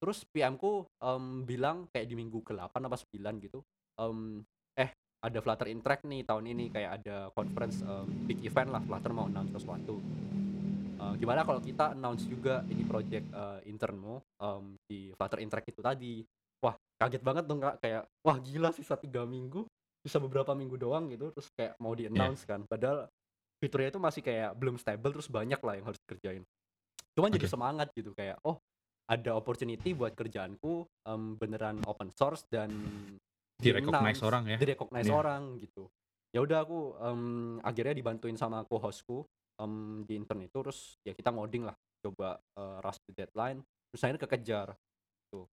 Terus 0.00 0.24
PM-ku, 0.28 0.84
mmm, 1.00 1.48
bilang 1.48 1.88
kayak 1.92 2.06
di 2.10 2.14
minggu 2.18 2.40
ke-8 2.44 2.82
apa 2.88 2.96
9 3.00 3.40
gitu, 3.40 3.64
mmm, 4.00 4.44
"Eh, 4.76 4.90
ada 5.26 5.38
Flutter 5.42 5.68
Interact 5.74 6.04
nih 6.06 6.22
tahun 6.28 6.44
ini, 6.54 6.64
kayak 6.70 6.90
ada 7.02 7.16
conference, 7.34 7.82
mmm, 7.82 8.06
big 8.30 8.38
event 8.46 8.70
lah, 8.74 8.82
Flutter 8.86 9.12
mau 9.12 9.26
announce 9.26 9.52
sesuatu. 9.54 9.98
Eee, 10.96 11.14
gimana 11.20 11.44
kalau 11.44 11.60
kita 11.60 11.92
announce 11.92 12.24
juga 12.30 12.64
ini 12.72 12.82
project, 12.88 13.28
eee, 13.28 13.58
internmu, 13.68 14.14
mmm, 14.40 14.66
di 14.88 15.12
Flutter 15.12 15.40
Interact 15.44 15.68
itu 15.72 15.82
tadi." 15.84 16.14
Wah, 16.64 16.72
kaget 16.96 17.20
banget 17.20 17.44
dong, 17.50 17.60
Kak, 17.60 17.76
kayak, 17.84 18.08
wah 18.24 18.38
gila 18.40 18.72
sisa 18.72 18.96
3 18.96 19.28
minggu, 19.28 19.68
bisa 20.00 20.16
beberapa 20.22 20.56
minggu 20.56 20.78
doang 20.80 21.10
gitu, 21.12 21.28
terus 21.36 21.48
kayak 21.52 21.76
mau 21.82 21.92
Iya. 22.14 22.32
di-announce 22.32 22.48
kan. 22.48 22.64
Padahal 22.64 23.10
fiturnya 23.60 23.92
itu 23.92 24.00
masih 24.00 24.22
kayak 24.24 24.56
belum 24.56 24.76
stable, 24.80 25.12
terus 25.12 25.28
banyak 25.28 25.60
lah 25.60 25.74
yang 25.76 25.86
harus 25.90 26.00
dikerjain. 26.06 26.44
Cuman 27.16 27.30
jadi 27.32 27.44
Oke. 27.44 27.50
semangat 27.50 27.88
gitu 27.96 28.12
kayak, 28.16 28.40
oh, 28.44 28.60
ada 29.10 29.36
opportunity 29.36 29.92
buat 29.96 30.16
kerjaanku, 30.16 30.86
mmm, 31.06 31.38
beneran 31.40 31.84
open 31.86 32.10
source 32.16 32.44
dan 32.48 32.70
Di-recognize 33.60 34.20
di-announce, 34.20 34.28
orang 34.28 34.44
ya? 34.52 34.60
di-recognize 34.60 35.08
Iya. 35.08 35.16
orang 35.16 35.56
gitu. 35.60 35.88
Ya 36.34 36.44
udah 36.44 36.64
aku, 36.64 36.92
mmm, 37.00 37.64
akhirnya 37.64 37.96
dibantuin 37.96 38.36
sama 38.36 38.64
co-host-ku, 38.68 39.24
mmm, 39.56 40.04
di 40.04 40.12
intern 40.20 40.44
itu, 40.44 40.58
terus 40.60 41.00
ya 41.00 41.16
kita 41.16 41.32
ngoding 41.32 41.64
lah, 41.64 41.76
coba, 42.04 42.36
eee, 42.56 42.76
rush 42.84 43.00
the 43.08 43.12
deadline, 43.16 43.64
terus 43.88 44.00
akhirnya 44.04 44.22
kekejar, 44.28 44.68
tuh. 45.32 45.46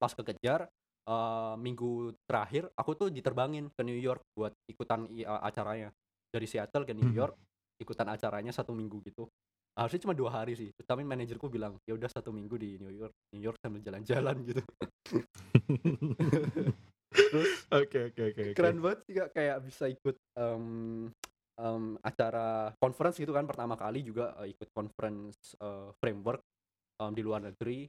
Pas 0.00 0.12
kekejar, 0.14 0.68
eee, 1.08 1.54
minggu 1.60 2.14
terakhir 2.28 2.70
aku 2.76 2.92
tuh 2.98 3.08
diterbangin 3.12 3.70
ke 3.74 3.82
New 3.86 3.98
York 3.98 4.22
buat 4.36 4.54
ikutan 4.70 5.08
eee, 5.12 5.26
acaranya. 5.26 5.90
Dari 6.32 6.46
Seattle 6.50 6.84
ke 6.88 6.94
New 6.96 7.08
Mhm. 7.08 7.10
York, 7.10 7.36
ikutan 7.82 8.08
acaranya 8.12 8.52
1 8.54 8.72
minggu 8.76 9.00
gitu. 9.06 9.28
Harusnya 9.78 10.00
cuma 10.08 10.14
2 10.18 10.30
hari 10.32 10.54
sih, 10.58 10.70
tapi 10.86 11.02
manajerku 11.06 11.48
bilang, 11.52 11.78
"Ya 11.88 11.94
udah 11.96 12.10
1 12.12 12.30
minggu 12.34 12.56
di 12.60 12.76
New 12.82 12.92
York 12.92 13.14
New 13.34 13.42
York 13.44 13.58
sambil 13.62 13.80
jalan-jalan," 13.84 14.36
gitu. 14.46 14.62
Terus 17.30 17.50
Oke 17.70 17.98
oke 18.10 18.22
oke 18.30 18.42
keren 18.56 18.80
banget 18.82 19.00
sih, 19.06 19.14
Kak, 19.18 19.30
kayak 19.36 19.58
bisa 19.66 19.84
ikut, 19.90 20.16
mmm 20.38 21.12
mmm, 21.60 22.00
acara 22.04 22.72
conference 22.80 23.16
gitu 23.20 23.32
kan 23.36 23.44
pertama 23.48 23.76
kali 23.78 24.00
juga, 24.04 24.32
eee, 24.42 24.56
ikut 24.56 24.68
conference, 24.76 25.56
eee, 25.60 25.90
framework, 26.00 26.42
mmm, 27.00 27.12
di 27.16 27.22
luar 27.24 27.40
negeri, 27.48 27.88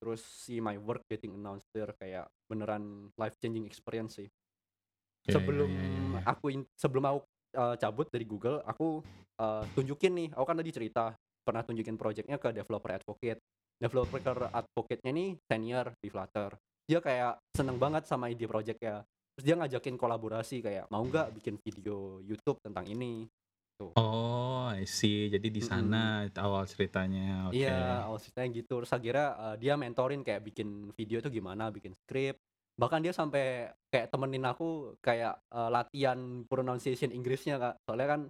terus 0.00 0.22
see 0.24 0.60
my 0.62 0.76
work 0.80 1.04
getting 1.10 1.34
announced 1.38 1.68
there, 1.74 1.92
kayak 1.98 2.28
beneran 2.50 3.10
life 3.20 3.36
changing 3.42 3.66
experience 3.68 4.18
sih. 4.22 4.28
Ya 5.26 5.36
ya 5.40 5.64
Sebelum 5.64 5.68
ya 5.68 5.82
ya 5.84 6.02
ya. 6.20 6.26
aku 6.28 6.46
in 6.52 6.62
sebelum 6.76 7.04
aku, 7.08 7.18
eee, 7.56 7.74
cabut 7.80 8.06
dari 8.12 8.26
Google, 8.28 8.60
aku, 8.64 9.02
eee, 9.40 9.64
tunjukin 9.76 10.12
nih, 10.14 10.28
aku 10.36 10.44
kan 10.46 10.56
tadi 10.60 10.70
cerita 10.74 11.04
pernah 11.44 11.62
tunjukin 11.64 11.96
project-nya 12.00 12.38
ke 12.40 12.52
developer 12.56 12.92
advocate. 12.92 13.40
Developer 13.80 14.48
advocate-nya 14.54 15.12
nih 15.12 15.30
senior 15.50 15.92
di 16.00 16.08
Flutter. 16.12 16.54
Dia 16.88 17.00
kayak 17.00 17.40
seneng 17.56 17.80
banget 17.80 18.04
sama 18.04 18.28
ide 18.28 18.44
project-nya. 18.44 19.08
Terus 19.34 19.44
dia 19.48 19.56
ngajakin 19.56 19.96
kolaborasi 19.96 20.60
kayak, 20.60 20.84
"Mau 20.92 21.00
nggak 21.08 21.32
bikin 21.40 21.56
video 21.64 22.20
YouTube 22.20 22.60
tentang 22.60 22.84
ini?" 22.84 23.24
Tuh. 23.80 23.96
Oh, 23.96 24.66
I 24.74 24.84
see. 24.86 25.30
Jadi 25.34 25.46
di 25.56 25.62
sana 25.70 25.96
itu 26.26 26.38
awal 26.46 26.64
ceritanya, 26.72 27.46
oke. 27.50 27.54
Iya, 27.54 27.70
awal 28.08 28.18
ceritanya 28.24 28.48
gitu. 28.56 28.72
Terus 28.82 28.92
akhirnya, 28.96 29.26
eee, 29.42 29.54
dia 29.62 29.72
mentorin 29.76 30.20
kayak 30.26 30.42
bikin 30.48 30.68
video 30.96 31.16
itu 31.20 31.28
gimana, 31.38 31.68
bikin 31.70 31.92
skrip. 31.92 32.40
Bahkan 32.80 33.00
dia 33.04 33.12
sampai 33.14 33.70
kayak 33.92 34.08
temenin 34.10 34.42
aku 34.48 34.96
kayak, 35.04 35.38
eee, 35.52 35.68
latihan 35.70 36.18
pronunciation 36.48 37.12
Inggrisnya, 37.12 37.60
Kak. 37.60 37.74
Soalnya 37.84 38.08
kan 38.16 38.20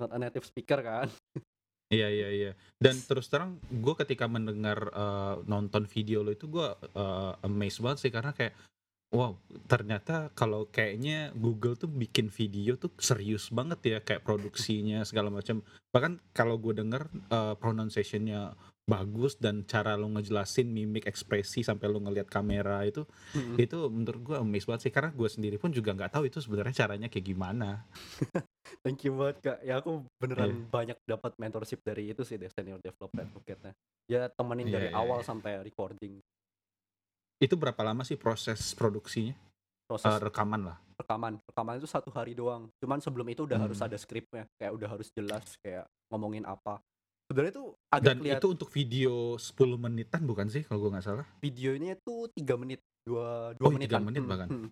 not 0.00 0.10
a 0.14 0.18
native 0.20 0.46
speaker 0.48 0.80
kan. 0.82 1.08
Iya 1.92 2.06
iya 2.12 2.28
iya. 2.36 2.50
Dan 2.76 3.00
terus 3.00 3.32
terang 3.32 3.56
gue 3.72 3.94
ketika 3.96 4.28
mendengar, 4.28 4.92
eee, 4.92 5.34
nonton 5.48 5.88
video 5.88 6.20
lo 6.20 6.36
itu 6.36 6.44
gue, 6.44 6.68
eee, 6.92 7.32
amazed 7.48 7.80
banget 7.80 7.98
sih 8.04 8.12
karena 8.12 8.36
kayak, 8.36 8.52
wow 9.12 9.36
ternyata 9.70 10.28
kalau 10.36 10.68
kayaknya 10.68 11.32
Google 11.36 11.76
tuh 11.80 11.88
bikin 11.88 12.28
video 12.28 12.76
tuh 12.76 12.92
serius 13.00 13.48
banget 13.54 13.80
ya, 13.84 13.98
kayak 14.04 14.24
produksinya 14.26 15.04
segala 15.08 15.32
macam. 15.32 15.64
Bahkan 15.94 16.20
kalau 16.36 16.60
gue 16.60 16.76
denger, 16.76 17.08
eee, 17.32 17.54
pronunciation-nya 17.56 18.52
bagus 18.88 19.36
dan 19.36 19.68
cara 19.68 19.94
lo 19.94 20.08
ngejelasin 20.08 20.64
mimik, 20.64 21.04
ekspresi, 21.04 21.60
sampai 21.60 21.92
lo 21.92 22.00
ngelihat 22.00 22.24
kamera 22.26 22.80
itu, 22.88 23.04
Mhm. 23.36 23.54
itu 23.60 23.78
menurut 23.92 24.20
gue 24.24 24.36
amazed 24.40 24.64
banget 24.64 24.88
sih 24.88 24.92
karena 24.92 25.12
gue 25.12 25.28
sendiri 25.28 25.60
pun 25.60 25.68
juga 25.68 25.92
nggak 25.92 26.16
tahu 26.16 26.24
itu 26.24 26.40
sebenarnya 26.40 26.72
caranya 26.72 27.12
kayak 27.12 27.26
gimana. 27.28 27.84
Thank 28.84 29.04
you 29.04 29.12
banget, 29.16 29.36
Kak. 29.44 29.58
Ya 29.60 29.76
aku 29.76 30.08
beneran 30.16 30.64
banyak 30.72 30.96
dapat 31.04 31.36
mentorship 31.36 31.84
dari 31.84 32.16
itu 32.16 32.24
sih, 32.24 32.40
dari 32.40 32.48
senior 32.52 32.80
developer 32.80 33.20
advocate-nya. 33.20 33.72
Dia 34.08 34.32
temenin 34.32 34.72
Iya 34.72 34.74
dari 34.80 34.88
iya 34.88 34.96
awal 34.96 35.20
iya. 35.20 35.28
sampai 35.28 35.52
recording. 35.60 36.20
Itu 37.38 37.54
berapa 37.60 37.80
lama 37.84 38.02
sih 38.08 38.16
proses 38.16 38.72
produksinya? 38.72 39.36
Proses 39.84 40.16
rekaman 40.20 40.64
lah? 40.72 40.78
rekaman. 40.98 41.38
Rekaman 41.46 41.78
itu 41.78 41.86
1 41.86 42.10
hari 42.10 42.34
doang. 42.34 42.66
Cuman 42.82 42.98
sebelum 42.98 43.22
itu 43.30 43.46
udah 43.46 43.54
harus 43.54 43.78
Mmm. 43.78 43.86
ada 43.86 43.96
skripnya, 43.96 44.44
kayak 44.58 44.72
udah 44.74 44.88
harus 44.90 45.08
jelas 45.14 45.54
kayak 45.62 45.86
ngomongin 46.10 46.42
apa. 46.42 46.82
Sebenarnya 47.28 47.60
tuh 47.60 47.68
agak 47.92 48.14
Dan 48.14 48.16
kelihat 48.16 48.42
itu 48.42 48.46
untuk 48.54 48.70
video 48.70 49.34
10 49.42 49.74
menitan 49.74 50.22
bukan 50.22 50.46
sih 50.46 50.62
kalau 50.62 50.86
gue 50.86 50.90
nggak 50.94 51.06
salah? 51.06 51.26
videonya 51.42 51.94
tuh 52.02 52.26
3 52.34 52.54
menit, 52.58 52.82
2 53.06 53.54
2 53.54 53.68
Oh, 53.68 53.74
3 53.74 53.98
menitan, 53.98 54.02
menit 54.02 54.22
mhm 54.22 54.26
bahkan. 54.26 54.50
mhm. 54.50 54.68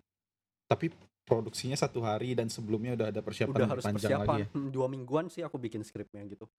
Tapi 0.71 0.91
produksinya 1.27 1.77
satu 1.79 1.99
hari 2.03 2.33
dan 2.37 2.47
sebelumnya 2.51 2.95
udah 2.97 3.07
ada 3.13 3.21
persiapan 3.23 3.63
Udah 3.63 3.67
harus 3.71 3.85
panjang 3.85 4.15
lagi 4.17 4.35
persiapan, 4.35 4.43
ya? 4.45 4.47
mhm, 4.51 4.69
2 4.75 4.87
mingguan 4.91 5.31
sih 5.31 5.39
aku 5.45 5.55
bikin 5.61 5.81
skripnya 5.85 6.23
gitu. 6.27 6.49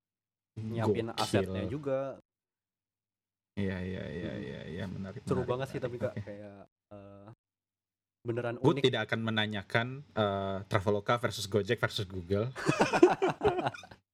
Nyiapin 0.68 1.08
asetnya 1.14 1.64
Gokil. 1.64 1.68
juga. 1.68 2.20
Iya 3.60 3.74
iya 3.88 4.02
iya 4.16 4.30
iya 4.44 4.58
iya, 4.72 4.82
menarik 4.94 5.22
Seru 5.26 5.42
menarik 5.42 5.50
banget 5.50 5.68
sih 5.72 5.80
tapi 5.82 5.96
Kak, 6.00 6.14
oke. 6.14 6.20
kayak, 6.24 6.64
eee, 6.92 7.26
beneran 8.26 8.58
Gue 8.62 8.74
unik. 8.74 8.86
tidak 8.90 9.06
akan 9.06 9.20
menanyakan, 9.22 9.86
eee, 10.18 10.56
Traveloka 10.66 11.14
versus 11.22 11.46
Gojek 11.46 11.78
versus 11.78 12.06
Google. 12.10 12.50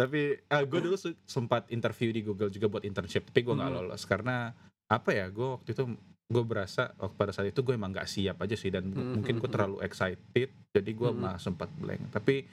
Tapi, 0.00 0.20
eee, 0.38 0.64
gue 0.68 0.80
dulu 0.82 0.96
sempat 1.24 1.68
interview 1.72 2.12
di 2.12 2.20
Google 2.20 2.52
juga 2.52 2.66
buat 2.68 2.84
internship, 2.84 3.32
tapi 3.32 3.40
gue 3.42 3.54
nggak 3.56 3.70
Mhm. 3.72 3.76
lolos 3.80 4.02
karena 4.04 4.52
apa 4.86 5.10
ya, 5.10 5.26
gue 5.32 5.48
waktu 5.56 5.72
itu 5.72 5.82
gue 6.26 6.42
berasa 6.44 6.90
oh, 6.98 7.10
pada 7.14 7.30
saat 7.30 7.48
itu 7.54 7.62
gue 7.62 7.74
emang 7.78 7.94
nggak 7.94 8.10
siap 8.10 8.36
aja 8.42 8.58
sih 8.58 8.68
dan 8.74 8.90
Mhm 8.90 9.22
mungkin 9.22 9.34
gue 9.38 9.48
mhm. 9.48 9.54
terlalu 9.56 9.76
excited, 9.82 10.48
jadi 10.74 10.90
gue 10.92 11.10
Mhm. 11.10 11.18
malah 11.18 11.38
sempat 11.40 11.70
blank. 11.80 12.12
Tapi, 12.12 12.44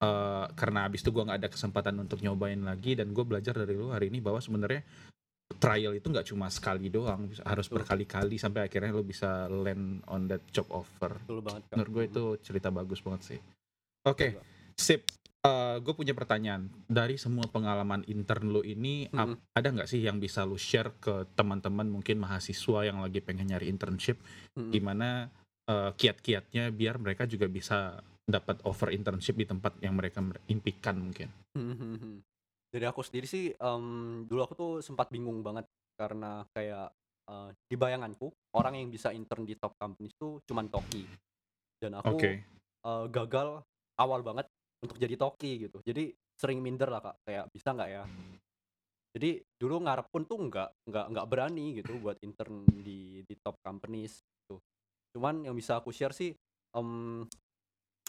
eee, 0.00 0.44
karena 0.56 0.86
abis 0.88 1.04
itu 1.04 1.10
gue 1.12 1.22
nggak 1.26 1.38
ada 1.44 1.50
kesempatan 1.52 1.94
untuk 2.00 2.22
nyobain 2.22 2.58
lagi 2.64 2.96
dan 2.96 3.12
gue 3.12 3.24
belajar 3.26 3.52
dari 3.52 3.74
lu 3.76 3.92
hari 3.92 4.08
ini 4.08 4.24
bahwa 4.24 4.40
sebenarnya 4.40 4.80
trial 5.56 5.94
itu 5.94 6.10
nggak 6.10 6.26
cuma 6.26 6.50
sekali 6.50 6.90
doang, 6.90 7.30
harus 7.46 7.70
berkali-kali 7.70 8.34
sampai 8.36 8.66
akhirnya 8.66 8.90
lu 8.90 9.06
bisa 9.06 9.46
land 9.46 10.02
on 10.10 10.26
that 10.26 10.42
job 10.50 10.66
offer. 10.74 11.12
Betul 11.22 11.40
banget 11.44 11.62
Kak, 11.70 11.74
Menurut 11.78 11.90
gue 11.92 12.04
itu 12.10 12.22
cerita 12.42 12.68
bagus 12.74 12.98
banget 13.04 13.22
sih. 13.36 13.40
Oke, 14.06 14.38
Kak. 14.38 14.44
sip. 14.74 15.02
Eee, 15.46 15.74
gue 15.84 15.94
punya 15.94 16.14
pertanyaan, 16.20 16.62
dari 16.90 17.14
semua 17.24 17.46
pengalaman 17.54 18.02
intern 18.14 18.50
lu 18.50 18.62
ini, 18.66 19.06
ap 19.14 19.30
Mhm. 19.30 19.36
ada 19.58 19.68
nggak 19.74 19.88
sih 19.92 20.00
yang 20.02 20.18
bisa 20.24 20.42
lu 20.50 20.58
share 20.58 20.90
ke 21.04 21.14
teman-teman 21.38 21.86
mungkin 21.94 22.16
mahasiswa 22.24 22.80
yang 22.88 22.98
lagi 23.04 23.20
pengen 23.22 23.46
nyari 23.54 23.66
internship, 23.70 24.18
Mhm. 24.56 24.72
gimana, 24.74 25.30
eee, 25.70 25.90
kiat-kiatnya 26.00 26.64
biar 26.74 26.98
mereka 26.98 27.22
juga 27.30 27.46
bisa 27.58 27.78
dapat 28.26 28.58
offer 28.66 28.90
internship 28.98 29.38
di 29.38 29.46
tempat 29.46 29.78
yang 29.84 29.94
mereka 30.00 30.18
mer 30.24 30.42
impikan 30.50 30.96
mungkin? 30.98 31.30
Mhm 31.54 31.76
mhm. 31.96 32.14
Dari 32.74 32.84
aku 32.84 33.00
sendiri 33.06 33.24
sih, 33.30 33.54
mmm, 33.54 34.26
dulu 34.28 34.40
aku 34.44 34.54
tuh 34.58 34.72
sempat 34.84 35.08
bingung 35.14 35.40
banget 35.46 35.64
karena 35.96 36.44
kayak, 36.52 36.92
eee, 37.30 37.48
di 37.70 37.76
bayanganku 37.78 38.28
orang 38.58 38.74
yang 38.76 38.88
bisa 38.92 39.14
intern 39.14 39.46
di 39.48 39.54
top 39.56 39.78
companies 39.80 40.12
tuh 40.18 40.42
cuman 40.44 40.68
Toki. 40.68 41.06
Dan 41.80 41.94
aku, 41.96 42.34
Oke. 42.34 42.44
eee, 42.86 43.06
gagal 43.12 43.62
awal 44.00 44.20
banget 44.26 44.46
untuk 44.84 44.96
jadi 45.00 45.14
Toki 45.16 45.68
gitu. 45.68 45.78
Jadi 45.84 46.12
sering 46.36 46.60
minder 46.60 46.88
lah 46.92 47.00
Kak, 47.00 47.16
kayak 47.24 47.44
bisa 47.52 47.72
nggak 47.72 47.90
ya? 47.90 48.04
Jadi 49.16 49.30
dulu 49.56 49.80
ngarep 49.88 50.06
pun 50.12 50.28
tuh 50.28 50.36
nggak 50.36 50.68
nggak 50.92 51.06
nggak 51.16 51.26
berani 51.32 51.80
gitu 51.80 51.96
buat 51.96 52.20
intern 52.20 52.68
di 52.84 53.24
di 53.24 53.34
top 53.40 53.56
companies 53.64 54.20
gitu. 54.20 54.60
Cuman 55.16 55.48
yang 55.48 55.56
bisa 55.56 55.80
aku 55.80 55.88
share 55.88 56.12
sih, 56.12 56.36
mmm, 56.76 57.24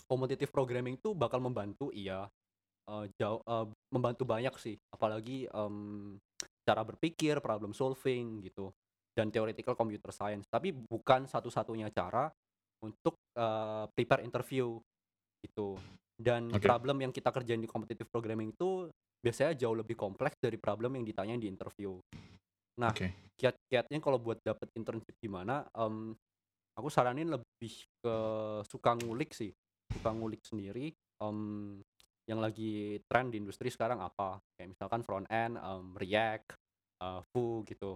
competitive 0.07 0.51
programming 0.51 0.99
tuh 0.99 1.15
bakal 1.15 1.39
membantu 1.39 1.91
iya, 1.95 2.27
eee, 2.91 3.05
jauh 3.19 3.39
eee, 3.47 3.65
membantu 3.95 4.23
banyak 4.27 4.55
sih, 4.59 4.75
apalagi, 4.91 5.47
mmm, 5.47 6.19
cara 6.67 6.83
berpikir, 6.83 7.39
problem 7.39 7.71
solving 7.71 8.43
gitu, 8.43 8.71
dan 9.15 9.31
theoretical 9.31 9.75
computer 9.79 10.11
science. 10.11 10.47
Tapi 10.51 10.75
bukan 10.75 11.27
satu-satunya 11.27 11.87
cara 11.95 12.27
untuk, 12.83 13.15
eee, 13.35 13.85
prepare 13.95 14.23
interview 14.27 14.75
gitu. 15.43 15.79
Dan 16.17 16.53
Oke. 16.53 16.69
problem 16.69 16.97
yang 17.05 17.13
kita 17.13 17.29
kerjain 17.29 17.61
di 17.61 17.69
competitive 17.69 18.09
programming 18.09 18.53
itu 18.57 18.89
biasanya 19.21 19.53
jauh 19.57 19.77
lebih 19.77 19.93
kompleks 19.97 20.37
dari 20.41 20.57
problem 20.57 20.97
yang 20.97 21.05
ditanyain 21.05 21.41
di 21.41 21.49
interview. 21.49 21.97
Nah, 22.81 22.93
Oke. 22.93 23.17
kiat-kiatnya 23.37 23.99
kalau 24.01 24.17
buat 24.21 24.39
dapet 24.45 24.69
internship 24.77 25.17
gimana, 25.21 25.65
mmm, 25.73 26.13
aku 26.77 26.89
saranin 26.93 27.29
lebih 27.33 27.73
ke 28.03 28.15
suka 28.67 28.91
ngulik 28.97 29.33
sih, 29.33 29.51
suka 29.97 30.09
ngulik 30.13 30.41
sendiri, 30.45 30.93
mmm, 31.21 31.81
yang 32.29 32.39
lagi 32.43 32.99
tren 33.07 33.31
di 33.33 33.39
industri 33.41 33.71
sekarang 33.73 33.99
apa, 34.03 34.41
kayak 34.59 34.75
misalkan 34.77 35.01
front 35.05 35.27
end, 35.31 35.57
mmm, 35.59 35.95
React, 35.99 36.47
eee, 37.03 37.21
Vue 37.33 37.57
gitu. 37.69 37.91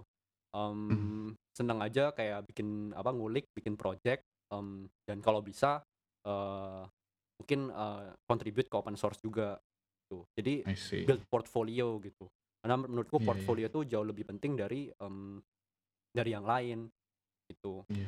Mmm, 0.54 1.34
seneng 1.56 1.80
aja 1.84 2.12
kayak 2.16 2.48
bikin 2.50 2.92
apa, 2.96 3.10
ngulik, 3.14 3.48
bikin 3.56 3.76
project, 3.80 4.24
mmm, 4.52 4.88
dan 5.08 5.18
kalau 5.24 5.40
bisa, 5.44 5.82
eee, 6.26 6.84
mungkin, 7.42 7.74
eee, 7.74 8.02
contribute 8.30 8.70
ke 8.70 8.76
open 8.78 8.94
source 8.94 9.18
juga 9.18 9.58
gitu. 10.06 10.22
Jadi 10.38 10.62
build 11.02 11.26
portfolio 11.26 11.98
gitu. 11.98 12.30
Karena 12.62 12.78
menurutku 12.78 13.18
Iya 13.18 13.26
iya. 13.26 13.26
portfolio 13.26 13.66
tuh 13.66 13.82
jauh 13.82 14.06
lebih 14.06 14.22
penting 14.30 14.54
dari, 14.54 14.86
mmm, 14.94 15.42
dari 16.14 16.30
yang 16.30 16.46
lain 16.46 16.86
gitu. 17.50 17.82
Iya. 17.90 18.06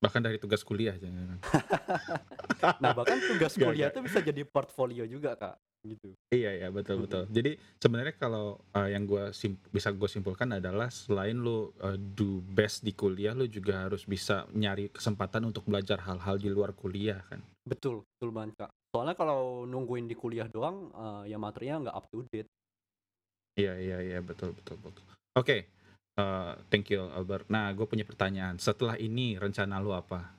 Bahkan 0.00 0.20
dari 0.24 0.40
tugas 0.40 0.64
kuliah 0.64 0.96
jangan-jangan. 0.96 1.38
Nah, 2.82 2.92
bahkan 2.92 3.18
tugas 3.20 3.52
kuliah 3.56 3.88
tuh 3.92 4.04
bisa 4.04 4.20
jadi 4.20 4.42
portfolio 4.44 5.04
juga 5.08 5.36
Kak, 5.36 5.56
gitu. 5.94 6.10
Iya 6.34 6.50
iya, 6.58 6.68
betul 6.74 7.06
betul. 7.06 7.22
Jadi 7.30 7.54
sebenarnya 7.78 8.14
kalau, 8.18 8.58
eee, 8.74 8.98
yang 8.98 9.06
gua 9.06 9.30
sim 9.30 9.54
bisa 9.70 9.94
gue 9.94 10.10
simpulkan 10.10 10.50
adalah 10.58 10.90
selain 10.90 11.38
lu, 11.38 11.70
eee, 11.78 11.94
do 12.18 12.42
best 12.42 12.82
di 12.82 12.90
kuliah, 12.90 13.30
lu 13.30 13.46
juga 13.46 13.86
harus 13.86 14.02
bisa 14.02 14.42
nyari 14.50 14.90
kesempatan 14.90 15.46
untuk 15.46 15.62
belajar 15.70 16.02
hal-hal 16.02 16.34
di 16.42 16.50
luar 16.50 16.74
kuliah 16.74 17.22
kan? 17.30 17.38
Betul, 17.62 18.02
betul 18.18 18.30
banget 18.34 18.54
Kak. 18.58 18.70
Soalnya 18.90 19.14
kalau 19.14 19.62
nungguin 19.70 20.10
di 20.10 20.18
kuliah 20.18 20.50
doang, 20.50 20.90
eee, 20.90 21.30
ya 21.34 21.38
materinya 21.38 21.88
nggak 21.90 21.96
up 21.96 22.06
to 22.10 22.26
date. 22.30 22.50
Iya 23.56 23.72
iya 23.80 23.98
iya, 24.02 24.18
betul 24.20 24.52
betul 24.52 24.76
betul. 24.82 25.04
Oke, 25.38 25.56
eee, 26.18 26.50
thank 26.68 26.90
you 26.90 27.06
Albert. 27.08 27.46
Nah, 27.48 27.70
gue 27.72 27.86
punya 27.88 28.04
pertanyaan, 28.04 28.58
setelah 28.58 28.98
ini 29.00 29.38
rencana 29.40 29.78
lu 29.80 29.94
apa? 29.94 30.36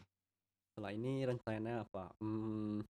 Setelah 0.76 0.92
ini 0.94 1.26
rencananya 1.26 1.90
apa, 1.90 2.14
mmm, 2.22 2.86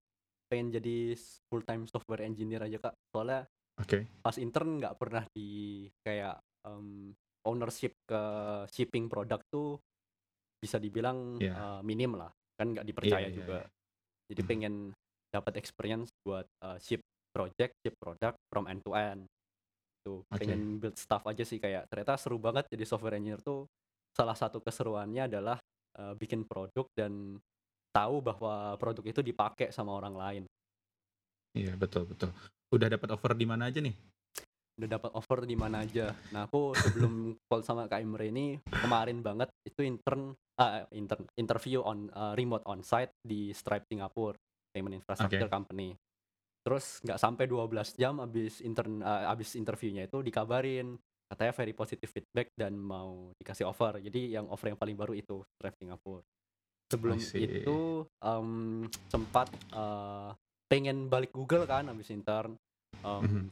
pengen 0.50 0.74
jadi 0.80 1.16
full 1.52 1.64
time 1.68 1.86
software 1.90 2.24
engineer 2.26 2.64
aja 2.66 2.80
Kak. 2.82 2.96
Soalnya 3.14 3.48
Oke. 3.78 4.08
pas 4.24 4.36
intern 4.40 4.80
nggak 4.82 4.96
pernah 5.00 5.24
di 5.36 5.88
kayak, 6.04 6.40
mmm, 6.68 7.16
ownership 7.48 7.94
ke 8.08 8.22
shipping 8.72 9.08
produk 9.12 9.40
tuh 9.52 9.80
bisa 10.62 10.78
dibilang, 10.82 11.40
Iya. 11.40 11.54
eee, 11.54 11.82
minim 11.86 12.18
lah, 12.18 12.32
kan 12.58 12.74
nggak 12.74 12.88
dipercaya 12.88 13.30
iya 13.30 13.30
juga. 13.34 13.62
iya. 13.62 13.68
Jadi 14.32 14.42
Mhm. 14.42 14.48
pengen 14.48 14.76
dapat 15.34 15.58
experience 15.62 16.10
buat, 16.26 16.48
eee, 16.64 16.78
ship 16.82 17.02
project, 17.36 17.74
ship 17.86 17.96
product 18.02 18.38
from 18.52 18.66
end 18.72 18.82
to 18.86 18.94
end. 18.98 19.28
Tuh, 20.06 20.24
Oke. 20.32 20.42
pengen 20.42 20.80
build 20.82 20.96
stuff 21.00 21.24
aja 21.28 21.44
sih 21.44 21.60
kayak 21.60 21.90
ternyata 21.92 22.16
seru 22.20 22.40
banget 22.40 22.66
jadi 22.72 22.84
software 22.88 23.18
engineer 23.20 23.42
tuh, 23.44 23.68
salah 24.16 24.36
satu 24.38 24.60
keseruannya 24.64 25.28
adalah, 25.30 25.58
eee, 26.00 26.14
bikin 26.20 26.48
produk 26.50 26.88
dan 26.96 27.38
tahu 27.98 28.16
bahwa 28.22 28.54
produk 28.82 29.06
itu 29.12 29.22
dipakai 29.26 29.68
sama 29.74 29.92
orang 30.00 30.16
lain. 30.24 30.44
Iya, 31.60 31.74
betul 31.82 32.04
betul. 32.12 32.30
Udah 32.76 32.88
dapat 32.94 33.10
offer 33.16 33.32
di 33.36 33.46
mana 33.52 33.64
aja 33.70 33.80
nih? 33.86 33.96
Udah 34.78 34.90
dapat 35.02 35.12
offer 35.18 35.40
di 35.50 35.58
mana 35.58 35.82
aja. 35.82 36.14
Nah, 36.30 36.46
aku 36.46 36.78
sebelum 36.78 37.34
call 37.50 37.66
sama 37.66 37.90
Kak 37.90 38.02
Imre 38.02 38.30
ini, 38.30 38.62
kemarin 38.78 39.26
banget 39.26 39.50
itu 39.66 39.82
intern 39.82 40.38
eee, 40.62 40.86
intern, 40.94 41.26
interview 41.34 41.82
on 41.82 42.14
eee, 42.14 42.34
remote 42.38 42.66
onsite 42.70 43.14
di 43.26 43.50
Stripe 43.58 43.90
Singapore, 43.90 44.38
payment 44.70 44.94
infrastructure 45.02 45.50
Oke. 45.50 45.50
company. 45.50 45.98
Terus 46.66 47.02
nggak 47.06 47.20
sampai 47.22 47.46
12 47.50 47.96
jam 47.98 48.22
abis 48.22 48.62
intern 48.62 49.02
eee, 49.02 49.26
abis 49.34 49.58
interviewnya 49.58 50.06
itu 50.06 50.22
dikabarin, 50.22 50.98
katanya 51.32 51.54
very 51.58 51.74
positive 51.74 52.12
feedback 52.12 52.54
dan 52.54 52.78
mau 52.78 53.34
dikasih 53.42 53.66
offer. 53.70 53.98
Jadi 54.02 54.38
yang 54.38 54.46
offer 54.54 54.74
yang 54.74 54.80
paling 54.80 54.98
baru 55.00 55.18
itu, 55.18 55.42
Stripe 55.58 55.78
Singapore. 55.82 56.24
Sebelum 56.88 57.20
itu, 57.20 58.08
mmm, 58.24 58.88
sempat, 59.12 59.52
eee, 59.76 60.30
pengen 60.72 61.12
balik 61.12 61.36
Google 61.36 61.68
kan 61.68 61.92
abis 61.92 62.16
intern, 62.16 62.56
mmm, 63.04 63.24
Mhm. 63.28 63.44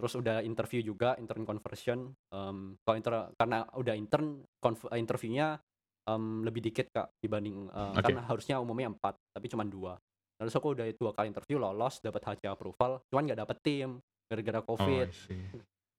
terus 0.00 0.16
udah 0.16 0.40
interview 0.40 0.80
juga, 0.80 1.12
intern 1.20 1.44
conversion, 1.44 2.08
mmm, 2.32 2.80
kalau 2.80 2.96
inter 2.96 3.14
karena 3.36 3.68
udah 3.76 3.92
intern, 3.92 4.40
konv 4.64 4.80
interviewnya, 4.96 5.60
mmm, 6.08 6.40
lebih 6.48 6.64
dikit 6.72 6.88
Kak 6.88 7.20
dibanding 7.20 7.68
eee, 7.68 7.94
Oke. 8.00 8.16
kan 8.16 8.24
harusnya 8.24 8.56
umumnya 8.56 8.88
4, 8.96 9.14
tapi 9.36 9.46
cuman 9.52 9.68
2. 9.68 9.92
Terus 10.40 10.56
aku 10.56 10.72
udah 10.72 10.88
2 10.96 11.12
kali 11.12 11.28
interview 11.28 11.60
lolos, 11.60 12.00
dapat 12.00 12.24
HC 12.24 12.48
approval, 12.48 13.04
cuman 13.12 13.22
nggak 13.28 13.40
dapet 13.44 13.56
tim, 13.60 14.00
gara-gara 14.24 14.64
Oh, 14.64 14.72
Covid. 14.72 15.04
I 15.04 15.12
see 15.12 15.44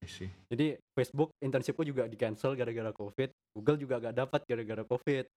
I 0.01 0.07
see. 0.09 0.29
Jadi 0.49 0.81
Facebook 0.97 1.29
internship-ku 1.45 1.85
juga 1.85 2.09
di-cancel 2.09 2.57
gara-gara 2.57 2.89
Covid, 2.89 3.29
Google 3.53 3.77
juga 3.77 4.01
nggak 4.01 4.15
dapat 4.17 4.41
gara-gara 4.49 4.81
Covid. 4.81 5.29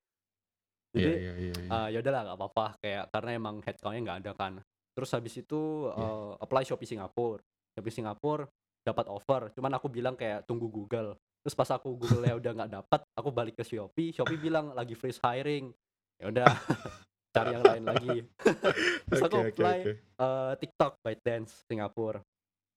Jadi, 0.94 1.18
iya 1.20 1.32
iya 1.44 1.56
iya. 1.68 1.74
eee, 1.74 1.86
ya 1.94 1.98
udahlah 2.02 2.22
nggak 2.30 2.38
apa-apa, 2.38 2.66
kayak 2.82 3.04
karena 3.12 3.30
emang 3.36 3.56
headcount-nya 3.64 4.00
nggak 4.06 4.18
ada 4.24 4.32
kan. 4.38 4.52
Terus 4.94 5.10
habis 5.14 5.34
itu, 5.38 5.60
eee, 5.90 6.30
apply 6.42 6.62
Shopee 6.66 6.88
Singapore. 6.88 7.42
Shopee 7.74 7.94
Singapore 7.94 8.46
dapat 8.86 9.06
offer, 9.10 9.50
cuman 9.56 9.72
aku 9.80 9.88
bilang 9.90 10.14
kayak 10.14 10.44
tunggu 10.46 10.68
Google. 10.70 11.16
Terus 11.42 11.56
pas 11.56 11.68
aku 11.72 11.92
Google-nya 11.98 12.36
udah 12.38 12.52
nggak 12.56 12.70
dapat, 12.82 13.00
aku 13.16 13.28
balik 13.34 13.56
ke 13.58 13.64
Shopee, 13.66 14.12
Shopee 14.14 14.38
bilang 14.40 14.72
lagi 14.76 14.94
freeze 14.96 15.18
hiring. 15.20 15.72
Ya 16.20 16.30
udah, 16.30 16.50
cari 17.34 17.50
yang 17.56 17.64
lain 17.66 17.84
lagi. 17.88 18.22
Terus 19.10 19.22
aku 19.24 19.36
Oke 19.36 19.46
oke 19.48 19.64
apply, 19.64 19.76
oke. 19.76 19.92
eee, 20.20 20.52
TikTok, 20.62 20.92
ByteDance 21.02 21.66
Singapore. 21.66 22.22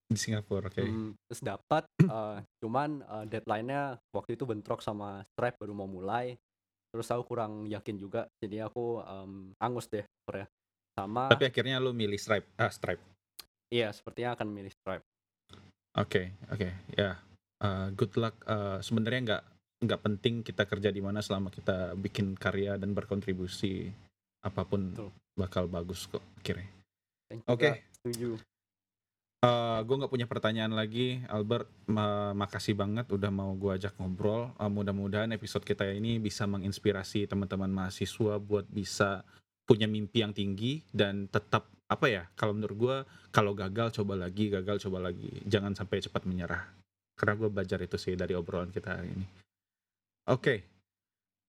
Di 0.09 0.17
Singapura, 0.17 0.67
oke. 0.67 0.85
Hmm, 0.87 1.17
terus 1.25 1.41
dapat, 1.41 1.83
eee, 2.11 2.37
cuman, 2.61 3.01
eee, 3.01 3.25
deadline-nya 3.33 3.97
waktu 4.13 4.37
itu 4.37 4.45
bentrok 4.45 4.85
sama 4.85 5.25
Stripe 5.33 5.57
baru 5.57 5.73
mau 5.73 5.89
mulai, 5.89 6.37
terus 6.97 7.13
aku 7.13 7.37
kurang 7.37 7.69
yakin 7.69 7.93
juga, 8.01 8.25
jadi 8.41 8.65
aku, 8.65 9.05
mmm, 9.05 9.61
angus 9.61 9.85
deh 9.85 10.01
akhirnya. 10.01 10.49
Sama 10.97 11.29
Tapi 11.29 11.45
akhirnya 11.45 11.77
lu 11.77 11.93
milih 11.93 12.17
Stripe 12.17 12.49
ah, 12.57 12.73
Stripe? 12.73 13.05
iya, 13.69 13.93
sepertinya 13.93 14.33
akan 14.33 14.49
milih 14.49 14.73
Stripe. 14.73 15.05
Oke 15.93 16.33
oke, 16.49 16.73
ya, 16.97 17.21
eee, 17.61 17.85
good 17.93 18.17
luck, 18.17 18.33
eee, 18.49 18.81
sebenarnya 18.81 19.21
nggak 19.29 19.43
nggak 19.85 20.01
penting 20.01 20.41
kita 20.41 20.65
kerja 20.65 20.89
di 20.89 21.05
mana 21.05 21.21
selama 21.21 21.53
kita 21.53 21.93
bikin 22.01 22.33
karya 22.33 22.81
dan 22.81 22.97
berkontribusi, 22.97 23.93
apa 24.41 24.65
pun 24.65 24.97
Betul. 24.97 25.13
bakal 25.37 25.69
bagus 25.69 26.09
kok 26.09 26.25
akhirnya. 26.41 26.65
Oke. 27.45 27.69
juga 27.69 27.77
setuju. 28.01 28.29
Eee, 29.45 29.85
gue 29.85 29.95
nggak 30.01 30.09
punya 30.09 30.25
pertanyaan 30.25 30.73
lagi, 30.73 31.21
Albert, 31.29 31.69
ma 31.93 32.33
makasih 32.33 32.73
banget 32.73 33.05
udah 33.13 33.29
mau 33.29 33.53
gue 33.53 33.69
ajak 33.77 33.93
ngobrol, 34.01 34.49
eee, 34.57 34.65
mudah-mudahan 34.73 35.29
episode 35.29 35.61
kita 35.61 35.85
ini 35.93 36.17
bisa 36.17 36.49
menginspirasi 36.49 37.29
teman-teman 37.29 37.69
mahasiswa 37.69 38.41
buat 38.41 38.65
bisa 38.65 39.21
punya 39.69 39.85
mimpi 39.85 40.25
yang 40.25 40.33
tinggi 40.33 40.81
dan 40.89 41.29
tetap, 41.29 41.69
apa 41.85 42.05
ya, 42.09 42.23
kalau 42.33 42.57
menurut 42.57 42.77
gue, 42.81 42.97
kalau 43.29 43.53
gagal 43.53 44.01
coba 44.01 44.17
lagi 44.25 44.49
gagal 44.49 44.89
coba 44.89 45.13
lagi, 45.13 45.29
jangan 45.45 45.77
sampai 45.77 46.01
cepat 46.01 46.25
menyerah. 46.25 46.73
Karena 47.13 47.33
gue 47.37 47.49
belajar 47.53 47.77
itu 47.85 47.97
sih 48.01 48.17
dari 48.17 48.33
obrolan 48.33 48.73
kita 48.73 48.89
hari 48.97 49.13
ini. 49.21 49.25
Oke, 50.33 50.55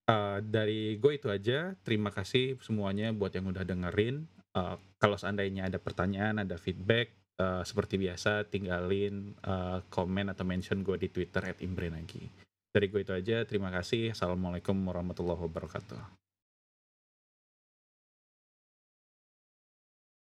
eee, 0.07 0.39
dari 0.47 0.95
gue 1.01 1.13
itu 1.17 1.33
aja, 1.33 1.73
terima 1.83 2.15
kasih 2.15 2.61
semuanya 2.63 3.11
buat 3.17 3.35
yang 3.35 3.51
udah 3.51 3.67
dengerin, 3.67 4.29
eee, 4.55 4.77
kalau 5.01 5.17
seandainya 5.17 5.67
ada 5.73 5.81
pertanyaan, 5.83 6.45
ada 6.45 6.55
feedback, 6.61 7.18
eee, 7.39 7.63
seperti 7.65 7.95
biasa 8.03 8.45
tinggalin, 8.51 9.39
eee, 9.39 9.79
komen 9.89 10.27
atau 10.35 10.45
mention 10.45 10.83
gue 10.83 10.99
di 10.99 11.09
Twitter 11.09 11.55
@imbrenagi. 11.63 12.27
Dari 12.75 12.87
gue 12.93 13.01
itu 13.01 13.15
aja, 13.17 13.47
terima 13.49 13.73
kasih. 13.73 14.13
Assalamualaikum 14.13 14.77
warahmatullahi 14.85 15.41
wabarakatuh. 15.41 16.28